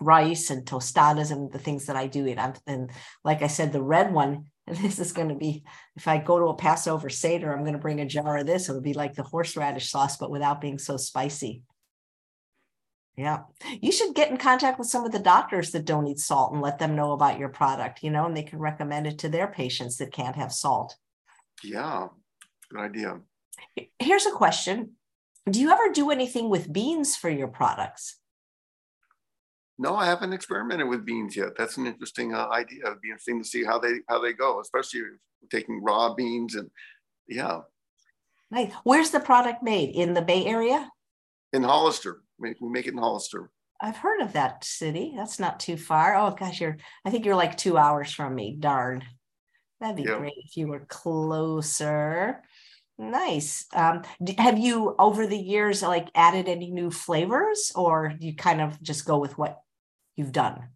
rice 0.00 0.50
and 0.50 0.64
tostadas 0.64 1.30
and 1.30 1.52
the 1.52 1.58
things 1.58 1.86
that 1.86 1.96
I 1.96 2.06
do 2.06 2.26
eat. 2.26 2.38
I'm, 2.38 2.54
and 2.66 2.90
like 3.24 3.42
I 3.42 3.48
said, 3.48 3.72
the 3.72 3.82
red 3.82 4.12
one 4.12 4.46
this 4.82 4.98
is 4.98 5.12
going 5.12 5.28
to 5.28 5.34
be 5.34 5.64
if 5.96 6.06
I 6.06 6.18
go 6.18 6.38
to 6.38 6.46
a 6.46 6.54
Passover 6.54 7.10
Seder, 7.10 7.52
I'm 7.52 7.62
going 7.62 7.74
to 7.74 7.78
bring 7.78 8.00
a 8.00 8.06
jar 8.06 8.38
of 8.38 8.46
this. 8.46 8.68
It 8.68 8.72
would 8.72 8.84
be 8.84 8.94
like 8.94 9.14
the 9.14 9.22
horseradish 9.22 9.90
sauce, 9.90 10.16
but 10.16 10.30
without 10.30 10.60
being 10.60 10.78
so 10.78 10.96
spicy. 10.96 11.62
Yeah. 13.16 13.40
You 13.80 13.92
should 13.92 14.14
get 14.14 14.30
in 14.30 14.36
contact 14.36 14.78
with 14.78 14.88
some 14.88 15.04
of 15.04 15.12
the 15.12 15.18
doctors 15.18 15.72
that 15.72 15.84
don't 15.84 16.06
eat 16.06 16.18
salt 16.18 16.52
and 16.52 16.62
let 16.62 16.78
them 16.78 16.94
know 16.94 17.12
about 17.12 17.38
your 17.38 17.48
product, 17.48 18.02
you 18.02 18.10
know, 18.10 18.24
and 18.24 18.36
they 18.36 18.42
can 18.42 18.58
recommend 18.58 19.06
it 19.06 19.18
to 19.18 19.28
their 19.28 19.48
patients 19.48 19.96
that 19.98 20.12
can't 20.12 20.36
have 20.36 20.52
salt. 20.52 20.96
Yeah. 21.62 22.08
Good 22.70 22.80
idea. 22.80 23.20
Here's 23.98 24.26
a 24.26 24.30
question 24.30 24.92
Do 25.50 25.60
you 25.60 25.70
ever 25.70 25.92
do 25.92 26.10
anything 26.10 26.48
with 26.48 26.72
beans 26.72 27.16
for 27.16 27.28
your 27.28 27.48
products? 27.48 28.19
No, 29.80 29.96
I 29.96 30.04
haven't 30.04 30.34
experimented 30.34 30.88
with 30.88 31.06
beans 31.06 31.34
yet. 31.34 31.56
That's 31.56 31.78
an 31.78 31.86
interesting 31.86 32.34
uh, 32.34 32.48
idea. 32.48 32.80
It'd 32.84 33.00
be 33.00 33.08
interesting 33.08 33.42
to 33.42 33.48
see 33.48 33.64
how 33.64 33.78
they 33.78 34.00
how 34.10 34.20
they 34.20 34.34
go, 34.34 34.60
especially 34.60 35.00
taking 35.50 35.82
raw 35.82 36.12
beans 36.12 36.54
and 36.54 36.70
yeah. 37.26 37.60
Nice. 38.50 38.74
Where's 38.84 39.08
the 39.08 39.20
product 39.20 39.62
made? 39.62 39.94
In 39.94 40.12
the 40.12 40.20
Bay 40.20 40.44
Area? 40.44 40.86
In 41.54 41.62
Hollister. 41.62 42.20
We 42.38 42.54
make 42.60 42.88
it 42.88 42.92
in 42.92 42.98
Hollister. 42.98 43.50
I've 43.80 43.96
heard 43.96 44.20
of 44.20 44.34
that 44.34 44.64
city. 44.64 45.14
That's 45.16 45.40
not 45.40 45.58
too 45.58 45.78
far. 45.78 46.14
Oh 46.14 46.36
gosh, 46.38 46.60
you're 46.60 46.76
I 47.06 47.10
think 47.10 47.24
you're 47.24 47.34
like 47.34 47.56
two 47.56 47.78
hours 47.78 48.12
from 48.12 48.34
me. 48.34 48.56
Darn. 48.60 49.02
That'd 49.80 49.96
be 49.96 50.02
great 50.02 50.34
if 50.36 50.58
you 50.58 50.68
were 50.68 50.84
closer. 50.90 52.42
Nice. 52.98 53.64
Um, 53.74 54.02
have 54.36 54.58
you 54.58 54.94
over 54.98 55.26
the 55.26 55.38
years 55.38 55.82
like 55.82 56.10
added 56.14 56.48
any 56.48 56.70
new 56.70 56.90
flavors 56.90 57.72
or 57.74 58.12
you 58.20 58.36
kind 58.36 58.60
of 58.60 58.78
just 58.82 59.06
go 59.06 59.16
with 59.16 59.38
what 59.38 59.62
you've 60.16 60.32
done? 60.32 60.68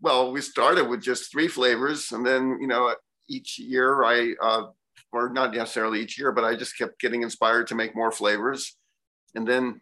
Well, 0.00 0.32
we 0.32 0.40
started 0.40 0.88
with 0.88 1.02
just 1.02 1.30
three 1.30 1.48
flavors 1.48 2.12
and 2.12 2.26
then, 2.26 2.58
you 2.60 2.66
know, 2.66 2.94
each 3.28 3.58
year 3.58 4.04
I, 4.04 4.34
uh, 4.42 4.66
or 5.12 5.30
not 5.30 5.54
necessarily 5.54 6.00
each 6.00 6.18
year, 6.18 6.32
but 6.32 6.44
I 6.44 6.56
just 6.56 6.76
kept 6.76 7.00
getting 7.00 7.22
inspired 7.22 7.68
to 7.68 7.74
make 7.74 7.96
more 7.96 8.10
flavors. 8.10 8.76
And 9.34 9.46
then, 9.46 9.80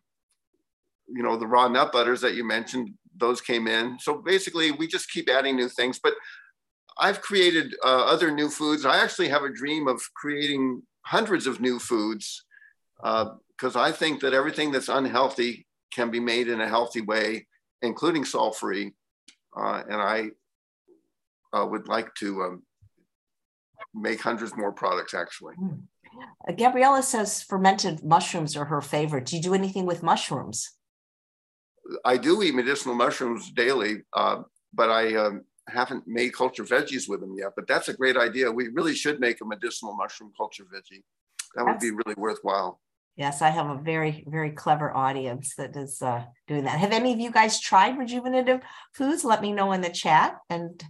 you 1.09 1.23
know, 1.23 1.37
the 1.37 1.47
raw 1.47 1.69
nut 1.69 1.93
butters 1.93 2.21
that 2.21 2.35
you 2.35 2.45
mentioned, 2.45 2.91
those 3.17 3.41
came 3.41 3.67
in. 3.67 3.99
So 3.99 4.23
basically 4.23 4.71
we 4.71 4.87
just 4.87 5.11
keep 5.11 5.29
adding 5.29 5.57
new 5.57 5.69
things, 5.69 5.99
but 6.03 6.15
I've 6.99 7.21
created 7.21 7.75
uh, 7.85 8.05
other 8.05 8.31
new 8.31 8.49
foods. 8.49 8.85
I 8.85 9.03
actually 9.03 9.29
have 9.29 9.43
a 9.43 9.53
dream 9.53 9.89
of 9.89 10.01
creating 10.15 10.83
hundreds 11.05 11.47
of 11.47 11.61
new 11.61 11.79
foods 11.79 12.45
because 12.97 13.77
uh, 13.77 13.81
I 13.81 13.91
think 13.93 14.21
that 14.21 14.35
everything 14.35 14.71
that's 14.71 14.89
unhealthy 14.89 15.67
can 15.93 16.11
be 16.11 16.21
made 16.21 16.49
in 16.49 16.61
a 16.61 16.69
healthy 16.69 17.01
way, 17.01 17.47
including 17.83 18.25
salt 18.25 18.57
free. 18.57 18.93
Uh, 19.57 19.83
and 19.89 20.01
I 20.01 20.31
uh, 21.53 21.67
would 21.67 21.89
like 21.89 22.15
to 22.17 22.43
um, 22.43 22.63
make 23.95 24.21
hundreds 24.21 24.57
more 24.57 24.73
products 24.73 25.15
actually. 25.15 25.55
Mm. 25.57 25.83
Gabriella 26.57 27.03
says 27.03 27.43
fermented 27.43 28.05
mushrooms 28.05 28.57
are 28.57 28.67
her 28.67 28.81
favorite. 28.81 29.27
Do 29.27 29.37
you 29.37 29.43
do 29.43 29.55
anything 29.55 29.87
with 29.87 30.03
mushrooms? 30.03 30.71
I 32.05 32.17
do 32.17 32.43
eat 32.43 32.55
medicinal 32.55 32.95
mushrooms 32.95 33.51
daily, 33.51 34.03
uh, 34.15 34.43
but 34.73 34.91
I 34.91 35.15
um, 35.17 35.45
haven't 35.69 36.05
made 36.07 36.35
culture 36.35 36.65
veggies 36.65 37.09
with 37.09 37.21
them 37.21 37.35
yet, 37.37 37.53
but 37.57 37.67
that's 37.67 37.89
a 37.89 37.95
great 37.95 38.17
idea. 38.17 38.51
We 38.51 38.69
really 38.69 38.95
should 38.95 39.21
make 39.21 39.41
a 39.41 39.45
medicinal 39.45 39.97
mushroom 39.97 40.33
culture 40.37 40.65
veggie. 40.65 41.03
That 41.55 41.67
would 41.67 41.81
be 41.81 41.91
really 41.91 42.15
worthwhile. 42.17 42.81
Yes, 43.17 43.43
I 43.43 43.51
have 43.51 43.69
a 43.69 43.81
very, 43.81 44.25
very 44.27 44.51
clever 44.51 44.95
audience 44.97 45.55
that 45.57 45.77
is 45.77 46.01
uh, 46.01 46.25
doing 46.49 46.65
that. 46.65 46.79
Have 46.79 46.93
any 46.93 47.13
of 47.13 47.21
you 47.21 47.31
guys 47.31 47.61
tried 47.61 47.99
rejuvenative 47.99 48.63
foods? 48.95 49.25
Let 49.25 49.43
me 49.43 49.53
know 49.53 49.73
in 49.73 49.83
the 49.83 49.91
chat. 49.91 50.39
And 50.49 50.83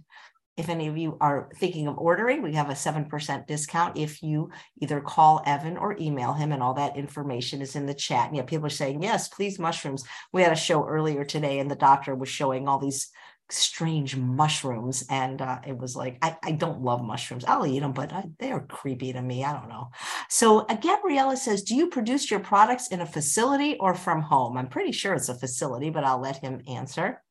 if 0.55 0.69
any 0.69 0.87
of 0.87 0.97
you 0.97 1.17
are 1.19 1.49
thinking 1.57 1.87
of 1.87 1.97
ordering, 1.97 2.41
we 2.41 2.53
have 2.53 2.69
a 2.69 2.73
7% 2.73 3.47
discount 3.47 3.97
if 3.97 4.21
you 4.21 4.51
either 4.81 5.01
call 5.01 5.41
Evan 5.45 5.77
or 5.77 5.97
email 5.99 6.31
him, 6.31 6.51
and 6.51 6.61
all 6.63 6.75
that 6.75 6.95
information 6.95 7.61
is 7.61 7.75
in 7.75 7.87
the 7.87 7.93
chat. 7.93 8.27
And 8.27 8.37
yeah, 8.37 8.43
people 8.43 8.67
are 8.67 8.69
saying, 8.69 9.01
yes, 9.01 9.27
please, 9.27 9.59
mushrooms. 9.59 10.05
We 10.31 10.43
had 10.43 10.53
a 10.53 10.55
show 10.55 10.87
earlier 10.87 11.25
today, 11.25 11.59
and 11.59 11.69
the 11.69 11.75
doctor 11.75 12.15
was 12.15 12.29
showing 12.29 12.67
all 12.67 12.77
these 12.77 13.09
strange 13.53 14.15
mushrooms 14.15 15.05
and 15.09 15.41
uh, 15.41 15.59
it 15.65 15.77
was 15.77 15.95
like 15.95 16.17
I, 16.21 16.37
I 16.43 16.51
don't 16.51 16.81
love 16.81 17.03
mushrooms. 17.03 17.45
I'll 17.45 17.65
eat 17.65 17.79
them 17.79 17.93
but 17.93 18.11
I, 18.11 18.25
they 18.39 18.51
are 18.51 18.65
creepy 18.65 19.13
to 19.13 19.21
me 19.21 19.43
i 19.43 19.53
don't 19.53 19.69
know. 19.69 19.89
So 20.29 20.61
uh, 20.61 20.75
gabriella 20.75 21.37
says 21.37 21.63
do 21.63 21.75
you 21.75 21.87
produce 21.87 22.29
your 22.31 22.39
products 22.39 22.87
in 22.87 23.01
a 23.01 23.05
facility 23.05 23.77
or 23.79 23.93
from 23.93 24.21
home? 24.21 24.57
I'm 24.57 24.67
pretty 24.67 24.91
sure 24.91 25.13
it's 25.13 25.29
a 25.29 25.35
facility 25.35 25.89
but 25.89 26.03
i'll 26.03 26.21
let 26.21 26.37
him 26.37 26.61
answer. 26.67 27.21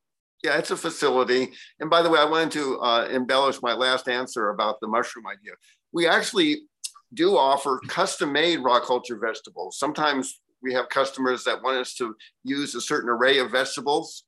Yeah 0.43 0.57
it's 0.57 0.71
a 0.71 0.77
facility. 0.77 1.51
And 1.79 1.89
by 1.89 2.01
the 2.01 2.09
way 2.09 2.19
i 2.19 2.25
wanted 2.25 2.51
to 2.51 2.79
uh, 2.79 3.07
embellish 3.11 3.61
my 3.61 3.73
last 3.73 4.07
answer 4.07 4.49
about 4.49 4.79
the 4.79 4.87
mushroom 4.87 5.25
idea. 5.27 5.53
We 5.91 6.07
actually 6.07 6.63
do 7.13 7.37
offer 7.37 7.79
custom 7.87 8.31
made 8.31 8.57
raw 8.57 8.79
culture 8.79 9.19
vegetables. 9.19 9.77
Sometimes 9.77 10.39
we 10.63 10.73
have 10.73 10.89
customers 10.89 11.43
that 11.43 11.61
want 11.61 11.77
us 11.77 11.93
to 11.95 12.15
use 12.43 12.73
a 12.73 12.81
certain 12.81 13.09
array 13.09 13.37
of 13.39 13.51
vegetables 13.51 14.23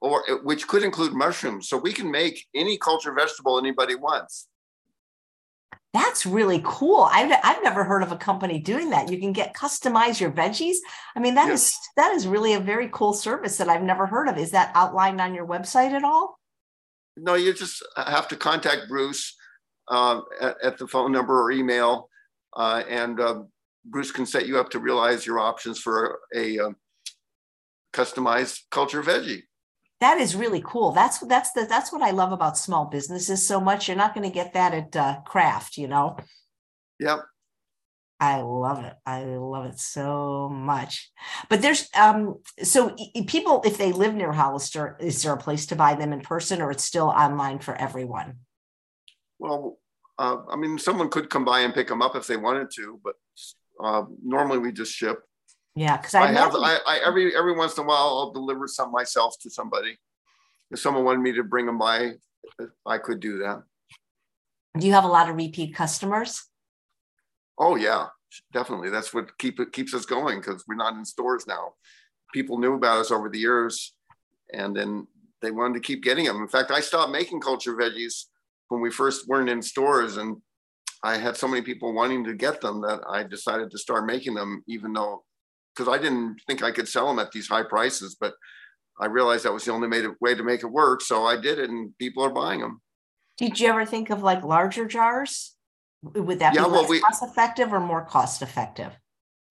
or 0.00 0.28
uh, 0.30 0.36
which 0.42 0.66
could 0.66 0.82
include 0.82 1.12
mushrooms. 1.12 1.68
So 1.68 1.76
we 1.76 1.92
can 1.92 2.10
make 2.10 2.46
any 2.54 2.78
culture 2.78 3.12
vegetable 3.12 3.58
anybody 3.58 3.94
wants. 3.94 4.48
That's 5.92 6.24
really 6.24 6.62
cool. 6.64 7.08
I've, 7.10 7.36
I've 7.42 7.62
never 7.64 7.82
heard 7.82 8.04
of 8.04 8.12
a 8.12 8.16
company 8.16 8.60
doing 8.60 8.90
that. 8.90 9.10
You 9.10 9.18
can 9.18 9.32
get 9.32 9.54
customize 9.54 10.20
your 10.20 10.30
veggies. 10.30 10.76
I 11.16 11.20
mean, 11.20 11.34
that 11.34 11.48
yes. 11.48 11.70
is 11.70 11.78
that 11.96 12.12
is 12.12 12.28
really 12.28 12.54
a 12.54 12.60
very 12.60 12.88
cool 12.92 13.12
service 13.12 13.56
that 13.58 13.68
I've 13.68 13.82
never 13.82 14.06
heard 14.06 14.28
of. 14.28 14.38
Is 14.38 14.52
that 14.52 14.70
outlined 14.74 15.20
on 15.20 15.34
your 15.34 15.46
website 15.46 15.90
at 15.90 16.04
all? 16.04 16.38
No, 17.16 17.34
you 17.34 17.52
just 17.52 17.84
have 17.96 18.28
to 18.28 18.36
contact 18.36 18.82
Bruce 18.88 19.36
um, 19.88 20.24
at, 20.40 20.56
at, 20.62 20.78
the 20.78 20.86
phone 20.86 21.10
number 21.10 21.42
or 21.42 21.50
email, 21.50 22.08
uh, 22.56 22.84
and 22.88 23.18
uh, 23.18 23.42
Bruce 23.84 24.12
can 24.12 24.24
set 24.24 24.46
you 24.46 24.60
up 24.60 24.70
to 24.70 24.78
realize 24.78 25.26
your 25.26 25.40
options 25.40 25.80
for 25.80 26.20
a, 26.32 26.56
a 26.56 26.66
um, 26.66 26.76
customized 27.92 28.60
culture 28.70 29.02
veggie 29.02 29.42
that 30.00 30.18
is 30.18 30.34
really 30.34 30.62
cool. 30.64 30.92
That's 30.92 31.18
that's 31.20 31.52
the 31.52 31.66
that's 31.66 31.92
what 31.92 32.02
I 32.02 32.10
love 32.10 32.32
about 32.32 32.58
small 32.58 32.86
businesses 32.86 33.46
so 33.46 33.60
much. 33.60 33.88
You're 33.88 33.96
not 33.96 34.14
going 34.14 34.28
to 34.28 34.34
get 34.34 34.54
that 34.54 34.74
at 34.74 34.96
uh, 34.96 35.20
Kraft, 35.26 35.76
you 35.76 35.88
know. 35.88 36.16
Yep. 36.98 37.20
I 38.18 38.42
love 38.42 38.84
it. 38.84 38.94
I 39.06 39.24
love 39.24 39.64
it 39.64 39.78
so 39.78 40.50
much. 40.50 41.10
But 41.48 41.62
there's 41.62 41.88
um 41.98 42.36
so 42.62 42.94
people 43.26 43.62
if 43.64 43.78
they 43.78 43.92
live 43.92 44.14
near 44.14 44.32
Hollister, 44.32 44.96
is 45.00 45.22
there 45.22 45.32
a 45.32 45.38
place 45.38 45.66
to 45.66 45.76
buy 45.76 45.94
them 45.94 46.12
in 46.12 46.20
person 46.20 46.60
or 46.60 46.70
it's 46.70 46.84
still 46.84 47.08
online 47.08 47.58
for 47.60 47.74
everyone? 47.74 48.40
Well, 49.38 49.78
uh, 50.18 50.36
I 50.50 50.56
mean, 50.56 50.78
someone 50.78 51.08
could 51.08 51.30
come 51.30 51.46
by 51.46 51.60
and 51.60 51.72
pick 51.72 51.88
them 51.88 52.02
up 52.02 52.14
if 52.14 52.26
they 52.26 52.36
wanted 52.36 52.70
to, 52.76 53.00
but 53.02 53.14
uh, 53.82 54.04
normally 54.22 54.58
we 54.58 54.70
just 54.70 54.92
ship. 54.92 55.22
Yeah, 55.74 55.96
because 55.96 56.14
I, 56.14 56.24
I 56.24 56.32
have 56.32 56.54
I, 56.54 56.78
I, 56.86 57.00
every 57.06 57.36
every 57.36 57.54
once 57.54 57.76
in 57.78 57.84
a 57.84 57.86
while 57.86 57.96
I'll 57.96 58.32
deliver 58.32 58.66
some 58.66 58.90
myself 58.90 59.36
to 59.42 59.50
somebody. 59.50 59.98
If 60.70 60.80
someone 60.80 61.04
wanted 61.04 61.20
me 61.20 61.32
to 61.32 61.44
bring 61.44 61.66
them 61.66 61.78
by, 61.78 62.12
I 62.86 62.98
could 62.98 63.20
do 63.20 63.38
that. 63.38 63.62
Do 64.78 64.86
you 64.86 64.92
have 64.92 65.04
a 65.04 65.08
lot 65.08 65.28
of 65.28 65.36
repeat 65.36 65.74
customers? 65.74 66.44
Oh 67.58 67.76
yeah, 67.76 68.06
definitely. 68.52 68.90
That's 68.90 69.12
what 69.14 69.36
keep 69.38 69.60
it 69.60 69.72
keeps 69.72 69.94
us 69.94 70.06
going 70.06 70.40
because 70.40 70.64
we're 70.66 70.74
not 70.74 70.94
in 70.94 71.04
stores 71.04 71.46
now. 71.46 71.74
People 72.32 72.58
knew 72.58 72.74
about 72.74 72.98
us 72.98 73.10
over 73.10 73.28
the 73.28 73.38
years, 73.38 73.94
and 74.52 74.76
then 74.76 75.06
they 75.42 75.50
wanted 75.50 75.74
to 75.74 75.80
keep 75.80 76.02
getting 76.02 76.24
them. 76.24 76.42
In 76.42 76.48
fact, 76.48 76.70
I 76.70 76.80
stopped 76.80 77.12
making 77.12 77.40
culture 77.40 77.74
veggies 77.74 78.26
when 78.68 78.80
we 78.80 78.90
first 78.90 79.28
weren't 79.28 79.48
in 79.48 79.62
stores, 79.62 80.16
and 80.16 80.36
I 81.02 81.16
had 81.16 81.36
so 81.36 81.48
many 81.48 81.62
people 81.62 81.92
wanting 81.92 82.24
to 82.24 82.34
get 82.34 82.60
them 82.60 82.80
that 82.82 83.00
I 83.08 83.22
decided 83.22 83.70
to 83.70 83.78
start 83.78 84.06
making 84.06 84.34
them, 84.34 84.62
even 84.66 84.92
though 84.92 85.24
because 85.80 85.98
I 85.98 86.02
didn't 86.02 86.42
think 86.46 86.62
I 86.62 86.72
could 86.72 86.88
sell 86.88 87.08
them 87.08 87.18
at 87.18 87.32
these 87.32 87.48
high 87.48 87.62
prices, 87.62 88.14
but 88.20 88.34
I 89.00 89.06
realized 89.06 89.44
that 89.44 89.52
was 89.52 89.64
the 89.64 89.72
only 89.72 89.88
way 90.20 90.34
to 90.34 90.44
make 90.44 90.62
it 90.62 90.66
work. 90.66 91.00
So 91.00 91.24
I 91.24 91.40
did 91.40 91.58
it, 91.58 91.70
and 91.70 91.96
people 91.96 92.22
are 92.22 92.30
buying 92.30 92.60
them. 92.60 92.82
Did 93.38 93.58
you 93.58 93.68
ever 93.68 93.86
think 93.86 94.10
of 94.10 94.22
like 94.22 94.44
larger 94.44 94.84
jars? 94.84 95.56
Would 96.02 96.38
that 96.40 96.54
yeah, 96.54 96.64
be 96.64 96.70
well, 96.70 96.86
we, 96.86 97.00
cost 97.00 97.22
effective 97.22 97.72
or 97.72 97.80
more 97.80 98.04
cost 98.04 98.42
effective? 98.42 98.92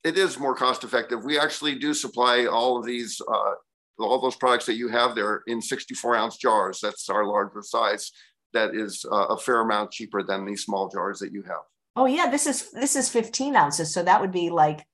It 0.04 0.18
is 0.18 0.40
more 0.40 0.54
cost 0.54 0.84
effective. 0.84 1.24
We 1.24 1.40
actually 1.40 1.76
do 1.76 1.96
supply 1.96 2.46
all 2.46 2.78
of 2.78 2.86
these, 2.86 3.20
uh, 3.28 3.54
all 4.00 4.22
those 4.22 4.36
products 4.36 4.68
that 4.68 4.76
you 4.76 4.88
have 4.90 5.16
there 5.16 5.42
in 5.48 5.62
64 5.62 6.16
ounce 6.16 6.38
jars. 6.38 6.80
That's 6.80 7.10
our 7.10 7.26
larger 7.26 7.64
size. 7.64 8.12
That 8.54 8.76
is 8.76 9.04
uh, 9.12 9.28
a 9.28 9.38
fair 9.38 9.62
amount 9.62 9.92
cheaper 9.92 10.22
than 10.22 10.46
these 10.46 10.64
small 10.64 10.90
jars 10.90 11.20
that 11.20 11.32
you 11.32 11.42
have. 11.44 11.64
Oh 11.96 12.06
yeah, 12.06 12.30
this 12.30 12.46
is 12.46 12.70
this 12.72 12.96
is 12.96 13.10
15 13.10 13.56
ounces, 13.56 13.92
so 13.92 14.04
that 14.04 14.22
would 14.22 14.32
be 14.32 14.52
like 14.52 14.86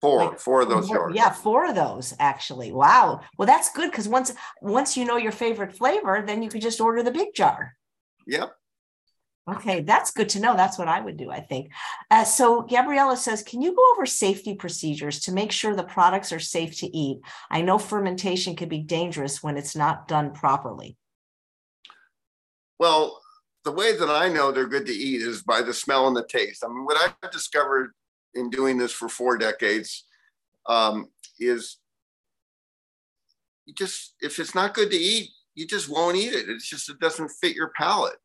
Four, 0.00 0.26
like, 0.26 0.38
four 0.38 0.60
of 0.62 0.68
those 0.68 0.88
four, 0.88 1.10
Yeah, 1.12 1.30
four 1.30 1.68
of 1.68 1.74
those 1.74 2.14
actually. 2.20 2.70
Wow. 2.70 3.20
Well, 3.36 3.46
that's 3.46 3.72
good 3.72 3.90
because 3.90 4.08
once 4.08 4.32
once 4.62 4.96
you 4.96 5.04
know 5.04 5.16
your 5.16 5.32
favorite 5.32 5.76
flavor, 5.76 6.22
then 6.24 6.42
you 6.42 6.48
could 6.48 6.62
just 6.62 6.80
order 6.80 7.02
the 7.02 7.10
big 7.10 7.34
jar. 7.34 7.74
Yep. 8.26 8.52
Okay, 9.50 9.80
that's 9.80 10.10
good 10.10 10.28
to 10.30 10.40
know. 10.40 10.56
That's 10.56 10.78
what 10.78 10.88
I 10.88 11.00
would 11.00 11.16
do, 11.16 11.30
I 11.30 11.40
think. 11.40 11.70
Uh, 12.10 12.24
so, 12.24 12.62
Gabriella 12.62 13.16
says, 13.16 13.42
can 13.42 13.62
you 13.62 13.74
go 13.74 13.82
over 13.94 14.04
safety 14.04 14.54
procedures 14.54 15.20
to 15.20 15.32
make 15.32 15.52
sure 15.52 15.74
the 15.74 15.84
products 15.84 16.32
are 16.32 16.38
safe 16.38 16.78
to 16.80 16.96
eat? 16.96 17.20
I 17.50 17.62
know 17.62 17.78
fermentation 17.78 18.56
can 18.56 18.68
be 18.68 18.80
dangerous 18.80 19.42
when 19.42 19.56
it's 19.56 19.74
not 19.74 20.06
done 20.06 20.32
properly. 20.32 20.98
Well, 22.78 23.22
the 23.64 23.72
way 23.72 23.96
that 23.96 24.10
I 24.10 24.28
know 24.28 24.52
they're 24.52 24.66
good 24.66 24.86
to 24.86 24.92
eat 24.92 25.22
is 25.22 25.42
by 25.42 25.62
the 25.62 25.72
smell 25.72 26.06
and 26.08 26.16
the 26.16 26.26
taste. 26.26 26.62
I 26.62 26.68
mean, 26.68 26.84
what 26.84 27.14
I've 27.22 27.30
discovered 27.30 27.92
in 28.38 28.50
doing 28.50 28.78
this 28.78 28.92
for 28.92 29.08
four 29.08 29.36
decades 29.36 30.04
um, 30.68 31.08
is 31.38 31.78
you 33.66 33.74
just 33.74 34.14
if 34.20 34.38
it's 34.38 34.54
not 34.54 34.74
good 34.74 34.90
to 34.90 34.96
eat, 34.96 35.30
you 35.54 35.66
just 35.66 35.88
won't 35.88 36.16
eat 36.16 36.32
it. 36.32 36.48
It's 36.48 36.68
just 36.68 36.88
it 36.88 37.00
doesn't 37.00 37.30
fit 37.40 37.54
your 37.54 37.72
palate, 37.76 38.16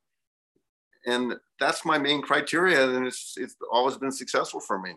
and 1.06 1.34
that's 1.60 1.86
my 1.86 1.98
main 1.98 2.22
criteria, 2.22 2.90
and 2.90 3.06
it's 3.08 3.34
it's 3.38 3.56
always 3.72 3.98
been 3.98 4.12
successful 4.12 4.60
for 4.60 4.80
me. 4.80 4.94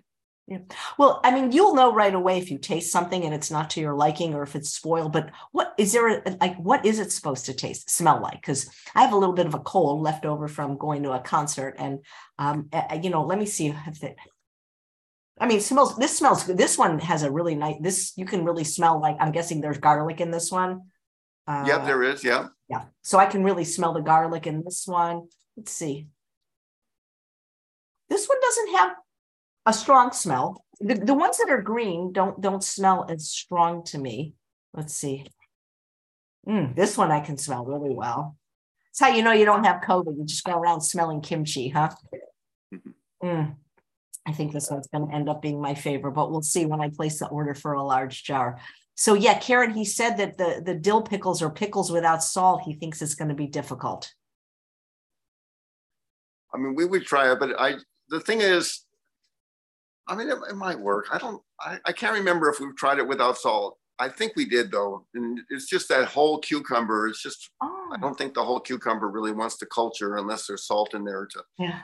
Yeah. 0.48 0.58
Well, 0.96 1.20
I 1.24 1.32
mean, 1.32 1.50
you'll 1.50 1.74
know 1.74 1.92
right 1.92 2.14
away 2.14 2.38
if 2.38 2.52
you 2.52 2.58
taste 2.58 2.92
something 2.92 3.24
and 3.24 3.34
it's 3.34 3.50
not 3.50 3.68
to 3.70 3.80
your 3.80 3.96
liking 3.96 4.32
or 4.32 4.44
if 4.44 4.54
it's 4.54 4.70
spoiled. 4.70 5.12
But 5.12 5.32
what 5.50 5.74
is 5.76 5.92
there 5.92 6.06
a, 6.06 6.36
like? 6.40 6.56
What 6.56 6.86
is 6.86 7.00
it 7.00 7.10
supposed 7.10 7.46
to 7.46 7.54
taste, 7.54 7.90
smell 7.90 8.20
like? 8.20 8.42
Because 8.42 8.70
I 8.94 9.02
have 9.02 9.12
a 9.12 9.16
little 9.16 9.34
bit 9.34 9.46
of 9.46 9.54
a 9.54 9.60
cold 9.60 10.02
left 10.02 10.24
over 10.24 10.46
from 10.46 10.78
going 10.78 11.02
to 11.02 11.10
a 11.12 11.18
concert, 11.18 11.74
and 11.78 11.98
um, 12.38 12.68
you 13.02 13.10
know, 13.10 13.24
let 13.24 13.40
me 13.40 13.46
see 13.46 13.74
if 13.88 14.04
it. 14.04 14.16
I 15.39 15.47
mean, 15.47 15.61
smells. 15.61 15.97
This 15.97 16.16
smells 16.16 16.45
good. 16.45 16.57
This 16.57 16.78
one 16.78 16.99
has 16.99 17.22
a 17.22 17.30
really 17.30 17.55
nice. 17.55 17.76
This 17.80 18.12
you 18.16 18.24
can 18.24 18.45
really 18.45 18.64
smell 18.64 19.01
like. 19.01 19.16
I'm 19.20 19.32
guessing 19.32 19.61
there's 19.61 19.78
garlic 19.78 20.20
in 20.20 20.30
this 20.30 20.51
one. 20.51 20.82
Uh, 21.47 21.64
yep, 21.66 21.84
there 21.84 22.03
is. 22.03 22.24
Yeah. 22.24 22.49
Yeah. 22.68 22.84
So 23.03 23.18
I 23.18 23.26
can 23.26 23.45
really 23.45 23.64
smell 23.64 23.93
the 23.93 24.01
garlic 24.01 24.47
in 24.47 24.62
this 24.64 24.87
one. 24.87 25.28
Let's 25.57 25.72
see. 25.72 26.09
This 28.09 28.26
one 28.26 28.39
doesn't 28.41 28.76
have 28.76 28.93
a 29.66 29.72
strong 29.72 30.12
smell. 30.12 30.64
The, 30.80 30.95
the 30.95 31.14
ones 31.14 31.39
that 31.39 31.51
are 31.51 31.62
green 31.62 32.12
don't 32.12 32.41
don't 32.41 32.64
smell 32.64 33.07
as 33.09 33.28
strong 33.28 33.84
to 33.84 33.99
me. 33.99 34.34
Let's 34.72 34.95
see. 34.95 35.26
Mm, 36.49 36.74
this 36.76 36.97
one 36.97 37.11
I 37.11 37.20
can 37.20 37.37
smell 37.37 37.64
really 37.64 37.95
well. 37.95 38.37
It's 38.91 39.01
how 39.01 39.09
you 39.09 39.22
know 39.22 39.32
you 39.32 39.45
don't 39.45 39.64
have 39.64 39.82
COVID. 39.82 40.16
You 40.16 40.24
just 40.24 40.45
go 40.45 40.57
around 40.57 40.80
smelling 40.80 41.20
kimchi, 41.20 41.68
huh? 41.68 41.91
Mm. 43.22 43.57
I 44.27 44.33
think 44.33 44.53
this 44.53 44.70
one's 44.70 44.89
going 44.89 45.09
to 45.09 45.14
end 45.14 45.29
up 45.29 45.41
being 45.41 45.61
my 45.61 45.74
favorite, 45.74 46.12
but 46.12 46.31
we'll 46.31 46.43
see 46.43 46.66
when 46.66 46.81
I 46.81 46.91
place 46.91 47.18
the 47.18 47.29
order 47.29 47.55
for 47.55 47.74
a 47.74 47.83
large 47.83 48.24
jar. 48.24 48.59
So 48.97 49.14
yeah, 49.14 49.39
Karen, 49.39 49.72
he 49.72 49.85
said 49.85 50.16
that 50.16 50.39
the 50.39 50.62
the 50.64 50.74
dill 50.74 51.03
pickles 51.03 51.43
or 51.43 51.51
pickles 51.51 51.93
without 51.93 52.24
salt, 52.24 52.62
he 52.62 52.74
thinks 52.74 53.03
it's 53.03 53.14
going 53.14 53.29
to 53.29 53.35
be 53.35 53.47
difficult. 53.47 54.12
I 56.53 56.59
mean, 56.59 56.74
we 56.74 56.87
would 56.87 57.05
try 57.05 57.31
it, 57.31 57.39
but 57.39 57.61
I 57.61 57.74
the 58.09 58.20
thing 58.20 58.41
is, 58.41 58.85
I 60.09 60.16
mean, 60.16 60.29
it, 60.29 60.39
it 60.51 60.57
might 60.57 60.79
work. 60.79 61.07
I 61.12 61.18
don't. 61.18 61.43
I, 61.61 61.79
I 61.85 61.93
can't 61.93 62.16
remember 62.16 62.49
if 62.49 62.59
we've 62.59 62.77
tried 62.77 62.99
it 62.99 63.07
without 63.07 63.37
salt. 63.37 63.77
I 63.99 64.09
think 64.09 64.33
we 64.35 64.47
did 64.47 64.70
though, 64.70 65.07
and 65.14 65.41
it's 65.51 65.66
just 65.66 65.89
that 65.89 66.07
whole 66.07 66.39
cucumber. 66.39 67.07
It's 67.09 67.22
just 67.22 67.51
oh. 67.62 67.91
I 67.93 67.99
don't 67.99 68.16
think 68.16 68.35
the 68.35 68.45
whole 68.45 68.61
cucumber 68.61 69.09
really 69.09 69.33
wants 69.33 69.59
to 69.59 69.66
culture 69.66 70.16
unless 70.16 70.47
there's 70.47 70.66
salt 70.66 70.95
in 70.95 71.05
there 71.05 71.27
to 71.27 71.43
yeah. 71.59 71.81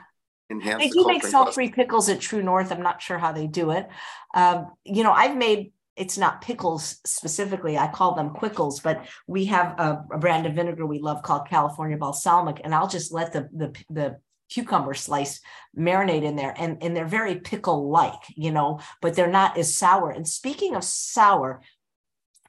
Enhance. 0.53 0.81
They 0.81 0.89
do 0.89 1.05
make 1.05 1.23
salt-free 1.23 1.71
pickles 1.71 2.09
at 2.09 2.19
True 2.19 2.41
North. 2.41 2.71
I'm 2.71 2.81
not 2.81 3.01
sure 3.01 3.17
how 3.17 3.31
they 3.31 3.47
do 3.47 3.71
it. 3.71 3.87
Um, 4.33 4.71
you 4.83 5.03
know, 5.03 5.11
I've 5.11 5.35
made 5.35 5.73
it's 5.95 6.17
not 6.17 6.41
pickles 6.41 6.99
specifically. 7.05 7.77
I 7.77 7.87
call 7.87 8.15
them 8.15 8.31
quickles, 8.31 8.79
but 8.79 9.05
we 9.27 9.45
have 9.45 9.79
a, 9.79 10.03
a, 10.11 10.17
brand 10.17 10.47
of 10.47 10.53
vinegar 10.53 10.87
we 10.87 10.97
love 10.97 11.21
called 11.21 11.47
California 11.47 11.97
balsamic, 11.97 12.61
and 12.63 12.73
I'll 12.73 12.87
just 12.87 13.11
let 13.11 13.31
the 13.31 13.49
the 13.53 13.75
the 13.89 14.17
cucumber 14.49 14.93
slice 14.93 15.39
marinate 15.77 16.23
in 16.23 16.35
there 16.35 16.53
and, 16.57 16.77
and 16.83 16.95
they're 16.95 17.07
very 17.07 17.35
pickle 17.39 17.89
like 17.89 18.21
you 18.35 18.51
know 18.51 18.79
but 19.01 19.15
they're 19.15 19.25
not 19.25 19.57
as 19.57 19.75
sour 19.75 20.11
and 20.11 20.27
speaking 20.27 20.75
of 20.75 20.83
sour 20.83 21.61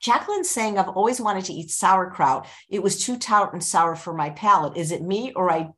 Jacqueline's 0.01 0.51
saying 0.51 0.79
I've 0.79 0.89
always 0.89 1.21
wanted 1.21 1.45
to 1.47 1.53
eat 1.53 1.71
sauerkraut. 1.71 2.47
It 2.69 2.83
was 2.83 3.03
too 3.03 3.17
tart 3.17 3.53
and 3.53 3.65
sour 3.65 3.97
for 3.97 4.13
my 4.13 4.31
palate. 4.31 4.77
Is 4.77 4.93
it 4.93 5.03
me 5.03 5.33
or 5.35 5.51
I 5.51 5.71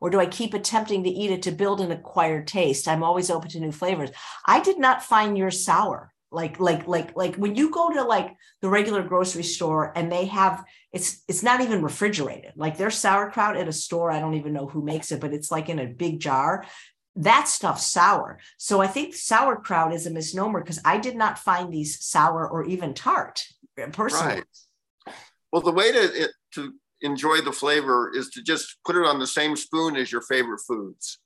or 0.00 0.10
do 0.10 0.18
I 0.18 0.26
keep 0.26 0.54
attempting 0.54 1.04
to 1.04 1.10
eat 1.10 1.30
it 1.30 1.42
to 1.42 1.52
build 1.52 1.80
an 1.80 1.92
acquired 1.92 2.46
taste? 2.46 2.88
I'm 2.88 3.02
always 3.02 3.30
open 3.30 3.50
to 3.50 3.60
new 3.60 3.72
flavors. 3.72 4.10
I 4.46 4.60
did 4.60 4.78
not 4.78 5.04
find 5.04 5.38
yours 5.38 5.64
sour 5.64 6.12
like 6.32 6.60
like 6.60 6.86
like 6.86 7.16
like 7.16 7.36
when 7.36 7.56
you 7.56 7.70
go 7.70 7.90
to 7.90 8.04
like 8.04 8.36
the 8.60 8.68
regular 8.68 9.02
grocery 9.02 9.42
store 9.42 9.92
and 9.96 10.12
they 10.12 10.26
have 10.26 10.64
it's 10.92 11.22
it's 11.28 11.42
not 11.42 11.60
even 11.60 11.82
refrigerated 11.82 12.52
like 12.56 12.76
their 12.76 12.90
sauerkraut 12.90 13.56
at 13.56 13.66
a 13.66 13.72
store 13.72 14.12
i 14.12 14.20
don't 14.20 14.34
even 14.34 14.52
know 14.52 14.66
who 14.66 14.82
makes 14.82 15.10
it 15.10 15.20
but 15.20 15.32
it's 15.32 15.50
like 15.50 15.68
in 15.68 15.80
a 15.80 15.86
big 15.86 16.20
jar 16.20 16.64
that 17.16 17.48
stuff's 17.48 17.86
sour 17.86 18.38
so 18.56 18.80
i 18.80 18.86
think 18.86 19.14
sauerkraut 19.14 19.92
is 19.92 20.06
a 20.06 20.10
misnomer 20.10 20.60
because 20.60 20.80
i 20.84 20.96
did 20.96 21.16
not 21.16 21.38
find 21.38 21.72
these 21.72 22.02
sour 22.04 22.48
or 22.48 22.64
even 22.64 22.94
tart 22.94 23.44
eh, 23.78 23.86
personally 23.92 24.42
right. 25.06 25.14
well 25.52 25.62
the 25.62 25.72
way 25.72 25.90
to 25.92 26.22
eh, 26.22 26.26
to 26.52 26.72
enjoy 27.02 27.40
the 27.40 27.52
flavor 27.52 28.12
is 28.14 28.28
to 28.30 28.42
just 28.42 28.76
put 28.84 28.96
it 28.96 29.06
on 29.06 29.18
the 29.18 29.26
same 29.26 29.56
spoon 29.56 29.96
as 29.96 30.12
your 30.12 30.22
favorite 30.22 30.60
foods 30.66 31.18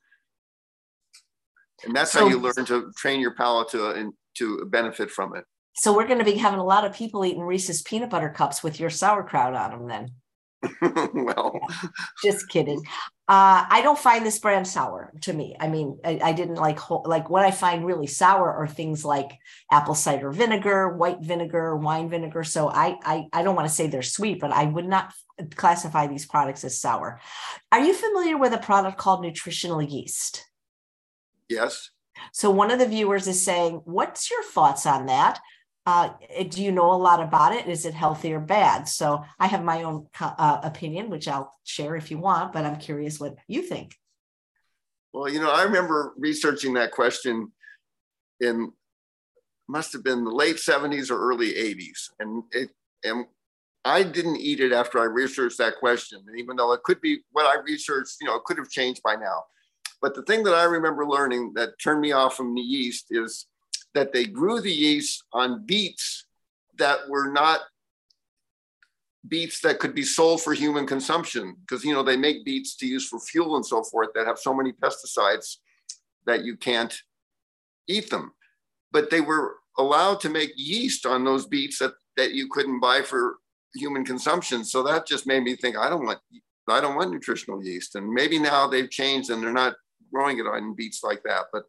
and 1.84 1.94
that's 1.94 2.12
so, 2.12 2.20
how 2.20 2.28
you 2.28 2.38
learn 2.38 2.64
to 2.64 2.90
train 2.96 3.20
your 3.20 3.34
palate 3.34 3.68
to 3.70 3.90
eh, 3.90 4.04
to 4.36 4.64
benefit 4.66 5.10
from 5.10 5.36
it. 5.36 5.44
So 5.76 5.94
we're 5.94 6.06
going 6.06 6.18
to 6.18 6.24
be 6.24 6.36
having 6.36 6.60
a 6.60 6.64
lot 6.64 6.84
of 6.84 6.94
people 6.94 7.24
eating 7.24 7.42
Reese's 7.42 7.82
peanut 7.82 8.10
butter 8.10 8.30
cups 8.30 8.62
with 8.62 8.78
your 8.78 8.90
sauerkraut 8.90 9.54
on 9.54 9.70
them 9.70 9.88
then. 9.88 10.10
well, 11.14 11.60
just 12.22 12.48
kidding. 12.48 12.82
Uh, 13.26 13.64
I 13.68 13.80
don't 13.82 13.98
find 13.98 14.24
this 14.24 14.38
brand 14.38 14.68
sour 14.68 15.12
to 15.22 15.32
me. 15.32 15.56
I 15.58 15.68
mean, 15.68 15.98
I, 16.04 16.20
I, 16.22 16.32
didn't 16.32 16.56
like 16.56 16.90
like 16.90 17.30
what 17.30 17.44
I 17.44 17.50
find 17.50 17.86
really 17.86 18.06
sour 18.06 18.52
are 18.52 18.68
things 18.68 19.02
like 19.02 19.38
apple 19.72 19.94
cider 19.94 20.30
vinegar, 20.30 20.94
white 20.94 21.20
vinegar, 21.20 21.74
wine 21.74 22.10
vinegar. 22.10 22.44
So 22.44 22.68
I 22.68 22.96
I, 23.02 23.26
I 23.32 23.42
don't 23.42 23.56
want 23.56 23.66
to 23.66 23.74
say 23.74 23.86
they're 23.86 24.02
sweet, 24.02 24.40
but 24.40 24.52
I 24.52 24.66
would 24.66 24.86
not 24.86 25.14
classify 25.56 26.06
these 26.06 26.26
products 26.26 26.64
as 26.64 26.78
sour. 26.78 27.20
Are 27.72 27.80
you 27.80 27.94
familiar 27.94 28.36
with 28.36 28.52
a 28.52 28.58
product 28.58 28.98
called 28.98 29.22
nutritional 29.22 29.80
yeast? 29.80 30.44
Yes. 31.48 31.90
So 32.32 32.50
one 32.50 32.70
of 32.70 32.78
the 32.78 32.86
viewers 32.86 33.26
is 33.26 33.42
saying, 33.42 33.80
"What's 33.84 34.30
your 34.30 34.42
thoughts 34.42 34.84
on 34.84 35.06
that? 35.06 35.40
Uh, 35.86 36.10
do 36.48 36.62
you 36.62 36.72
know 36.72 36.92
a 36.92 36.96
lot 36.96 37.22
about 37.22 37.54
it? 37.54 37.66
Is 37.66 37.84
it 37.84 37.94
healthy 37.94 38.32
or 38.32 38.40
bad?" 38.40 38.88
So 38.88 39.24
I 39.38 39.46
have 39.46 39.62
my 39.62 39.82
own 39.82 40.06
uh, 40.20 40.60
opinion, 40.62 41.10
which 41.10 41.28
I'll 41.28 41.52
share 41.64 41.96
if 41.96 42.10
you 42.10 42.18
want, 42.18 42.52
but 42.52 42.64
I'm 42.64 42.76
curious 42.76 43.20
what 43.20 43.36
you 43.46 43.62
think. 43.62 43.94
Well, 45.12 45.28
you 45.28 45.40
know, 45.40 45.50
I 45.50 45.62
remember 45.62 46.12
researching 46.16 46.74
that 46.74 46.90
question 46.90 47.52
in 48.40 48.72
must 49.68 49.92
have 49.92 50.04
been 50.04 50.24
the 50.24 50.30
late 50.30 50.56
70s 50.56 51.10
or 51.10 51.18
early 51.18 51.52
80s, 51.52 52.10
and 52.18 52.42
it 52.50 52.70
and 53.04 53.26
I 53.84 54.02
didn't 54.02 54.36
eat 54.36 54.60
it 54.60 54.72
after 54.72 54.98
I 54.98 55.04
researched 55.04 55.58
that 55.58 55.76
question. 55.76 56.22
And 56.26 56.38
even 56.38 56.56
though 56.56 56.72
it 56.72 56.82
could 56.84 57.00
be 57.00 57.18
what 57.32 57.44
I 57.44 57.60
researched, 57.60 58.16
you 58.20 58.26
know, 58.26 58.36
it 58.36 58.44
could 58.44 58.56
have 58.56 58.70
changed 58.70 59.02
by 59.02 59.14
now. 59.14 59.44
But 60.00 60.14
the 60.14 60.22
thing 60.22 60.42
that 60.44 60.54
I 60.54 60.64
remember 60.64 61.06
learning 61.06 61.52
that 61.54 61.78
turned 61.82 62.00
me 62.00 62.12
off 62.12 62.36
from 62.36 62.54
the 62.54 62.62
yeast 62.62 63.06
is 63.10 63.46
that 63.94 64.12
they 64.12 64.24
grew 64.24 64.60
the 64.60 64.72
yeast 64.72 65.24
on 65.32 65.64
beets 65.64 66.26
that 66.78 67.08
were 67.08 67.30
not 67.30 67.60
beets 69.26 69.60
that 69.60 69.78
could 69.78 69.94
be 69.94 70.02
sold 70.02 70.42
for 70.42 70.52
human 70.52 70.86
consumption. 70.86 71.56
Because 71.60 71.84
you 71.84 71.94
know 71.94 72.02
they 72.02 72.16
make 72.16 72.44
beets 72.44 72.76
to 72.76 72.86
use 72.86 73.08
for 73.08 73.20
fuel 73.20 73.56
and 73.56 73.64
so 73.64 73.82
forth 73.82 74.08
that 74.14 74.26
have 74.26 74.38
so 74.38 74.52
many 74.52 74.72
pesticides 74.72 75.56
that 76.26 76.44
you 76.44 76.56
can't 76.56 76.94
eat 77.88 78.10
them. 78.10 78.32
But 78.92 79.10
they 79.10 79.20
were 79.20 79.56
allowed 79.78 80.20
to 80.20 80.28
make 80.28 80.52
yeast 80.56 81.06
on 81.06 81.24
those 81.24 81.46
beets 81.46 81.78
that, 81.78 81.94
that 82.16 82.32
you 82.32 82.48
couldn't 82.48 82.80
buy 82.80 83.02
for 83.02 83.36
human 83.74 84.04
consumption. 84.04 84.64
So 84.64 84.82
that 84.84 85.06
just 85.06 85.26
made 85.26 85.42
me 85.42 85.56
think 85.56 85.76
i 85.76 85.88
don't 85.88 86.04
want 86.06 86.20
i 86.68 86.80
don't 86.80 86.96
want 86.96 87.10
nutritional 87.10 87.62
yeast. 87.62 87.96
And 87.96 88.08
maybe 88.08 88.38
now 88.38 88.66
they've 88.66 88.90
changed 88.90 89.30
and 89.30 89.42
they're 89.42 89.52
not 89.52 89.74
growing 90.12 90.38
it 90.38 90.46
on 90.46 90.74
beets 90.74 91.02
like 91.02 91.22
that. 91.24 91.46
But 91.52 91.64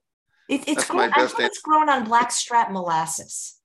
it, 0.50 0.68
it's 0.68 0.86
grown, 0.86 1.12
I 1.14 1.28
thought 1.28 1.40
it's 1.40 1.62
grown 1.62 1.90
on 1.90 2.04
blackstrap 2.06 2.72
molasses. 2.72 3.60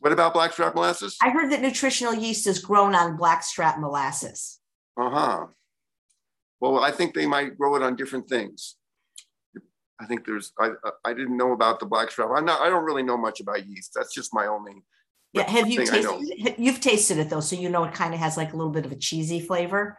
What 0.00 0.12
about 0.12 0.32
blackstrap 0.32 0.74
molasses? 0.74 1.16
I 1.22 1.30
heard 1.30 1.50
that 1.52 1.60
nutritional 1.60 2.14
yeast 2.14 2.46
is 2.46 2.60
grown 2.60 2.94
on 2.94 3.16
blackstrap 3.16 3.78
molasses. 3.78 4.60
Uh 4.96 5.10
huh. 5.10 5.46
Well, 6.60 6.80
I 6.80 6.90
think 6.90 7.14
they 7.14 7.26
might 7.26 7.56
grow 7.56 7.76
it 7.76 7.82
on 7.82 7.96
different 7.96 8.28
things. 8.28 8.76
I 10.00 10.06
think 10.06 10.24
there's. 10.24 10.52
I 10.58 10.70
I 11.04 11.12
didn't 11.12 11.36
know 11.36 11.52
about 11.52 11.80
the 11.80 11.86
blackstrap. 11.86 12.30
I'm 12.34 12.44
not. 12.44 12.60
I 12.60 12.68
don't 12.68 12.84
really 12.84 13.02
know 13.02 13.16
much 13.16 13.40
about 13.40 13.66
yeast. 13.66 13.92
That's 13.94 14.14
just 14.14 14.32
my 14.32 14.46
only. 14.46 14.82
Yeah. 15.32 15.48
Have 15.50 15.68
you 15.68 15.84
tasted? 15.84 16.54
You've 16.56 16.80
tasted 16.80 17.18
it 17.18 17.28
though, 17.28 17.40
so 17.40 17.56
you 17.56 17.68
know 17.68 17.84
it 17.84 17.94
kind 17.94 18.14
of 18.14 18.20
has 18.20 18.36
like 18.36 18.52
a 18.52 18.56
little 18.56 18.72
bit 18.72 18.86
of 18.86 18.92
a 18.92 18.96
cheesy 18.96 19.40
flavor. 19.40 19.98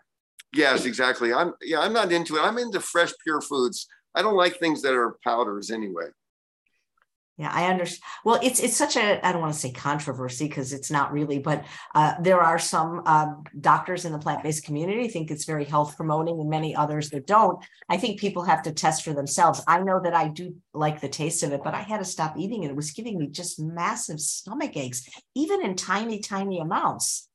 Yes, 0.53 0.85
exactly. 0.85 1.33
I'm. 1.33 1.53
Yeah, 1.61 1.81
I'm 1.81 1.93
not 1.93 2.11
into 2.11 2.37
it. 2.37 2.41
I'm 2.41 2.57
into 2.57 2.79
fresh, 2.79 3.11
pure 3.23 3.41
foods. 3.41 3.87
I 4.15 4.21
don't 4.21 4.35
like 4.35 4.59
things 4.59 4.81
that 4.81 4.93
are 4.93 5.17
powders 5.23 5.71
anyway. 5.71 6.07
Yeah, 7.39 7.51
I 7.53 7.71
understand. 7.71 8.03
Well, 8.25 8.37
it's 8.43 8.59
it's 8.59 8.75
such 8.75 8.97
a 8.97 9.25
I 9.25 9.31
don't 9.31 9.39
want 9.39 9.53
to 9.53 9.59
say 9.59 9.71
controversy 9.71 10.49
because 10.49 10.73
it's 10.73 10.91
not 10.91 11.13
really, 11.13 11.39
but 11.39 11.63
uh, 11.95 12.15
there 12.19 12.41
are 12.41 12.59
some 12.59 13.01
uh, 13.05 13.27
doctors 13.61 14.03
in 14.03 14.11
the 14.11 14.19
plant 14.19 14.43
based 14.43 14.65
community 14.65 15.07
think 15.07 15.31
it's 15.31 15.45
very 15.45 15.63
health 15.63 15.95
promoting, 15.95 16.37
and 16.37 16.49
many 16.49 16.75
others 16.75 17.09
that 17.11 17.27
don't. 17.27 17.63
I 17.87 17.95
think 17.95 18.19
people 18.19 18.43
have 18.43 18.63
to 18.63 18.73
test 18.73 19.05
for 19.05 19.13
themselves. 19.13 19.63
I 19.69 19.79
know 19.79 20.01
that 20.03 20.13
I 20.13 20.27
do 20.27 20.53
like 20.73 20.99
the 20.99 21.07
taste 21.07 21.41
of 21.43 21.53
it, 21.53 21.61
but 21.63 21.73
I 21.73 21.79
had 21.79 21.99
to 21.99 22.05
stop 22.05 22.37
eating 22.37 22.63
it. 22.63 22.71
It 22.71 22.75
was 22.75 22.91
giving 22.91 23.17
me 23.17 23.27
just 23.27 23.57
massive 23.57 24.19
stomach 24.19 24.75
aches, 24.75 25.07
even 25.33 25.63
in 25.63 25.75
tiny, 25.75 26.19
tiny 26.19 26.59
amounts. 26.59 27.28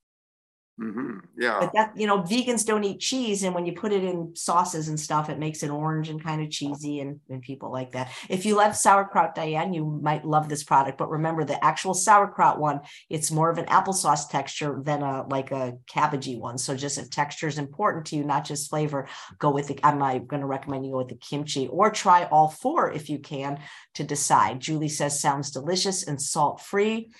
Mm-hmm. 0.80 1.18
Yeah. 1.38 1.60
But 1.60 1.72
that, 1.74 1.92
you 1.96 2.08
know, 2.08 2.22
vegans 2.22 2.66
don't 2.66 2.82
eat 2.82 2.98
cheese. 2.98 3.44
And 3.44 3.54
when 3.54 3.64
you 3.64 3.74
put 3.74 3.92
it 3.92 4.02
in 4.02 4.34
sauces 4.34 4.88
and 4.88 4.98
stuff, 4.98 5.30
it 5.30 5.38
makes 5.38 5.62
it 5.62 5.70
orange 5.70 6.08
and 6.08 6.22
kind 6.22 6.42
of 6.42 6.50
cheesy 6.50 6.98
and, 6.98 7.20
and 7.30 7.42
people 7.42 7.70
like 7.70 7.92
that. 7.92 8.10
If 8.28 8.44
you 8.44 8.56
love 8.56 8.74
sauerkraut, 8.74 9.36
Diane, 9.36 9.72
you 9.72 10.00
might 10.02 10.24
love 10.24 10.48
this 10.48 10.64
product. 10.64 10.98
But 10.98 11.10
remember 11.10 11.44
the 11.44 11.64
actual 11.64 11.94
sauerkraut 11.94 12.58
one, 12.58 12.80
it's 13.08 13.30
more 13.30 13.50
of 13.50 13.58
an 13.58 13.66
applesauce 13.66 14.28
texture 14.28 14.80
than 14.82 15.02
a 15.02 15.24
like 15.28 15.52
a 15.52 15.74
cabbagey 15.88 16.40
one. 16.40 16.58
So 16.58 16.74
just 16.74 16.98
if 16.98 17.08
texture 17.08 17.46
is 17.46 17.58
important 17.58 18.06
to 18.06 18.16
you, 18.16 18.24
not 18.24 18.44
just 18.44 18.68
flavor, 18.68 19.06
go 19.38 19.50
with 19.50 19.68
the 19.68 19.78
I'm 19.84 19.98
not 19.98 20.26
going 20.26 20.40
to 20.40 20.46
recommend 20.46 20.84
you 20.84 20.92
go 20.92 20.98
with 20.98 21.08
the 21.08 21.14
kimchi 21.14 21.68
or 21.68 21.90
try 21.90 22.24
all 22.24 22.48
four 22.48 22.90
if 22.90 23.08
you 23.08 23.20
can 23.20 23.60
to 23.94 24.02
decide. 24.02 24.58
Julie 24.58 24.88
says 24.88 25.20
sounds 25.20 25.52
delicious 25.52 26.02
and 26.02 26.20
salt 26.20 26.60
free. 26.60 27.10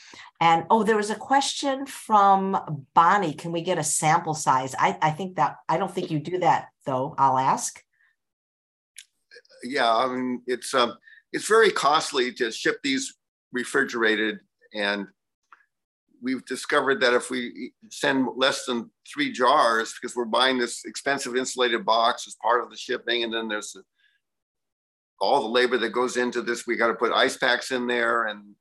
And 0.45 0.67
oh, 0.69 0.83
there 0.83 0.99
was 0.99 1.09
a 1.09 1.15
question 1.15 1.87
from 1.87 2.85
Bonnie. 2.93 3.33
Can 3.33 3.51
we 3.51 3.63
get 3.63 3.79
a 3.79 3.83
sample 3.83 4.35
size? 4.35 4.75
I, 4.79 4.99
I 5.01 5.11
think 5.11 5.37
that 5.37 5.57
I 5.71 5.79
don't 5.79 5.91
think 5.91 6.11
you 6.11 6.19
do 6.21 6.41
that 6.41 6.69
though. 6.85 7.15
I'll 7.17 7.39
ask. 7.39 7.83
Yeah, 9.63 9.91
I 9.91 10.07
mean 10.07 10.43
it's 10.47 10.75
um 10.75 10.99
it's 11.33 11.49
very 11.49 11.71
costly 11.71 12.31
to 12.35 12.53
ship 12.53 12.77
these 12.83 13.17
refrigerated 13.53 14.41
and 14.75 15.07
we've 16.23 16.45
discovered 16.45 17.01
that 17.01 17.15
if 17.15 17.31
we 17.31 17.73
send 17.91 18.29
less 18.37 18.67
than 18.67 18.91
three 19.11 19.33
jars 19.33 19.95
because 19.95 20.15
we're 20.15 20.27
buying 20.27 20.59
this 20.59 20.85
expensive 20.85 21.37
insulated 21.37 21.87
box 21.87 22.27
as 22.27 22.37
part 22.43 22.63
of 22.63 22.69
the 22.69 22.77
shipping 22.77 23.25
and 23.25 23.33
then 23.33 23.49
there's 23.49 23.75
all 25.23 25.41
the 25.41 25.49
labor 25.49 25.79
that 25.79 25.91
goes 25.91 26.19
into 26.19 26.43
this 26.43 26.67
we 26.67 26.77
got 26.77 26.89
to 26.89 26.95
put 26.95 27.13
ice 27.13 27.39
packs 27.39 27.71
in 27.71 27.87
there 27.87 28.25
and 28.27 28.55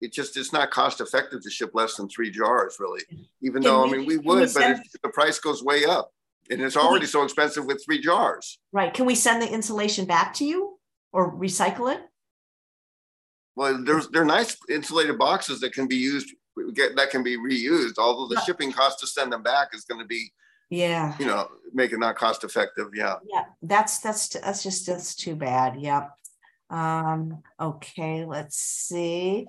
it 0.00 0.12
just 0.12 0.36
it's 0.36 0.52
not 0.52 0.70
cost 0.70 1.00
effective 1.00 1.42
to 1.42 1.50
ship 1.50 1.70
less 1.74 1.96
than 1.96 2.08
three 2.08 2.30
jars 2.30 2.76
really. 2.78 3.02
Even 3.42 3.62
though 3.62 3.84
we, 3.84 3.88
i 3.88 3.96
mean 3.96 4.06
we 4.06 4.16
would 4.18 4.40
we 4.40 4.46
send, 4.46 4.80
but 4.92 5.02
the 5.02 5.08
price 5.08 5.38
goes 5.38 5.62
way 5.62 5.84
up 5.84 6.12
and 6.50 6.60
it's 6.60 6.76
already 6.76 7.04
we, 7.04 7.08
so 7.08 7.22
expensive 7.22 7.66
with 7.66 7.82
three 7.84 8.00
jars. 8.00 8.58
Right. 8.72 8.92
Can 8.92 9.06
we 9.06 9.14
send 9.14 9.42
the 9.42 9.52
insulation 9.52 10.04
back 10.04 10.34
to 10.34 10.44
you 10.44 10.78
or 11.12 11.34
recycle 11.34 11.92
it? 11.92 12.00
Well 13.56 13.82
there's 13.82 14.08
they're 14.08 14.24
nice 14.24 14.56
insulated 14.70 15.18
boxes 15.18 15.60
that 15.60 15.72
can 15.72 15.88
be 15.88 15.96
used 15.96 16.32
get 16.74 16.96
that 16.96 17.10
can 17.10 17.22
be 17.22 17.36
reused 17.36 17.98
although 17.98 18.32
the 18.32 18.40
shipping 18.42 18.72
cost 18.72 18.98
to 19.00 19.06
send 19.06 19.32
them 19.32 19.42
back 19.42 19.68
is 19.74 19.84
going 19.84 20.00
to 20.00 20.06
be 20.06 20.30
yeah. 20.70 21.14
you 21.18 21.26
know 21.26 21.48
make 21.72 21.92
it 21.92 21.98
not 21.98 22.16
cost 22.16 22.44
effective 22.44 22.88
yeah. 22.94 23.16
Yeah 23.28 23.44
that's 23.62 24.00
that's 24.00 24.28
that's 24.28 24.62
just 24.62 24.86
that's 24.86 25.14
too 25.14 25.34
bad 25.34 25.80
yeah. 25.80 26.08
Um 26.70 27.42
okay 27.60 28.24
let's 28.24 28.56
see 28.56 29.46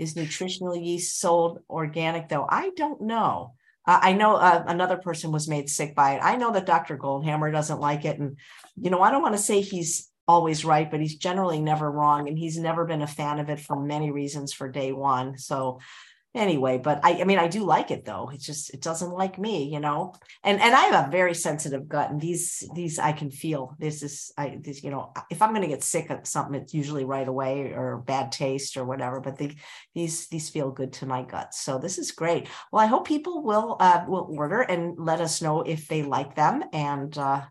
is 0.00 0.16
nutritional 0.16 0.74
yeast 0.74 1.20
sold 1.20 1.60
organic 1.68 2.28
though? 2.28 2.46
I 2.48 2.70
don't 2.76 3.02
know. 3.02 3.54
Uh, 3.86 3.98
I 4.02 4.12
know 4.12 4.36
uh, 4.36 4.64
another 4.66 4.96
person 4.96 5.30
was 5.30 5.48
made 5.48 5.68
sick 5.68 5.94
by 5.94 6.14
it. 6.14 6.20
I 6.22 6.36
know 6.36 6.52
that 6.52 6.66
Dr. 6.66 6.96
Goldhamer 6.96 7.52
doesn't 7.52 7.80
like 7.80 8.04
it. 8.04 8.18
And, 8.18 8.36
you 8.80 8.90
know, 8.90 9.02
I 9.02 9.10
don't 9.10 9.22
want 9.22 9.34
to 9.36 9.42
say 9.42 9.60
he's 9.60 10.10
always 10.26 10.64
right, 10.64 10.90
but 10.90 11.00
he's 11.00 11.16
generally 11.16 11.60
never 11.60 11.90
wrong. 11.90 12.28
And 12.28 12.38
he's 12.38 12.58
never 12.58 12.84
been 12.84 13.02
a 13.02 13.06
fan 13.06 13.38
of 13.38 13.50
it 13.50 13.60
for 13.60 13.80
many 13.80 14.10
reasons 14.10 14.52
for 14.52 14.68
day 14.70 14.92
one. 14.92 15.38
So 15.38 15.80
anyway 16.34 16.78
but 16.78 17.00
I, 17.04 17.20
I 17.20 17.24
mean 17.24 17.38
i 17.38 17.48
do 17.48 17.64
like 17.64 17.90
it 17.90 18.04
though. 18.04 18.30
It's 18.32 18.46
just 18.46 18.72
it 18.72 18.82
doesn't 18.82 19.10
like 19.10 19.38
me 19.38 19.64
you 19.64 19.80
know? 19.80 20.14
And 20.44 20.60
and 20.60 20.74
i 20.74 20.82
have 20.82 21.08
a 21.08 21.10
very 21.10 21.34
sensitive 21.34 21.88
gut 21.88 22.10
and 22.10 22.20
these 22.20 22.68
these 22.74 22.98
i 22.98 23.12
can 23.12 23.30
feel. 23.30 23.76
This 23.78 24.02
is 24.02 24.32
i 24.36 24.58
this 24.60 24.82
you 24.82 24.90
know 24.90 25.12
if 25.30 25.42
i'm 25.42 25.50
going 25.50 25.62
to 25.62 25.68
get 25.68 25.82
sick 25.82 26.10
of 26.10 26.26
something 26.26 26.60
it's 26.60 26.74
usually 26.74 27.04
right 27.04 27.26
away 27.28 27.72
or 27.72 27.98
bad 28.06 28.32
taste 28.32 28.76
or 28.76 28.84
whatever 28.84 29.20
but 29.20 29.36
the, 29.38 29.54
these 29.94 30.28
these 30.28 30.48
feel 30.48 30.70
good 30.70 30.92
to 30.94 31.06
my 31.06 31.22
gut. 31.22 31.54
So 31.54 31.78
this 31.78 31.98
is 31.98 32.12
great. 32.12 32.48
Well 32.72 32.82
i 32.82 32.86
hope 32.86 33.06
people 33.06 33.42
will 33.42 33.76
uh 33.80 34.04
will 34.06 34.28
order 34.30 34.60
and 34.60 34.94
let 34.98 35.20
us 35.20 35.42
know 35.42 35.62
if 35.62 35.88
they 35.88 36.02
like 36.02 36.34
them 36.34 36.62
and 36.72 37.16
uh 37.18 37.42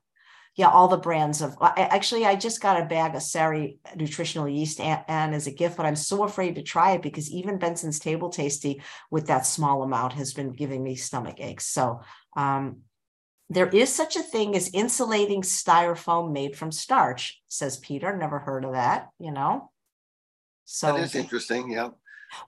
yeah, 0.59 0.67
all 0.67 0.89
the 0.89 0.97
brands 0.97 1.41
of 1.41 1.55
I, 1.61 1.87
actually, 1.89 2.25
I 2.25 2.35
just 2.35 2.59
got 2.59 2.81
a 2.81 2.83
bag 2.83 3.15
of 3.15 3.23
Sari 3.23 3.79
nutritional 3.95 4.45
yeast 4.45 4.81
and, 4.81 5.01
and, 5.07 5.33
as 5.33 5.47
a 5.47 5.51
gift, 5.51 5.77
but 5.77 5.85
I'm 5.85 5.95
so 5.95 6.25
afraid 6.25 6.55
to 6.55 6.61
try 6.61 6.91
it 6.91 7.01
because 7.01 7.31
even 7.31 7.57
Benson's 7.57 7.97
Table 7.97 8.27
Tasty 8.27 8.81
with 9.09 9.27
that 9.27 9.45
small 9.45 9.83
amount 9.83 10.11
has 10.13 10.33
been 10.33 10.51
giving 10.51 10.83
me 10.83 10.95
stomach 10.95 11.39
aches. 11.39 11.65
So 11.65 12.01
um, 12.35 12.79
there 13.49 13.69
is 13.69 13.87
such 13.87 14.17
a 14.17 14.21
thing 14.21 14.53
as 14.53 14.69
insulating 14.73 15.43
styrofoam 15.43 16.33
made 16.33 16.57
from 16.57 16.73
starch, 16.73 17.41
says 17.47 17.77
Peter. 17.77 18.17
Never 18.17 18.39
heard 18.39 18.65
of 18.65 18.73
that, 18.73 19.07
you 19.17 19.31
know. 19.31 19.71
So 20.65 20.87
that 20.87 20.99
is 20.99 21.15
interesting. 21.15 21.71
Yeah. 21.71 21.91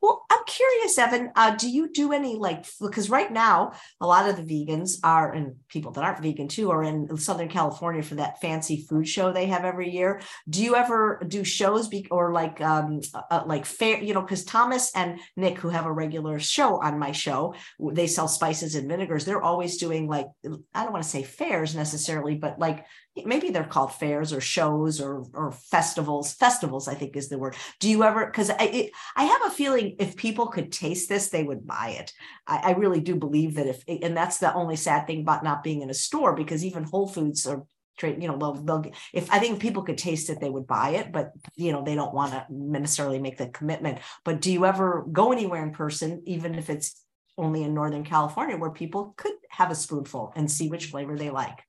Well, 0.01 0.25
I'm 0.29 0.43
curious, 0.45 0.97
Evan. 0.97 1.31
Uh, 1.35 1.55
do 1.55 1.69
you 1.69 1.91
do 1.91 2.13
any 2.13 2.35
like 2.35 2.65
because 2.79 3.09
right 3.09 3.31
now 3.31 3.73
a 3.99 4.07
lot 4.07 4.29
of 4.29 4.35
the 4.35 4.43
vegans 4.43 4.97
are 5.03 5.31
and 5.31 5.55
people 5.69 5.91
that 5.93 6.03
aren't 6.03 6.21
vegan 6.21 6.47
too 6.47 6.71
are 6.71 6.83
in 6.83 7.17
Southern 7.17 7.49
California 7.49 8.03
for 8.03 8.15
that 8.15 8.39
fancy 8.41 8.85
food 8.89 9.07
show 9.07 9.31
they 9.31 9.47
have 9.47 9.65
every 9.65 9.89
year. 9.89 10.21
Do 10.49 10.63
you 10.63 10.75
ever 10.75 11.21
do 11.27 11.43
shows 11.43 11.87
be, 11.87 12.07
or 12.11 12.31
like 12.31 12.61
um 12.61 13.01
uh, 13.13 13.21
uh 13.29 13.43
like 13.45 13.65
fair? 13.65 14.01
You 14.01 14.13
know, 14.13 14.21
because 14.21 14.45
Thomas 14.45 14.91
and 14.95 15.19
Nick, 15.35 15.57
who 15.57 15.69
have 15.69 15.85
a 15.85 15.93
regular 15.93 16.39
show 16.39 16.81
on 16.81 16.99
my 16.99 17.11
show, 17.11 17.55
they 17.79 18.07
sell 18.07 18.27
spices 18.27 18.75
and 18.75 18.87
vinegars. 18.87 19.25
They're 19.25 19.41
always 19.41 19.77
doing 19.77 20.07
like 20.07 20.27
I 20.73 20.83
don't 20.83 20.93
want 20.93 21.03
to 21.03 21.09
say 21.09 21.23
fairs 21.23 21.75
necessarily, 21.75 22.35
but 22.35 22.59
like 22.59 22.85
maybe 23.25 23.49
they're 23.49 23.63
called 23.63 23.93
fairs 23.93 24.31
or 24.33 24.41
shows 24.41 25.01
or 25.01 25.25
or 25.33 25.51
festivals. 25.51 26.33
Festivals 26.33 26.87
i 26.87 26.93
think 26.93 27.15
is 27.15 27.29
the 27.29 27.37
word. 27.37 27.55
Do 27.79 27.89
you 27.89 28.03
ever 28.03 28.25
because 28.25 28.49
I, 28.49 28.63
it, 28.63 28.91
I 29.15 29.23
have 29.23 29.45
a 29.45 29.49
feeling 29.49 29.95
if 29.99 30.15
people 30.15 30.47
could 30.47 30.71
taste 30.71 31.09
this 31.09 31.29
they 31.29 31.43
would 31.43 31.65
buy 31.67 31.95
it. 31.99 32.13
I, 32.47 32.57
I, 32.57 32.71
really 32.71 33.01
do 33.01 33.15
believe 33.15 33.55
that 33.55 33.67
if 33.67 33.83
and 33.87 34.15
that's 34.15 34.37
the 34.37 34.53
only 34.53 34.75
sad 34.75 35.07
thing 35.07 35.21
about 35.21 35.43
not 35.43 35.63
being 35.63 35.81
in 35.81 35.89
a 35.89 35.93
store 35.93 36.35
because 36.35 36.65
even 36.65 36.83
whole 36.83 37.07
foods 37.07 37.45
are 37.45 37.65
you 38.01 38.27
know 38.27 38.37
they'll, 38.37 38.53
they'll 38.53 38.91
if 39.13 39.31
i 39.31 39.37
think 39.37 39.59
people 39.59 39.83
could 39.83 39.97
taste 39.97 40.29
it 40.29 40.39
they 40.39 40.49
would 40.49 40.65
buy 40.65 40.89
it 40.89 41.11
but 41.11 41.31
you 41.55 41.71
know 41.71 41.83
they 41.83 41.93
don't 41.93 42.15
want 42.15 42.31
to 42.31 42.45
necessarily 42.49 43.19
make 43.19 43.37
the 43.37 43.47
commitment. 43.49 43.99
But 44.25 44.41
do 44.41 44.51
you 44.51 44.65
ever 44.65 45.05
go 45.11 45.31
anywhere 45.31 45.63
in 45.63 45.71
person 45.71 46.23
even 46.25 46.55
if 46.55 46.69
it's 46.69 47.03
only 47.37 47.63
in 47.63 47.73
northern 47.73 48.03
california 48.03 48.57
where 48.57 48.71
people 48.71 49.13
could 49.17 49.33
have 49.49 49.71
a 49.71 49.75
spoonful 49.75 50.33
and 50.35 50.49
see 50.49 50.69
which 50.69 50.87
flavor 50.87 51.17
they 51.17 51.29
like 51.29 51.59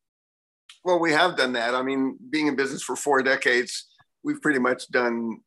well, 0.84 0.98
we 0.98 1.12
have 1.12 1.36
done 1.36 1.52
that. 1.52 1.74
I 1.74 1.82
mean, 1.82 2.18
being 2.30 2.48
in 2.48 2.56
business 2.56 2.82
for 2.82 2.96
four 2.96 3.22
decades, 3.22 3.86
we've 4.24 4.40
pretty 4.40 4.58
much 4.58 4.90
done 4.90 5.40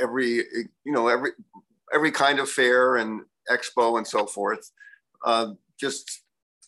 every, 0.00 0.44
you 0.84 0.92
know, 0.92 1.08
every 1.08 1.30
every 1.92 2.10
kind 2.10 2.38
of 2.38 2.48
fair 2.48 2.96
and 2.96 3.22
expo 3.50 3.98
and 3.98 4.06
so 4.06 4.26
forth. 4.26 4.70
Uh, 5.24 5.48
just 5.78 6.22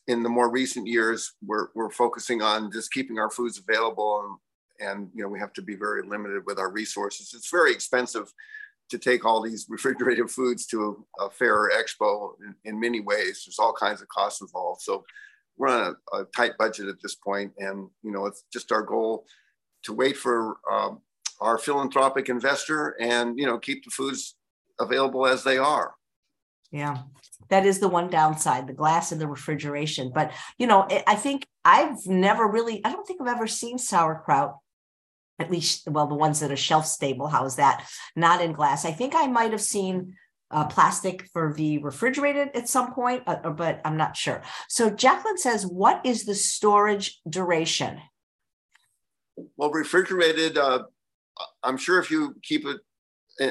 in 0.08 0.22
the 0.22 0.28
more 0.28 0.50
recent 0.50 0.86
years, 0.86 1.34
we're 1.44 1.68
we're 1.74 1.90
focusing 1.90 2.42
on 2.42 2.70
just 2.72 2.92
keeping 2.92 3.18
our 3.18 3.30
foods 3.30 3.58
available, 3.58 4.38
and 4.80 4.88
and 4.88 5.10
you 5.14 5.22
know 5.22 5.28
we 5.28 5.38
have 5.38 5.52
to 5.54 5.62
be 5.62 5.74
very 5.74 6.02
limited 6.02 6.42
with 6.46 6.58
our 6.58 6.70
resources. 6.70 7.32
It's 7.34 7.50
very 7.50 7.72
expensive 7.72 8.32
to 8.90 8.98
take 8.98 9.24
all 9.24 9.42
these 9.42 9.66
refrigerated 9.70 10.30
foods 10.30 10.66
to 10.66 11.04
a, 11.18 11.24
a 11.24 11.30
fair 11.30 11.54
or 11.56 11.70
expo 11.70 12.32
in, 12.40 12.54
in 12.64 12.80
many 12.80 13.00
ways. 13.00 13.44
There's 13.44 13.58
all 13.58 13.72
kinds 13.72 14.02
of 14.02 14.08
costs 14.08 14.40
involved. 14.40 14.82
So 14.82 15.04
we're 15.57 15.68
on 15.68 15.94
a, 16.12 16.16
a, 16.16 16.24
tight 16.36 16.53
budget 16.59 16.88
at 16.88 17.00
this 17.03 17.14
point, 17.14 17.53
and 17.59 17.88
you 18.03 18.11
know 18.11 18.26
it's 18.26 18.44
just 18.53 18.72
our 18.72 18.82
goal 18.82 19.26
to 19.84 19.92
wait 19.92 20.16
for 20.16 20.57
um, 20.70 21.00
our 21.40 21.59
philanthropic 21.59 22.28
investor 22.28 22.96
and 23.00 23.38
you 23.38 23.46
know 23.46 23.59
keep 23.59 23.84
the 23.84 23.90
foods 23.90 24.36
available 24.80 25.26
as 25.26 25.44
they 25.44 25.59
are. 25.59 25.94
Yeah, 26.70 26.98
that 27.50 27.66
is 27.66 27.80
the 27.80 27.88
one 27.88 28.09
downside: 28.09 28.66
the 28.66 28.72
glass 28.72 29.12
in 29.12 29.18
the 29.18 29.28
refrigeration. 29.28 30.11
But 30.14 30.32
you 30.59 30.66
know, 30.66 30.86
I 31.07 31.14
think 31.14 31.46
I've 31.64 32.07
never 32.07 32.46
really, 32.46 32.84
I 32.84 32.92
don't 32.92 33.07
think 33.07 33.20
I've 33.20 33.28
ever 33.28 33.46
seen 33.46 33.78
sauerkraut 33.78 34.57
at 35.38 35.50
least 35.50 35.88
well 35.88 36.07
the 36.07 36.14
ones 36.14 36.40
that 36.40 36.53
are 36.53 36.57
shelf 36.57 36.86
stable 36.86 37.26
how's 37.26 37.57
that 37.57 37.88
not 38.14 38.42
in 38.42 38.53
glass 38.53 38.84
i 38.84 38.92
think 38.92 39.14
i 39.16 39.26
might 39.26 39.50
have 39.50 39.62
seen 39.62 40.14
uh, 40.53 40.66
plastic 40.66 41.28
for 41.32 41.53
the 41.55 41.78
refrigerated 41.78 42.50
at 42.55 42.68
some 42.68 42.92
point, 42.92 43.22
uh, 43.26 43.50
but 43.50 43.80
I'm 43.84 43.96
not 43.96 44.16
sure. 44.16 44.42
So 44.68 44.90
Jacqueline 44.90 45.38
says, 45.38 45.66
what 45.66 46.05
is 46.05 46.24
the 46.24 46.34
storage 46.34 47.20
duration? 47.28 48.00
Well, 49.57 49.70
refrigerated, 49.70 50.59
uh, 50.59 50.84
I'm 51.62 51.78
sure 51.78 51.98
if 51.98 52.11
you 52.11 52.36
keep 52.42 52.66
it 52.66 52.80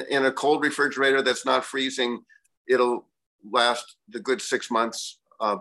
in 0.08 0.26
a 0.26 0.32
cold 0.32 0.62
refrigerator 0.62 1.22
that's 1.22 1.44
not 1.44 1.64
freezing, 1.64 2.22
it'll 2.68 3.08
last 3.50 3.96
the 4.08 4.20
good 4.20 4.40
six 4.40 4.70
months, 4.70 5.18
uh, 5.40 5.56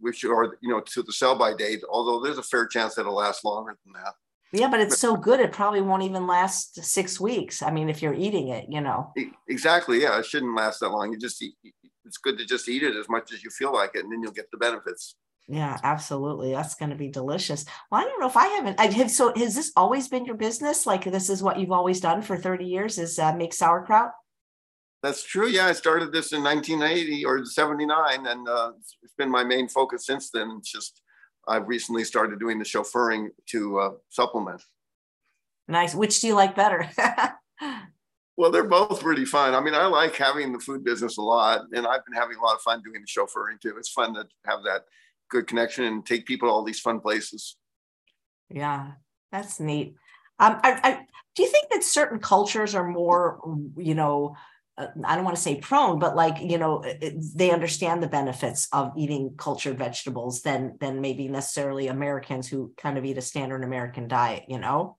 which 0.00 0.24
are, 0.24 0.58
you 0.60 0.70
know, 0.70 0.80
to 0.80 1.02
the 1.02 1.12
sell 1.12 1.36
by 1.36 1.54
date, 1.54 1.82
although 1.88 2.20
there's 2.20 2.38
a 2.38 2.42
fair 2.42 2.66
chance 2.66 2.96
that 2.96 3.02
it'll 3.02 3.14
last 3.14 3.44
longer 3.44 3.76
than 3.84 3.92
that. 3.92 4.14
Yeah, 4.54 4.68
but 4.70 4.80
it's 4.80 4.98
so 4.98 5.16
good, 5.16 5.40
it 5.40 5.52
probably 5.52 5.80
won't 5.80 6.04
even 6.04 6.26
last 6.28 6.82
six 6.84 7.20
weeks. 7.20 7.60
I 7.60 7.72
mean, 7.72 7.88
if 7.88 8.00
you're 8.00 8.14
eating 8.14 8.48
it, 8.48 8.66
you 8.68 8.80
know. 8.80 9.12
Exactly. 9.48 10.00
Yeah, 10.02 10.18
it 10.18 10.26
shouldn't 10.26 10.54
last 10.54 10.78
that 10.80 10.90
long. 10.90 11.12
You 11.12 11.18
just 11.18 11.42
eat, 11.42 11.54
it's 12.04 12.18
good 12.18 12.38
to 12.38 12.44
just 12.44 12.68
eat 12.68 12.84
it 12.84 12.94
as 12.94 13.08
much 13.08 13.32
as 13.32 13.42
you 13.42 13.50
feel 13.50 13.72
like 13.72 13.90
it, 13.94 14.04
and 14.04 14.12
then 14.12 14.22
you'll 14.22 14.32
get 14.32 14.50
the 14.52 14.56
benefits. 14.56 15.16
Yeah, 15.48 15.76
absolutely. 15.82 16.52
That's 16.52 16.76
going 16.76 16.90
to 16.90 16.96
be 16.96 17.08
delicious. 17.08 17.66
Well, 17.90 18.00
I 18.00 18.04
don't 18.04 18.20
know 18.20 18.28
if 18.28 18.36
I 18.36 18.46
haven't. 18.46 18.80
I 18.80 18.86
have. 18.86 19.10
So, 19.10 19.32
has 19.36 19.54
this 19.54 19.72
always 19.76 20.08
been 20.08 20.24
your 20.24 20.36
business? 20.36 20.86
Like, 20.86 21.04
this 21.04 21.28
is 21.28 21.42
what 21.42 21.58
you've 21.58 21.72
always 21.72 22.00
done 22.00 22.22
for 22.22 22.36
30 22.36 22.64
years? 22.64 22.98
Is 22.98 23.18
uh, 23.18 23.34
make 23.34 23.52
sauerkraut? 23.52 24.12
That's 25.02 25.22
true. 25.22 25.48
Yeah, 25.48 25.66
I 25.66 25.72
started 25.72 26.12
this 26.12 26.32
in 26.32 26.42
1980 26.42 27.26
or 27.26 27.44
79, 27.44 28.26
and 28.26 28.48
uh, 28.48 28.72
it's 29.02 29.12
been 29.18 29.30
my 29.30 29.44
main 29.44 29.68
focus 29.68 30.06
since 30.06 30.30
then. 30.30 30.56
It's 30.58 30.72
just 30.72 31.02
I've 31.48 31.68
recently 31.68 32.04
started 32.04 32.38
doing 32.38 32.58
the 32.58 32.64
chauffeuring 32.64 33.28
to 33.46 33.78
uh, 33.78 33.90
supplement. 34.08 34.62
Nice. 35.68 35.94
Which 35.94 36.20
do 36.20 36.26
you 36.26 36.34
like 36.34 36.54
better? 36.54 36.88
well, 38.36 38.50
they're 38.50 38.64
both 38.64 39.02
really 39.02 39.24
fun. 39.24 39.54
I 39.54 39.60
mean, 39.60 39.74
I 39.74 39.86
like 39.86 40.16
having 40.16 40.52
the 40.52 40.58
food 40.58 40.84
business 40.84 41.16
a 41.16 41.22
lot, 41.22 41.62
and 41.72 41.86
I've 41.86 42.04
been 42.04 42.14
having 42.14 42.36
a 42.36 42.42
lot 42.42 42.54
of 42.54 42.60
fun 42.60 42.82
doing 42.82 43.00
the 43.00 43.06
chauffeuring 43.06 43.60
too. 43.60 43.74
It's 43.78 43.90
fun 43.90 44.14
to 44.14 44.26
have 44.44 44.62
that 44.64 44.84
good 45.30 45.46
connection 45.46 45.84
and 45.84 46.04
take 46.04 46.26
people 46.26 46.48
to 46.48 46.52
all 46.52 46.64
these 46.64 46.80
fun 46.80 47.00
places. 47.00 47.56
Yeah, 48.50 48.92
that's 49.32 49.58
neat. 49.58 49.94
Um, 50.38 50.60
I, 50.62 50.80
I, 50.82 51.06
do 51.34 51.42
you 51.42 51.48
think 51.48 51.70
that 51.70 51.82
certain 51.82 52.18
cultures 52.18 52.74
are 52.74 52.86
more, 52.86 53.40
you 53.76 53.94
know, 53.94 54.36
I 54.76 55.14
don't 55.14 55.24
want 55.24 55.36
to 55.36 55.42
say 55.42 55.60
prone, 55.60 55.98
but 55.98 56.16
like 56.16 56.40
you 56.40 56.58
know, 56.58 56.84
they 57.34 57.50
understand 57.50 58.02
the 58.02 58.08
benefits 58.08 58.68
of 58.72 58.92
eating 58.96 59.34
cultured 59.36 59.78
vegetables 59.78 60.42
than 60.42 60.76
than 60.80 61.00
maybe 61.00 61.28
necessarily 61.28 61.88
Americans 61.88 62.48
who 62.48 62.72
kind 62.76 62.98
of 62.98 63.04
eat 63.04 63.18
a 63.18 63.22
standard 63.22 63.62
American 63.62 64.08
diet. 64.08 64.44
You 64.48 64.58
know. 64.58 64.96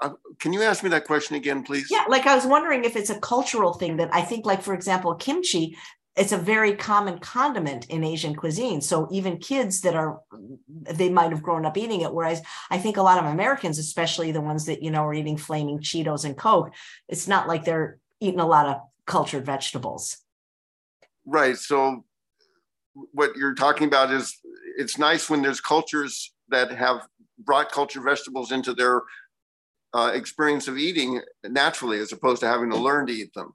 Uh, 0.00 0.10
can 0.40 0.52
you 0.52 0.62
ask 0.62 0.82
me 0.82 0.90
that 0.90 1.04
question 1.04 1.36
again, 1.36 1.62
please? 1.62 1.88
Yeah, 1.90 2.04
like 2.08 2.26
I 2.26 2.34
was 2.34 2.44
wondering 2.44 2.84
if 2.84 2.96
it's 2.96 3.10
a 3.10 3.20
cultural 3.20 3.74
thing 3.74 3.96
that 3.98 4.12
I 4.12 4.22
think, 4.22 4.46
like 4.46 4.62
for 4.62 4.74
example, 4.74 5.14
kimchi 5.14 5.76
it's 6.14 6.32
a 6.32 6.38
very 6.38 6.74
common 6.74 7.18
condiment 7.18 7.86
in 7.86 8.04
Asian 8.04 8.34
cuisine. 8.34 8.82
So 8.82 9.08
even 9.10 9.38
kids 9.38 9.80
that 9.80 9.94
are, 9.94 10.20
they 10.68 11.08
might 11.08 11.30
have 11.30 11.42
grown 11.42 11.64
up 11.64 11.78
eating 11.78 12.02
it. 12.02 12.12
Whereas 12.12 12.42
I 12.70 12.78
think 12.78 12.98
a 12.98 13.02
lot 13.02 13.18
of 13.18 13.24
Americans, 13.24 13.78
especially 13.78 14.30
the 14.30 14.42
ones 14.42 14.66
that, 14.66 14.82
you 14.82 14.90
know, 14.90 15.06
are 15.06 15.14
eating 15.14 15.38
flaming 15.38 15.78
Cheetos 15.78 16.26
and 16.26 16.36
Coke, 16.36 16.74
it's 17.08 17.28
not 17.28 17.48
like 17.48 17.64
they're 17.64 17.98
eating 18.22 18.40
a 18.40 18.46
lot 18.46 18.66
of 18.66 18.80
cultured 19.06 19.44
vegetables. 19.44 20.18
Right. 21.26 21.56
So 21.56 22.04
what 23.12 23.36
you're 23.36 23.54
talking 23.54 23.86
about 23.86 24.12
is 24.12 24.36
it's 24.78 24.98
nice 24.98 25.28
when 25.28 25.42
there's 25.42 25.60
cultures 25.60 26.32
that 26.48 26.70
have 26.70 27.06
brought 27.38 27.72
cultured 27.72 28.04
vegetables 28.04 28.52
into 28.52 28.74
their 28.74 29.02
uh, 29.94 30.12
experience 30.14 30.68
of 30.68 30.78
eating 30.78 31.20
naturally, 31.44 31.98
as 31.98 32.12
opposed 32.12 32.40
to 32.40 32.48
having 32.48 32.70
to 32.70 32.76
learn 32.76 33.06
to 33.06 33.12
eat 33.12 33.32
them. 33.34 33.54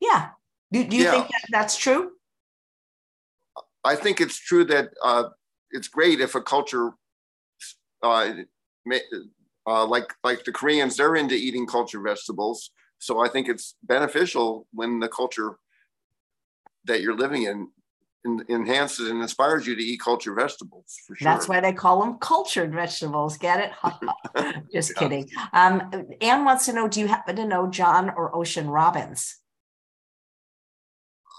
Yeah, 0.00 0.28
do, 0.72 0.84
do 0.84 0.96
you 0.96 1.04
yeah. 1.04 1.10
think 1.12 1.28
that 1.28 1.42
that's 1.50 1.76
true? 1.76 2.12
I 3.84 3.96
think 3.96 4.20
it's 4.20 4.38
true 4.38 4.64
that 4.66 4.90
uh, 5.02 5.24
it's 5.70 5.88
great 5.88 6.20
if 6.20 6.34
a 6.34 6.40
culture, 6.40 6.90
uh, 8.02 8.32
uh, 9.66 9.86
like 9.86 10.12
like 10.22 10.44
the 10.44 10.52
Koreans, 10.52 10.96
they're 10.96 11.16
into 11.16 11.34
eating 11.34 11.66
culture 11.66 12.00
vegetables. 12.00 12.70
So 13.04 13.24
I 13.24 13.28
think 13.28 13.48
it's 13.48 13.74
beneficial 13.82 14.66
when 14.72 14.98
the 14.98 15.08
culture 15.08 15.58
that 16.86 17.02
you're 17.02 17.16
living 17.16 17.42
in 17.42 17.68
enhances 18.48 19.10
and 19.10 19.20
inspires 19.20 19.66
you 19.66 19.76
to 19.76 19.82
eat 19.82 20.00
cultured 20.00 20.36
vegetables 20.36 20.96
for 21.06 21.14
sure. 21.14 21.24
That's 21.24 21.46
why 21.46 21.60
they 21.60 21.74
call 21.74 22.00
them 22.00 22.16
cultured 22.18 22.72
vegetables. 22.72 23.36
Get 23.36 23.60
it? 23.60 24.62
Just 24.72 24.92
yeah. 24.94 24.98
kidding. 24.98 25.30
Um, 25.52 26.06
Anne 26.22 26.46
wants 26.46 26.64
to 26.64 26.72
know: 26.72 26.88
Do 26.88 27.00
you 27.00 27.06
happen 27.06 27.36
to 27.36 27.46
know 27.46 27.68
John 27.68 28.08
or 28.08 28.34
Ocean 28.34 28.68
Robbins? 28.68 29.36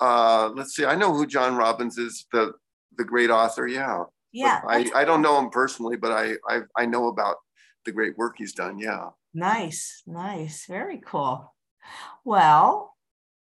uh, 0.02 0.50
let's 0.54 0.76
see. 0.76 0.86
I 0.86 0.96
know 0.96 1.14
who 1.14 1.26
John 1.26 1.56
Robbins 1.56 1.98
is, 1.98 2.26
the 2.32 2.54
the 2.98 3.04
great 3.04 3.30
author. 3.30 3.68
Yeah. 3.68 4.04
Yeah. 4.32 4.62
I, 4.68 4.90
I 4.94 5.06
don't 5.06 5.22
know 5.22 5.40
him 5.40 5.50
personally, 5.50 5.96
but 5.96 6.12
I, 6.12 6.34
I 6.48 6.62
I 6.78 6.86
know 6.86 7.08
about 7.08 7.38
the 7.86 7.92
great 7.92 8.18
work 8.18 8.36
he's 8.38 8.54
done. 8.54 8.78
Yeah. 8.78 9.10
Nice, 9.34 10.04
nice, 10.08 10.66
very 10.66 11.02
cool. 11.06 11.54
Well, 12.24 12.96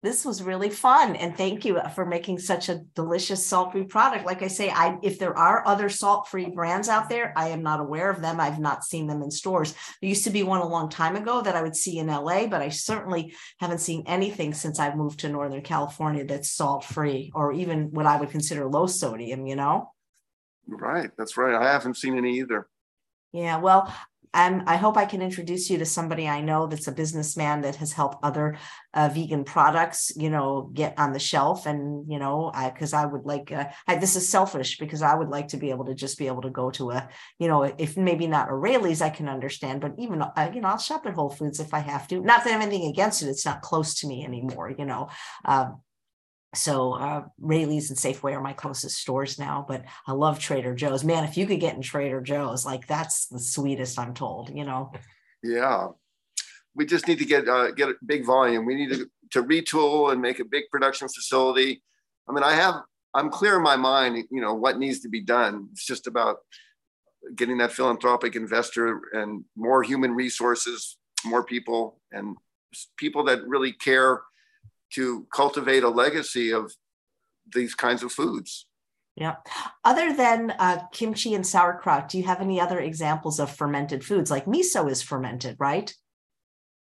this 0.05 0.23
was 0.23 0.43
really 0.43 0.69
fun 0.69 1.15
and 1.15 1.35
thank 1.35 1.65
you 1.65 1.77
uh, 1.77 1.89
for 1.89 2.05
making 2.05 2.37
such 2.37 2.69
a 2.69 2.81
delicious 2.93 3.43
salt-free 3.43 3.85
product. 3.85 4.23
Like 4.23 4.43
i 4.43 4.47
say 4.47 4.69
i 4.69 4.97
if 5.01 5.17
there 5.17 5.35
are 5.35 5.67
other 5.67 5.89
salt-free 5.89 6.51
brands 6.51 6.87
out 6.87 7.09
there 7.09 7.33
i 7.35 7.49
am 7.49 7.63
not 7.63 7.79
aware 7.79 8.11
of 8.11 8.21
them. 8.21 8.39
I've 8.39 8.59
not 8.59 8.83
seen 8.83 9.07
them 9.07 9.23
in 9.23 9.31
stores. 9.31 9.73
There 9.99 10.09
used 10.09 10.23
to 10.25 10.29
be 10.29 10.43
one 10.43 10.61
a 10.61 10.67
long 10.67 10.89
time 10.89 11.15
ago 11.15 11.41
that 11.41 11.55
i 11.55 11.61
would 11.63 11.75
see 11.75 11.97
in 11.97 12.07
la 12.07 12.45
but 12.45 12.61
i 12.61 12.69
certainly 12.69 13.33
haven't 13.59 13.79
seen 13.79 14.03
anything 14.05 14.53
since 14.53 14.79
i've 14.79 14.95
moved 14.95 15.21
to 15.21 15.29
northern 15.29 15.63
california 15.63 16.23
that's 16.23 16.51
salt-free 16.51 17.31
or 17.33 17.51
even 17.51 17.91
what 17.91 18.05
i 18.05 18.19
would 18.19 18.29
consider 18.29 18.69
low 18.69 18.85
sodium 18.85 19.47
you 19.47 19.55
know? 19.55 19.91
Right 20.67 21.09
that's 21.17 21.35
right. 21.35 21.55
I 21.55 21.71
haven't 21.71 21.97
seen 21.97 22.15
any 22.15 22.37
either. 22.39 22.67
Yeah, 23.33 23.57
well, 23.57 23.93
um, 24.35 24.63
I 24.67 24.75
hope 24.75 24.97
I 24.97 25.05
can 25.05 25.21
introduce 25.21 25.69
you 25.69 25.77
to 25.77 25.85
somebody 25.85 26.27
I 26.27 26.41
know 26.41 26.67
that's 26.67 26.87
a 26.87 26.91
businessman 26.91 27.61
that 27.61 27.77
has 27.77 27.93
helped 27.93 28.17
other 28.21 28.57
uh, 28.93 29.09
vegan 29.09 29.45
products, 29.45 30.11
you 30.17 30.29
know, 30.29 30.69
get 30.73 30.99
on 30.99 31.13
the 31.13 31.19
shelf. 31.19 31.65
And, 31.65 32.11
you 32.11 32.19
know, 32.19 32.51
because 32.53 32.91
I, 32.91 33.05
would 33.05 33.23
like, 33.23 33.53
uh, 33.53 33.65
I, 33.87 33.95
this 33.95 34.17
is 34.17 34.27
selfish 34.27 34.77
because 34.77 35.01
I 35.01 35.15
would 35.15 35.29
like 35.29 35.47
to 35.49 35.57
be 35.57 35.69
able 35.69 35.85
to 35.85 35.95
just 35.95 36.17
be 36.17 36.27
able 36.27 36.41
to 36.41 36.49
go 36.49 36.69
to 36.71 36.91
a, 36.91 37.07
you 37.39 37.47
know, 37.47 37.63
if 37.63 37.95
maybe 37.95 38.27
not 38.27 38.49
a 38.49 38.53
Raley's, 38.53 39.01
I 39.01 39.09
can 39.09 39.29
understand, 39.29 39.79
but 39.79 39.93
even, 39.97 40.21
uh, 40.21 40.51
you 40.53 40.59
know, 40.59 40.67
I'll 40.67 40.77
shop 40.77 41.05
at 41.05 41.13
Whole 41.13 41.29
Foods 41.29 41.61
if 41.61 41.73
I 41.73 41.79
have 41.79 42.05
to. 42.09 42.19
Not 42.19 42.43
that 42.43 42.49
I 42.49 42.53
have 42.57 42.61
anything 42.61 42.89
against 42.89 43.23
it. 43.23 43.27
It's 43.27 43.45
not 43.45 43.61
close 43.61 43.95
to 44.01 44.07
me 44.07 44.25
anymore, 44.25 44.75
you 44.77 44.85
know. 44.85 45.07
Um, 45.45 45.79
so 46.57 46.93
uh, 46.93 47.25
Raley's 47.39 47.89
and 47.89 47.99
Safeway 47.99 48.33
are 48.33 48.41
my 48.41 48.53
closest 48.53 48.97
stores 48.97 49.37
now, 49.39 49.65
but 49.67 49.83
I 50.07 50.13
love 50.13 50.39
Trader 50.39 50.75
Joe's. 50.75 51.03
Man, 51.03 51.23
if 51.23 51.37
you 51.37 51.45
could 51.45 51.59
get 51.59 51.75
in 51.75 51.81
Trader 51.81 52.21
Joe's, 52.21 52.65
like 52.65 52.87
that's 52.87 53.27
the 53.27 53.39
sweetest, 53.39 53.99
I'm 53.99 54.13
told. 54.13 54.49
You 54.55 54.65
know. 54.65 54.91
Yeah, 55.43 55.89
we 56.75 56.85
just 56.85 57.07
need 57.07 57.19
to 57.19 57.25
get 57.25 57.47
uh, 57.47 57.71
get 57.71 57.89
a 57.89 57.95
big 58.05 58.25
volume. 58.25 58.65
We 58.65 58.75
need 58.75 58.91
to 58.91 59.09
to 59.31 59.43
retool 59.43 60.11
and 60.11 60.21
make 60.21 60.39
a 60.39 60.45
big 60.45 60.63
production 60.71 61.07
facility. 61.07 61.83
I 62.27 62.33
mean, 62.33 62.43
I 62.43 62.53
have 62.53 62.75
I'm 63.13 63.29
clear 63.29 63.55
in 63.55 63.63
my 63.63 63.77
mind, 63.77 64.25
you 64.29 64.41
know, 64.41 64.53
what 64.53 64.77
needs 64.77 64.99
to 65.01 65.09
be 65.09 65.21
done. 65.21 65.69
It's 65.71 65.85
just 65.85 66.05
about 66.05 66.39
getting 67.35 67.57
that 67.59 67.71
philanthropic 67.71 68.35
investor 68.35 69.01
and 69.13 69.45
more 69.55 69.81
human 69.83 70.11
resources, 70.11 70.97
more 71.23 71.43
people, 71.43 71.99
and 72.11 72.35
people 72.97 73.23
that 73.23 73.47
really 73.47 73.71
care 73.71 74.21
to 74.95 75.27
cultivate 75.33 75.83
a 75.83 75.89
legacy 75.89 76.51
of 76.51 76.73
these 77.53 77.75
kinds 77.75 78.03
of 78.03 78.11
foods. 78.11 78.65
Yeah. 79.15 79.35
Other 79.83 80.13
than 80.13 80.51
uh, 80.59 80.87
kimchi 80.91 81.35
and 81.35 81.47
sauerkraut, 81.47 82.09
do 82.09 82.17
you 82.17 82.25
have 82.25 82.41
any 82.41 82.59
other 82.59 82.79
examples 82.79 83.39
of 83.39 83.49
fermented 83.49 84.03
foods? 84.03 84.29
Like 84.29 84.45
miso 84.45 84.89
is 84.89 85.01
fermented, 85.01 85.55
right? 85.59 85.93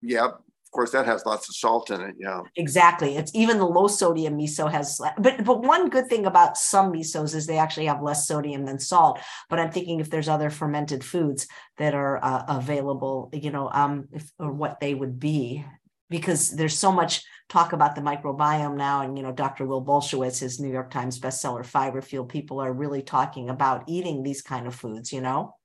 Yeah. 0.02 0.26
Of 0.26 0.72
course, 0.72 0.92
that 0.92 1.06
has 1.06 1.26
lots 1.26 1.48
of 1.48 1.56
salt 1.56 1.90
in 1.90 2.02
it. 2.02 2.16
Yeah. 2.20 2.42
Exactly. 2.58 3.16
It's 3.16 3.34
even 3.34 3.58
the 3.58 3.66
low 3.66 3.88
sodium 3.88 4.38
miso 4.38 4.70
has, 4.70 5.00
but 5.18 5.46
but 5.46 5.64
one 5.64 5.88
good 5.88 6.08
thing 6.08 6.26
about 6.26 6.58
some 6.58 6.92
misos 6.92 7.34
is 7.34 7.48
they 7.48 7.58
actually 7.58 7.86
have 7.86 8.04
less 8.04 8.28
sodium 8.28 8.66
than 8.66 8.78
salt. 8.78 9.20
But 9.50 9.60
I'm 9.60 9.72
thinking 9.72 10.02
if 10.02 10.10
there's 10.10 10.28
other 10.28 10.50
fermented 10.50 11.06
foods 11.06 11.48
that 11.78 11.96
are 11.96 12.24
uh, 12.24 12.44
available, 12.50 13.30
you 13.32 13.50
know, 13.50 13.70
um, 13.72 14.10
if, 14.12 14.30
or 14.38 14.52
what 14.52 14.82
they 14.82 14.94
would 14.94 15.18
be 15.22 15.66
because 16.10 16.52
there's 16.52 16.78
so 16.78 16.92
much 16.92 17.24
talk 17.50 17.74
about 17.74 17.96
the 17.96 18.02
microbiome 18.02 18.76
now 18.76 19.02
and 19.02 19.18
you 19.18 19.24
know 19.24 19.32
dr 19.32 19.66
will 19.66 19.84
bulsiewicz 19.84 20.40
his 20.40 20.60
new 20.60 20.72
york 20.72 20.92
times 20.92 21.20
bestseller 21.20 21.66
fiber 21.66 22.02
fuel 22.02 22.26
people 22.26 22.60
are 22.60 22.74
really 22.74 23.02
talking 23.02 23.50
about 23.50 23.84
eating 23.88 24.24
these 24.24 24.42
kind 24.42 24.68
of 24.68 24.76
foods 24.76 25.12
you 25.12 25.22
know? 25.22 25.56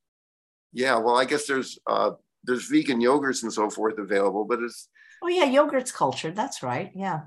Yeah 0.73 0.99
well 0.99 1.17
i 1.17 1.25
guess 1.25 1.47
there's 1.47 1.79
uh 1.87 2.13
there's 2.45 2.67
vegan 2.69 3.01
yogurts 3.01 3.43
and 3.43 3.53
so 3.53 3.69
forth 3.71 3.99
available 3.99 4.45
but 4.45 4.61
it's 4.61 4.89
oh 5.23 5.29
yeah 5.29 5.45
yogurt's 5.45 5.93
cultured 5.93 6.37
that's 6.37 6.63
right 6.63 6.91
yeah. 6.95 7.23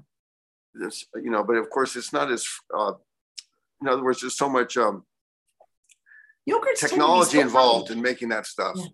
It's 0.82 1.06
you 1.16 1.32
know 1.32 1.44
but 1.44 1.56
of 1.56 1.70
course 1.70 1.96
it's 1.96 2.12
not 2.12 2.32
as 2.32 2.46
uh 2.78 2.94
in 3.82 3.88
other 3.88 4.04
words 4.04 4.22
there's 4.22 4.38
so 4.38 4.50
much 4.50 4.76
um 4.76 5.04
yogurt 6.46 6.76
technology 6.76 7.38
so 7.38 7.42
involved 7.42 7.92
in 7.92 8.02
making 8.02 8.30
that 8.30 8.46
stuff. 8.46 8.76
Yeah. 8.76 8.86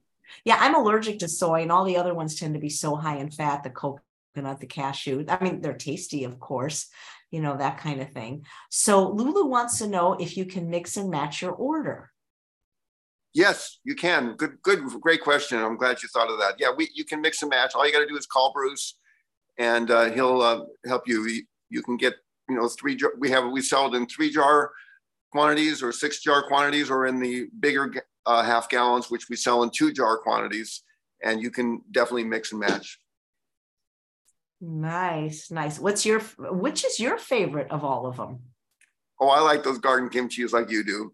yeah 0.46 0.58
i'm 0.60 0.76
allergic 0.76 1.20
to 1.20 1.28
soy 1.28 1.64
and 1.64 1.72
all 1.72 1.84
the 1.84 1.98
other 1.98 2.14
ones 2.14 2.36
tend 2.36 2.54
to 2.54 2.60
be 2.60 2.70
so 2.70 2.96
high 2.96 3.18
in 3.18 3.32
fat 3.32 3.64
the 3.64 3.72
coke 3.72 4.00
coconut, 4.34 4.60
the 4.60 4.68
cashew. 4.68 5.26
I 5.28 5.44
mean, 5.44 5.62
they're 5.62 5.74
tasty, 5.74 6.24
of 6.24 6.40
course, 6.40 6.88
you 7.32 7.42
know, 7.42 7.58
that 7.58 7.78
kind 7.78 8.02
of 8.02 8.12
thing. 8.12 8.46
So 8.70 9.10
Lulu 9.10 9.46
wants 9.46 9.80
to 9.80 9.88
know 9.88 10.14
if 10.14 10.38
you 10.38 10.46
can 10.46 10.70
mix 10.70 10.98
and 10.98 11.10
match 11.10 11.42
your 11.42 11.52
order. 11.52 12.12
Yes, 13.34 13.80
you 13.84 13.96
can. 13.96 14.36
Good, 14.36 14.62
good, 14.62 14.84
great 15.00 15.22
question. 15.22 15.58
I'm 15.60 15.78
glad 15.78 16.02
you 16.04 16.10
thought 16.10 16.30
of 16.30 16.38
that. 16.40 16.56
Yeah, 16.60 16.72
we 16.76 16.90
you 16.94 17.06
can 17.06 17.22
mix 17.22 17.42
and 17.42 17.50
match. 17.50 17.74
All 17.76 17.86
you 17.86 17.94
got 17.94 18.00
to 18.00 18.08
do 18.08 18.18
is 18.18 18.26
call 18.26 18.52
Bruce, 18.54 18.98
and 19.58 19.90
uh, 19.90 20.12
he'll 20.12 20.42
uh, 20.42 20.64
help 20.86 21.08
you. 21.08 21.42
You 21.70 21.82
can 21.82 21.96
get 21.96 22.16
you 22.50 22.58
know 22.58 22.68
three. 22.68 23.00
We 23.20 23.30
have 23.30 23.50
we 23.50 23.62
sell 23.62 23.88
it 23.88 23.96
in 23.96 24.06
three 24.08 24.32
jar 24.32 24.72
quantities 25.32 25.82
or 25.82 25.94
six 25.94 26.22
jar 26.22 26.46
quantities, 26.46 26.90
or 26.90 27.06
in 27.06 27.22
the 27.22 27.48
bigger 27.62 27.94
uh, 28.26 28.44
half 28.44 28.68
gallons, 28.68 29.10
which 29.10 29.30
we 29.30 29.38
sell 29.38 29.64
in 29.64 29.70
two 29.70 29.94
jar 29.94 30.18
quantities. 30.18 30.84
And 31.24 31.42
you 31.42 31.52
can 31.52 31.84
definitely 31.92 32.26
mix 32.26 32.52
and 32.52 32.60
match. 32.60 33.00
Nice, 34.62 35.50
nice. 35.50 35.80
What's 35.80 36.06
your 36.06 36.20
which 36.38 36.86
is 36.86 37.00
your 37.00 37.18
favorite 37.18 37.72
of 37.72 37.84
all 37.84 38.06
of 38.06 38.18
them? 38.18 38.40
Oh, 39.20 39.28
I 39.28 39.40
like 39.40 39.64
those 39.64 39.80
garden 39.80 40.10
kimchi's 40.10 40.54
like 40.54 40.70
you 40.70 40.84
do. 40.84 41.14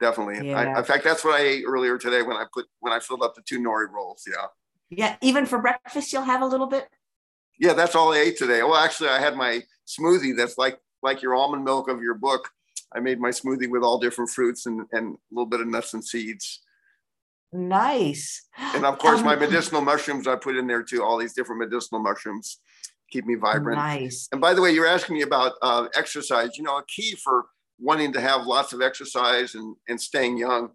Definitely. 0.00 0.48
Yeah. 0.48 0.58
I, 0.58 0.78
in 0.78 0.84
fact, 0.84 1.04
that's 1.04 1.22
what 1.22 1.38
I 1.38 1.44
ate 1.44 1.64
earlier 1.66 1.98
today 1.98 2.22
when 2.22 2.38
I 2.38 2.46
put 2.52 2.66
when 2.80 2.92
I 2.92 2.98
filled 2.98 3.22
up 3.22 3.34
the 3.34 3.42
two 3.42 3.60
nori 3.60 3.90
rolls. 3.90 4.24
Yeah. 4.26 4.46
Yeah. 4.88 5.16
Even 5.20 5.44
for 5.44 5.58
breakfast, 5.58 6.10
you'll 6.12 6.22
have 6.22 6.40
a 6.40 6.46
little 6.46 6.66
bit. 6.66 6.88
Yeah, 7.58 7.74
that's 7.74 7.94
all 7.94 8.14
I 8.14 8.18
ate 8.18 8.38
today. 8.38 8.62
Well, 8.62 8.76
actually, 8.76 9.10
I 9.10 9.20
had 9.20 9.36
my 9.36 9.62
smoothie 9.86 10.34
that's 10.34 10.56
like 10.56 10.78
like 11.02 11.20
your 11.20 11.34
almond 11.34 11.64
milk 11.64 11.88
of 11.90 12.00
your 12.00 12.14
book. 12.14 12.48
I 12.94 13.00
made 13.00 13.20
my 13.20 13.28
smoothie 13.28 13.70
with 13.70 13.82
all 13.82 13.98
different 13.98 14.30
fruits 14.30 14.64
and, 14.64 14.86
and 14.92 15.14
a 15.14 15.18
little 15.30 15.46
bit 15.46 15.60
of 15.60 15.68
nuts 15.68 15.92
and 15.92 16.04
seeds. 16.04 16.60
Nice. 17.52 18.48
And 18.58 18.86
of 18.86 18.98
course, 18.98 19.20
um, 19.20 19.26
my 19.26 19.36
medicinal 19.36 19.82
mushrooms 19.82 20.26
I 20.26 20.36
put 20.36 20.56
in 20.56 20.66
there 20.66 20.82
too, 20.82 21.02
all 21.02 21.18
these 21.18 21.34
different 21.34 21.60
medicinal 21.60 22.00
mushrooms 22.00 22.58
keep 23.10 23.26
me 23.26 23.34
vibrant. 23.34 23.78
Nice. 23.78 24.28
And 24.32 24.40
by 24.40 24.54
the 24.54 24.62
way, 24.62 24.70
you're 24.70 24.86
asking 24.86 25.16
me 25.16 25.22
about 25.22 25.52
uh, 25.62 25.88
exercise. 25.94 26.56
You 26.56 26.64
know, 26.64 26.78
a 26.78 26.84
key 26.86 27.14
for 27.16 27.46
wanting 27.78 28.12
to 28.12 28.20
have 28.20 28.46
lots 28.46 28.72
of 28.72 28.82
exercise 28.82 29.54
and, 29.54 29.74
and 29.88 30.00
staying 30.00 30.36
young 30.36 30.70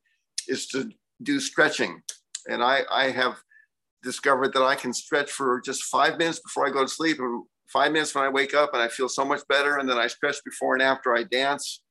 is 0.47 0.67
to 0.67 0.89
do 1.23 1.39
stretching. 1.39 2.01
And 2.47 2.63
I, 2.63 2.81
I 2.91 3.09
have 3.09 3.35
discovered 4.03 4.53
that 4.53 4.63
I 4.63 4.75
can 4.75 4.93
stretch 4.93 5.31
for 5.31 5.61
just 5.61 5.83
five 5.83 6.17
minutes 6.17 6.39
before 6.39 6.67
I 6.67 6.71
go 6.71 6.83
to 6.83 6.87
sleep 6.87 7.19
and 7.19 7.43
five 7.71 7.91
minutes 7.91 8.13
when 8.13 8.23
I 8.23 8.29
wake 8.29 8.53
up 8.53 8.71
and 8.73 8.81
I 8.81 8.87
feel 8.87 9.09
so 9.09 9.25
much 9.25 9.41
better. 9.47 9.77
And 9.77 9.89
then 9.89 9.97
I 9.97 10.07
stretch 10.07 10.37
before 10.43 10.73
and 10.73 10.83
after 10.83 11.15
I 11.15 11.23
dance. 11.23 11.81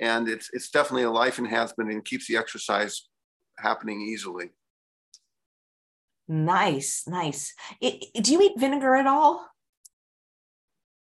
And 0.00 0.28
it's, 0.28 0.50
it's 0.52 0.70
definitely 0.70 1.04
a 1.04 1.10
life 1.10 1.38
enhancement 1.38 1.90
and 1.90 2.04
keeps 2.04 2.26
the 2.28 2.36
exercise 2.36 3.08
happening 3.58 4.02
easily. 4.02 4.50
Nice, 6.28 7.04
nice. 7.06 7.54
It, 7.80 8.22
do 8.22 8.32
you 8.32 8.42
eat 8.42 8.58
vinegar 8.58 8.96
at 8.96 9.06
all? 9.06 9.46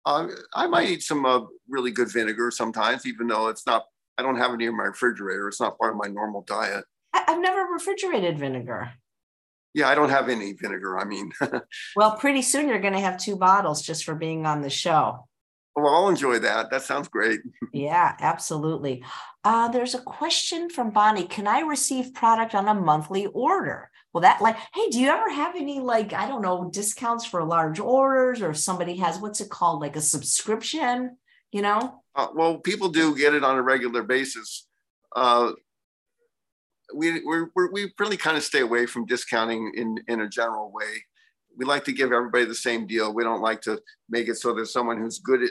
Uh, 0.06 0.28
I 0.54 0.66
might 0.66 0.88
eat 0.88 1.02
some 1.02 1.26
uh, 1.26 1.40
really 1.68 1.90
good 1.90 2.10
vinegar 2.12 2.50
sometimes, 2.50 3.06
even 3.06 3.26
though 3.26 3.48
it's 3.48 3.66
not, 3.66 3.84
I 4.18 4.22
don't 4.22 4.36
have 4.36 4.52
any 4.52 4.66
in 4.66 4.76
my 4.76 4.84
refrigerator. 4.84 5.48
It's 5.48 5.60
not 5.60 5.78
part 5.78 5.92
of 5.92 5.98
my 5.98 6.08
normal 6.08 6.42
diet. 6.42 6.84
I, 7.12 7.24
I've 7.28 7.40
never 7.40 7.64
refrigerated 7.64 8.38
vinegar. 8.38 8.92
Yeah, 9.74 9.88
I 9.88 9.94
don't 9.94 10.10
have 10.10 10.28
any 10.28 10.52
vinegar. 10.54 10.98
I 10.98 11.04
mean, 11.04 11.30
well, 11.96 12.16
pretty 12.16 12.42
soon 12.42 12.68
you're 12.68 12.80
going 12.80 12.94
to 12.94 13.00
have 13.00 13.18
two 13.18 13.36
bottles 13.36 13.82
just 13.82 14.04
for 14.04 14.14
being 14.14 14.46
on 14.46 14.62
the 14.62 14.70
show. 14.70 15.26
Well, 15.76 15.94
I'll 15.94 16.08
enjoy 16.08 16.40
that. 16.40 16.70
That 16.70 16.82
sounds 16.82 17.08
great. 17.08 17.40
yeah, 17.72 18.16
absolutely. 18.20 19.04
Uh, 19.44 19.68
there's 19.68 19.94
a 19.94 20.00
question 20.00 20.68
from 20.68 20.90
Bonnie. 20.90 21.26
Can 21.26 21.46
I 21.46 21.60
receive 21.60 22.14
product 22.14 22.54
on 22.54 22.68
a 22.68 22.74
monthly 22.74 23.26
order? 23.26 23.89
Well, 24.12 24.22
that 24.22 24.40
like, 24.42 24.56
hey, 24.74 24.88
do 24.90 25.00
you 25.00 25.08
ever 25.08 25.30
have 25.30 25.54
any 25.54 25.78
like, 25.78 26.12
I 26.12 26.26
don't 26.26 26.42
know, 26.42 26.68
discounts 26.72 27.24
for 27.24 27.44
large 27.44 27.78
orders 27.78 28.42
or 28.42 28.50
if 28.50 28.56
somebody 28.56 28.96
has 28.96 29.18
what's 29.18 29.40
it 29.40 29.50
called, 29.50 29.80
like 29.80 29.96
a 29.96 30.00
subscription, 30.00 31.16
you 31.52 31.62
know? 31.62 32.02
Uh, 32.16 32.28
well, 32.34 32.58
people 32.58 32.88
do 32.88 33.16
get 33.16 33.34
it 33.34 33.44
on 33.44 33.56
a 33.56 33.62
regular 33.62 34.02
basis. 34.02 34.66
Uh, 35.14 35.52
we 36.94 37.24
we 37.24 37.44
we 37.72 37.92
really 37.98 38.16
kind 38.16 38.36
of 38.36 38.42
stay 38.42 38.60
away 38.60 38.86
from 38.86 39.06
discounting 39.06 39.72
in 39.76 39.98
in 40.08 40.20
a 40.22 40.28
general 40.28 40.72
way. 40.72 41.04
We 41.56 41.64
like 41.64 41.84
to 41.84 41.92
give 41.92 42.12
everybody 42.12 42.46
the 42.46 42.54
same 42.54 42.86
deal. 42.86 43.14
We 43.14 43.22
don't 43.22 43.42
like 43.42 43.60
to 43.62 43.80
make 44.08 44.28
it 44.28 44.36
so 44.36 44.52
that 44.54 44.66
someone 44.66 44.98
who's 44.98 45.18
good 45.18 45.42
at 45.42 45.50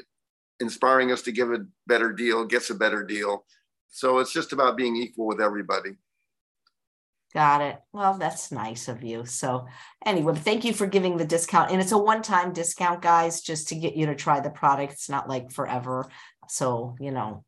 inspiring 0.60 1.12
us 1.12 1.22
to 1.24 1.32
give 1.32 1.51
a 1.51 1.66
better 1.88 2.12
deal 2.12 2.45
gets 2.45 2.70
a 2.70 2.76
better 2.76 3.03
deal. 3.03 3.45
So 3.89 4.20
it's 4.20 4.34
just 4.34 4.53
about 4.53 4.78
being 4.78 4.95
equal 4.95 5.28
with 5.28 5.41
everybody. 5.41 5.97
Got 7.34 7.62
it. 7.62 7.78
Well, 7.94 8.18
that's 8.18 8.52
nice 8.52 8.88
of 8.88 9.04
you. 9.04 9.24
So, 9.26 9.68
anyway, 10.04 10.34
thank 10.36 10.66
you 10.66 10.74
for 10.74 10.88
giving 10.88 11.18
the 11.18 11.26
discount. 11.26 11.72
And 11.72 11.80
it's 11.80 11.92
a 11.92 11.98
one 11.98 12.24
time 12.24 12.54
discount, 12.54 13.04
guys, 13.04 13.42
just 13.42 13.68
to 13.68 13.76
get 13.76 13.96
you 13.96 14.08
to 14.08 14.16
try 14.16 14.40
the 14.40 14.50
product. 14.50 14.94
It's 14.94 15.10
not 15.10 15.30
like 15.30 15.52
forever. 15.52 16.10
So, 16.48 16.96
you 17.00 17.12
know, 17.12 17.44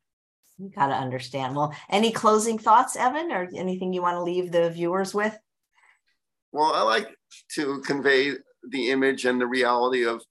you 0.58 0.70
got 0.70 0.88
to 0.88 0.94
understand. 0.94 1.56
Well, 1.56 1.74
any 1.90 2.12
closing 2.12 2.58
thoughts, 2.58 2.94
Evan, 2.94 3.32
or 3.32 3.48
anything 3.56 3.92
you 3.92 4.02
want 4.02 4.16
to 4.16 4.22
leave 4.22 4.52
the 4.52 4.70
viewers 4.70 5.12
with? 5.12 5.36
Well, 6.52 6.72
I 6.72 6.82
like 6.82 7.08
to 7.54 7.80
convey 7.80 8.34
the 8.70 8.90
image 8.90 9.24
and 9.24 9.40
the 9.40 9.46
reality 9.46 10.06
of 10.06 10.22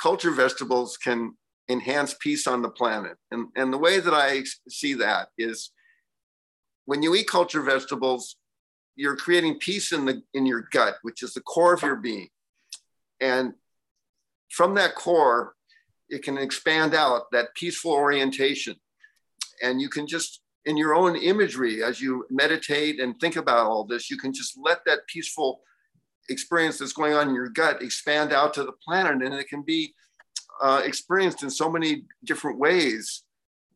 culture 0.00 0.30
vegetables 0.30 0.96
can 0.96 1.32
enhance 1.68 2.14
peace 2.20 2.46
on 2.46 2.62
the 2.62 2.68
planet. 2.68 3.16
And, 3.32 3.48
and 3.56 3.72
the 3.72 3.78
way 3.78 3.98
that 3.98 4.14
I 4.14 4.44
see 4.68 4.94
that 4.94 5.28
is 5.36 5.72
when 6.84 7.02
you 7.02 7.14
eat 7.14 7.26
culture 7.28 7.62
vegetables, 7.62 8.36
you're 9.00 9.16
creating 9.16 9.58
peace 9.58 9.92
in 9.92 10.04
the 10.04 10.22
in 10.34 10.44
your 10.44 10.68
gut, 10.70 10.96
which 11.02 11.22
is 11.22 11.32
the 11.32 11.40
core 11.40 11.72
of 11.72 11.82
your 11.82 11.96
being. 11.96 12.28
And 13.20 13.54
from 14.50 14.74
that 14.74 14.94
core, 14.94 15.54
it 16.10 16.22
can 16.22 16.36
expand 16.36 16.94
out 16.94 17.30
that 17.32 17.54
peaceful 17.54 17.92
orientation. 17.92 18.76
And 19.62 19.80
you 19.80 19.88
can 19.88 20.06
just 20.06 20.42
in 20.66 20.76
your 20.76 20.94
own 20.94 21.16
imagery 21.16 21.82
as 21.82 22.02
you 22.02 22.26
meditate 22.28 23.00
and 23.00 23.18
think 23.18 23.36
about 23.36 23.66
all 23.66 23.84
this 23.84 24.10
you 24.10 24.18
can 24.18 24.30
just 24.30 24.58
let 24.62 24.84
that 24.84 25.06
peaceful 25.06 25.62
experience 26.28 26.78
that's 26.78 26.92
going 26.92 27.14
on 27.14 27.30
in 27.30 27.34
your 27.34 27.48
gut 27.48 27.82
expand 27.82 28.34
out 28.34 28.52
to 28.54 28.64
the 28.64 28.72
planet. 28.84 29.22
And 29.22 29.34
it 29.34 29.48
can 29.48 29.62
be 29.62 29.94
uh, 30.62 30.82
experienced 30.84 31.42
in 31.42 31.48
so 31.48 31.70
many 31.70 32.04
different 32.24 32.58
ways. 32.58 33.22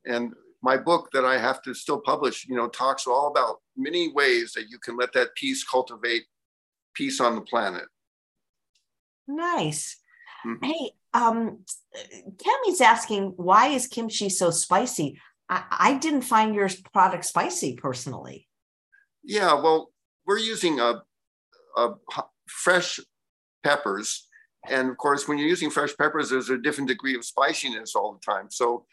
And 0.04 0.34
my 0.64 0.76
book 0.76 1.08
that 1.12 1.24
i 1.24 1.36
have 1.38 1.62
to 1.62 1.74
still 1.74 2.00
publish 2.00 2.46
you 2.48 2.56
know 2.56 2.68
talks 2.68 3.06
all 3.06 3.28
about 3.28 3.60
many 3.76 4.12
ways 4.12 4.52
that 4.52 4.68
you 4.68 4.78
can 4.78 4.96
let 4.96 5.12
that 5.12 5.34
peace 5.34 5.62
cultivate 5.62 6.24
peace 6.94 7.20
on 7.20 7.34
the 7.34 7.42
planet 7.42 7.84
nice 9.28 9.96
mm-hmm. 10.46 10.64
hey 10.64 10.90
um 11.12 11.60
Kemi's 12.36 12.80
asking 12.80 13.34
why 13.36 13.68
is 13.68 13.86
kimchi 13.86 14.28
so 14.28 14.50
spicy 14.50 15.18
I, 15.48 15.62
I 15.70 15.94
didn't 15.94 16.22
find 16.22 16.54
your 16.54 16.68
product 16.92 17.24
spicy 17.24 17.74
personally. 17.74 18.48
Yeah, 19.22 19.54
well, 19.54 19.90
we're 20.26 20.38
using 20.38 20.80
a, 20.80 21.02
a 21.76 21.90
fresh 22.46 23.00
peppers, 23.62 24.26
and 24.68 24.90
of 24.90 24.96
course, 24.96 25.28
when 25.28 25.38
you're 25.38 25.48
using 25.48 25.70
fresh 25.70 25.96
peppers, 25.96 26.30
there's 26.30 26.50
a 26.50 26.58
different 26.58 26.88
degree 26.88 27.14
of 27.14 27.24
spiciness 27.24 27.94
all 27.94 28.12
the 28.12 28.20
time. 28.20 28.50
So 28.50 28.86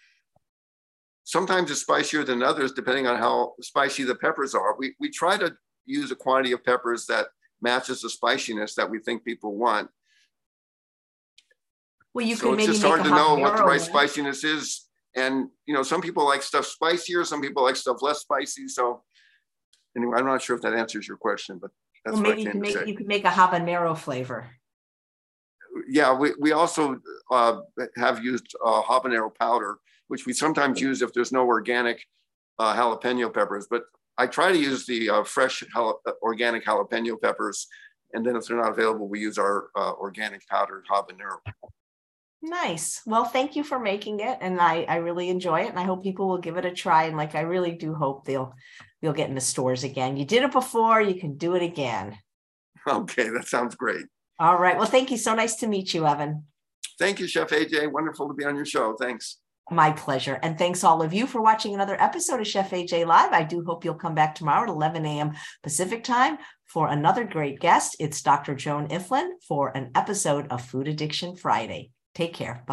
sometimes 1.31 1.71
it's 1.71 1.81
spicier 1.81 2.23
than 2.23 2.43
others, 2.43 2.71
depending 2.73 3.07
on 3.07 3.17
how 3.17 3.53
spicy 3.61 4.03
the 4.03 4.15
peppers 4.15 4.53
are. 4.53 4.75
We 4.77 4.95
we 4.99 5.09
try 5.09 5.37
to 5.37 5.53
use 5.85 6.11
a 6.11 6.15
quantity 6.15 6.51
of 6.51 6.63
peppers 6.63 7.05
that 7.07 7.27
matches 7.61 8.01
the 8.01 8.09
spiciness 8.09 8.75
that 8.75 8.89
we 8.89 8.99
think 8.99 9.23
people 9.23 9.55
want. 9.55 9.89
Well, 12.13 12.25
you 12.25 12.35
so 12.35 12.49
can 12.49 12.57
maybe 12.57 12.63
it's 12.63 12.79
just 12.79 12.85
hard 12.85 13.03
to 13.03 13.09
know 13.09 13.35
what 13.35 13.57
the 13.57 13.63
right 13.63 13.81
spiciness 13.81 14.43
is 14.43 14.87
and 15.15 15.49
you 15.65 15.73
know, 15.73 15.83
some 15.83 16.01
people 16.01 16.25
like 16.25 16.41
stuff 16.41 16.65
spicier, 16.65 17.25
some 17.25 17.41
people 17.41 17.63
like 17.63 17.75
stuff 17.75 18.01
less 18.01 18.19
spicy. 18.19 18.67
So 18.67 19.03
anyway, 19.95 20.17
I'm 20.17 20.25
not 20.25 20.41
sure 20.41 20.55
if 20.55 20.61
that 20.61 20.73
answers 20.73 21.07
your 21.07 21.17
question, 21.17 21.59
but 21.61 21.71
that's 22.05 22.15
well, 22.15 22.23
maybe 22.23 22.43
you 22.43 22.51
can 22.51 22.61
make 22.61 22.87
you 22.87 22.95
can 22.95 23.07
make 23.07 23.25
a 23.25 23.29
habanero 23.29 23.97
flavor. 23.97 24.49
Yeah, 25.87 26.13
we, 26.13 26.33
we 26.37 26.51
also 26.51 26.99
uh, 27.31 27.61
have 27.95 28.23
used 28.23 28.53
uh, 28.63 28.81
habanero 28.81 29.33
powder, 29.37 29.77
which 30.11 30.25
we 30.25 30.33
sometimes 30.33 30.81
use 30.81 31.01
if 31.01 31.13
there's 31.13 31.31
no 31.31 31.45
organic 31.45 32.05
uh, 32.59 32.75
jalapeno 32.75 33.33
peppers. 33.33 33.65
But 33.71 33.83
I 34.17 34.27
try 34.27 34.51
to 34.51 34.57
use 34.57 34.85
the 34.85 35.09
uh, 35.09 35.23
fresh 35.23 35.63
jala- 35.73 35.93
uh, 36.05 36.11
organic 36.21 36.65
jalapeno 36.65 37.19
peppers, 37.19 37.65
and 38.13 38.25
then 38.25 38.35
if 38.35 38.45
they're 38.45 38.57
not 38.57 38.73
available, 38.73 39.07
we 39.07 39.21
use 39.21 39.37
our 39.37 39.69
uh, 39.73 39.93
organic 39.93 40.45
powdered 40.49 40.83
habanero. 40.91 41.37
Nice. 42.43 43.01
Well, 43.05 43.23
thank 43.23 43.55
you 43.55 43.63
for 43.63 43.79
making 43.79 44.19
it. 44.19 44.37
And 44.41 44.59
I, 44.59 44.83
I 44.89 44.95
really 44.97 45.29
enjoy 45.29 45.61
it. 45.61 45.69
And 45.69 45.79
I 45.79 45.83
hope 45.83 46.03
people 46.03 46.27
will 46.27 46.39
give 46.39 46.57
it 46.57 46.65
a 46.65 46.71
try. 46.71 47.03
And 47.03 47.15
like 47.15 47.35
I 47.35 47.41
really 47.41 47.71
do 47.71 47.93
hope 47.93 48.25
they'll 48.25 48.53
they'll 49.01 49.13
get 49.13 49.29
in 49.29 49.35
the 49.35 49.41
stores 49.41 49.83
again. 49.83 50.17
You 50.17 50.25
did 50.25 50.43
it 50.43 50.51
before, 50.51 51.01
you 51.01 51.19
can 51.19 51.37
do 51.37 51.55
it 51.55 51.63
again. 51.63 52.17
Okay, 52.87 53.29
that 53.29 53.47
sounds 53.47 53.75
great. 53.75 54.07
All 54.39 54.57
right. 54.57 54.75
Well, 54.75 54.87
thank 54.87 55.11
you. 55.11 55.17
So 55.17 55.35
nice 55.35 55.55
to 55.57 55.67
meet 55.67 55.93
you, 55.93 56.07
Evan. 56.07 56.45
Thank 56.97 57.19
you, 57.19 57.27
Chef 57.27 57.49
AJ. 57.49 57.91
Wonderful 57.91 58.27
to 58.27 58.33
be 58.33 58.43
on 58.43 58.55
your 58.55 58.65
show. 58.65 58.95
Thanks. 58.99 59.37
My 59.71 59.91
pleasure. 59.91 60.37
And 60.43 60.57
thanks 60.57 60.83
all 60.83 61.01
of 61.01 61.13
you 61.13 61.25
for 61.25 61.41
watching 61.41 61.73
another 61.73 61.95
episode 61.99 62.41
of 62.41 62.47
Chef 62.47 62.71
AJ 62.71 63.07
Live. 63.07 63.31
I 63.31 63.43
do 63.43 63.63
hope 63.63 63.85
you'll 63.85 63.95
come 63.95 64.13
back 64.13 64.35
tomorrow 64.35 64.63
at 64.63 64.69
11 64.69 65.05
a.m. 65.05 65.31
Pacific 65.63 66.03
time 66.03 66.37
for 66.65 66.89
another 66.89 67.23
great 67.23 67.61
guest. 67.61 67.95
It's 67.97 68.21
Dr. 68.21 68.53
Joan 68.53 68.89
Ifland 68.89 69.29
for 69.47 69.75
an 69.75 69.91
episode 69.95 70.47
of 70.49 70.61
Food 70.61 70.89
Addiction 70.89 71.37
Friday. 71.37 71.91
Take 72.13 72.33
care. 72.33 72.55
Bye. 72.55 72.69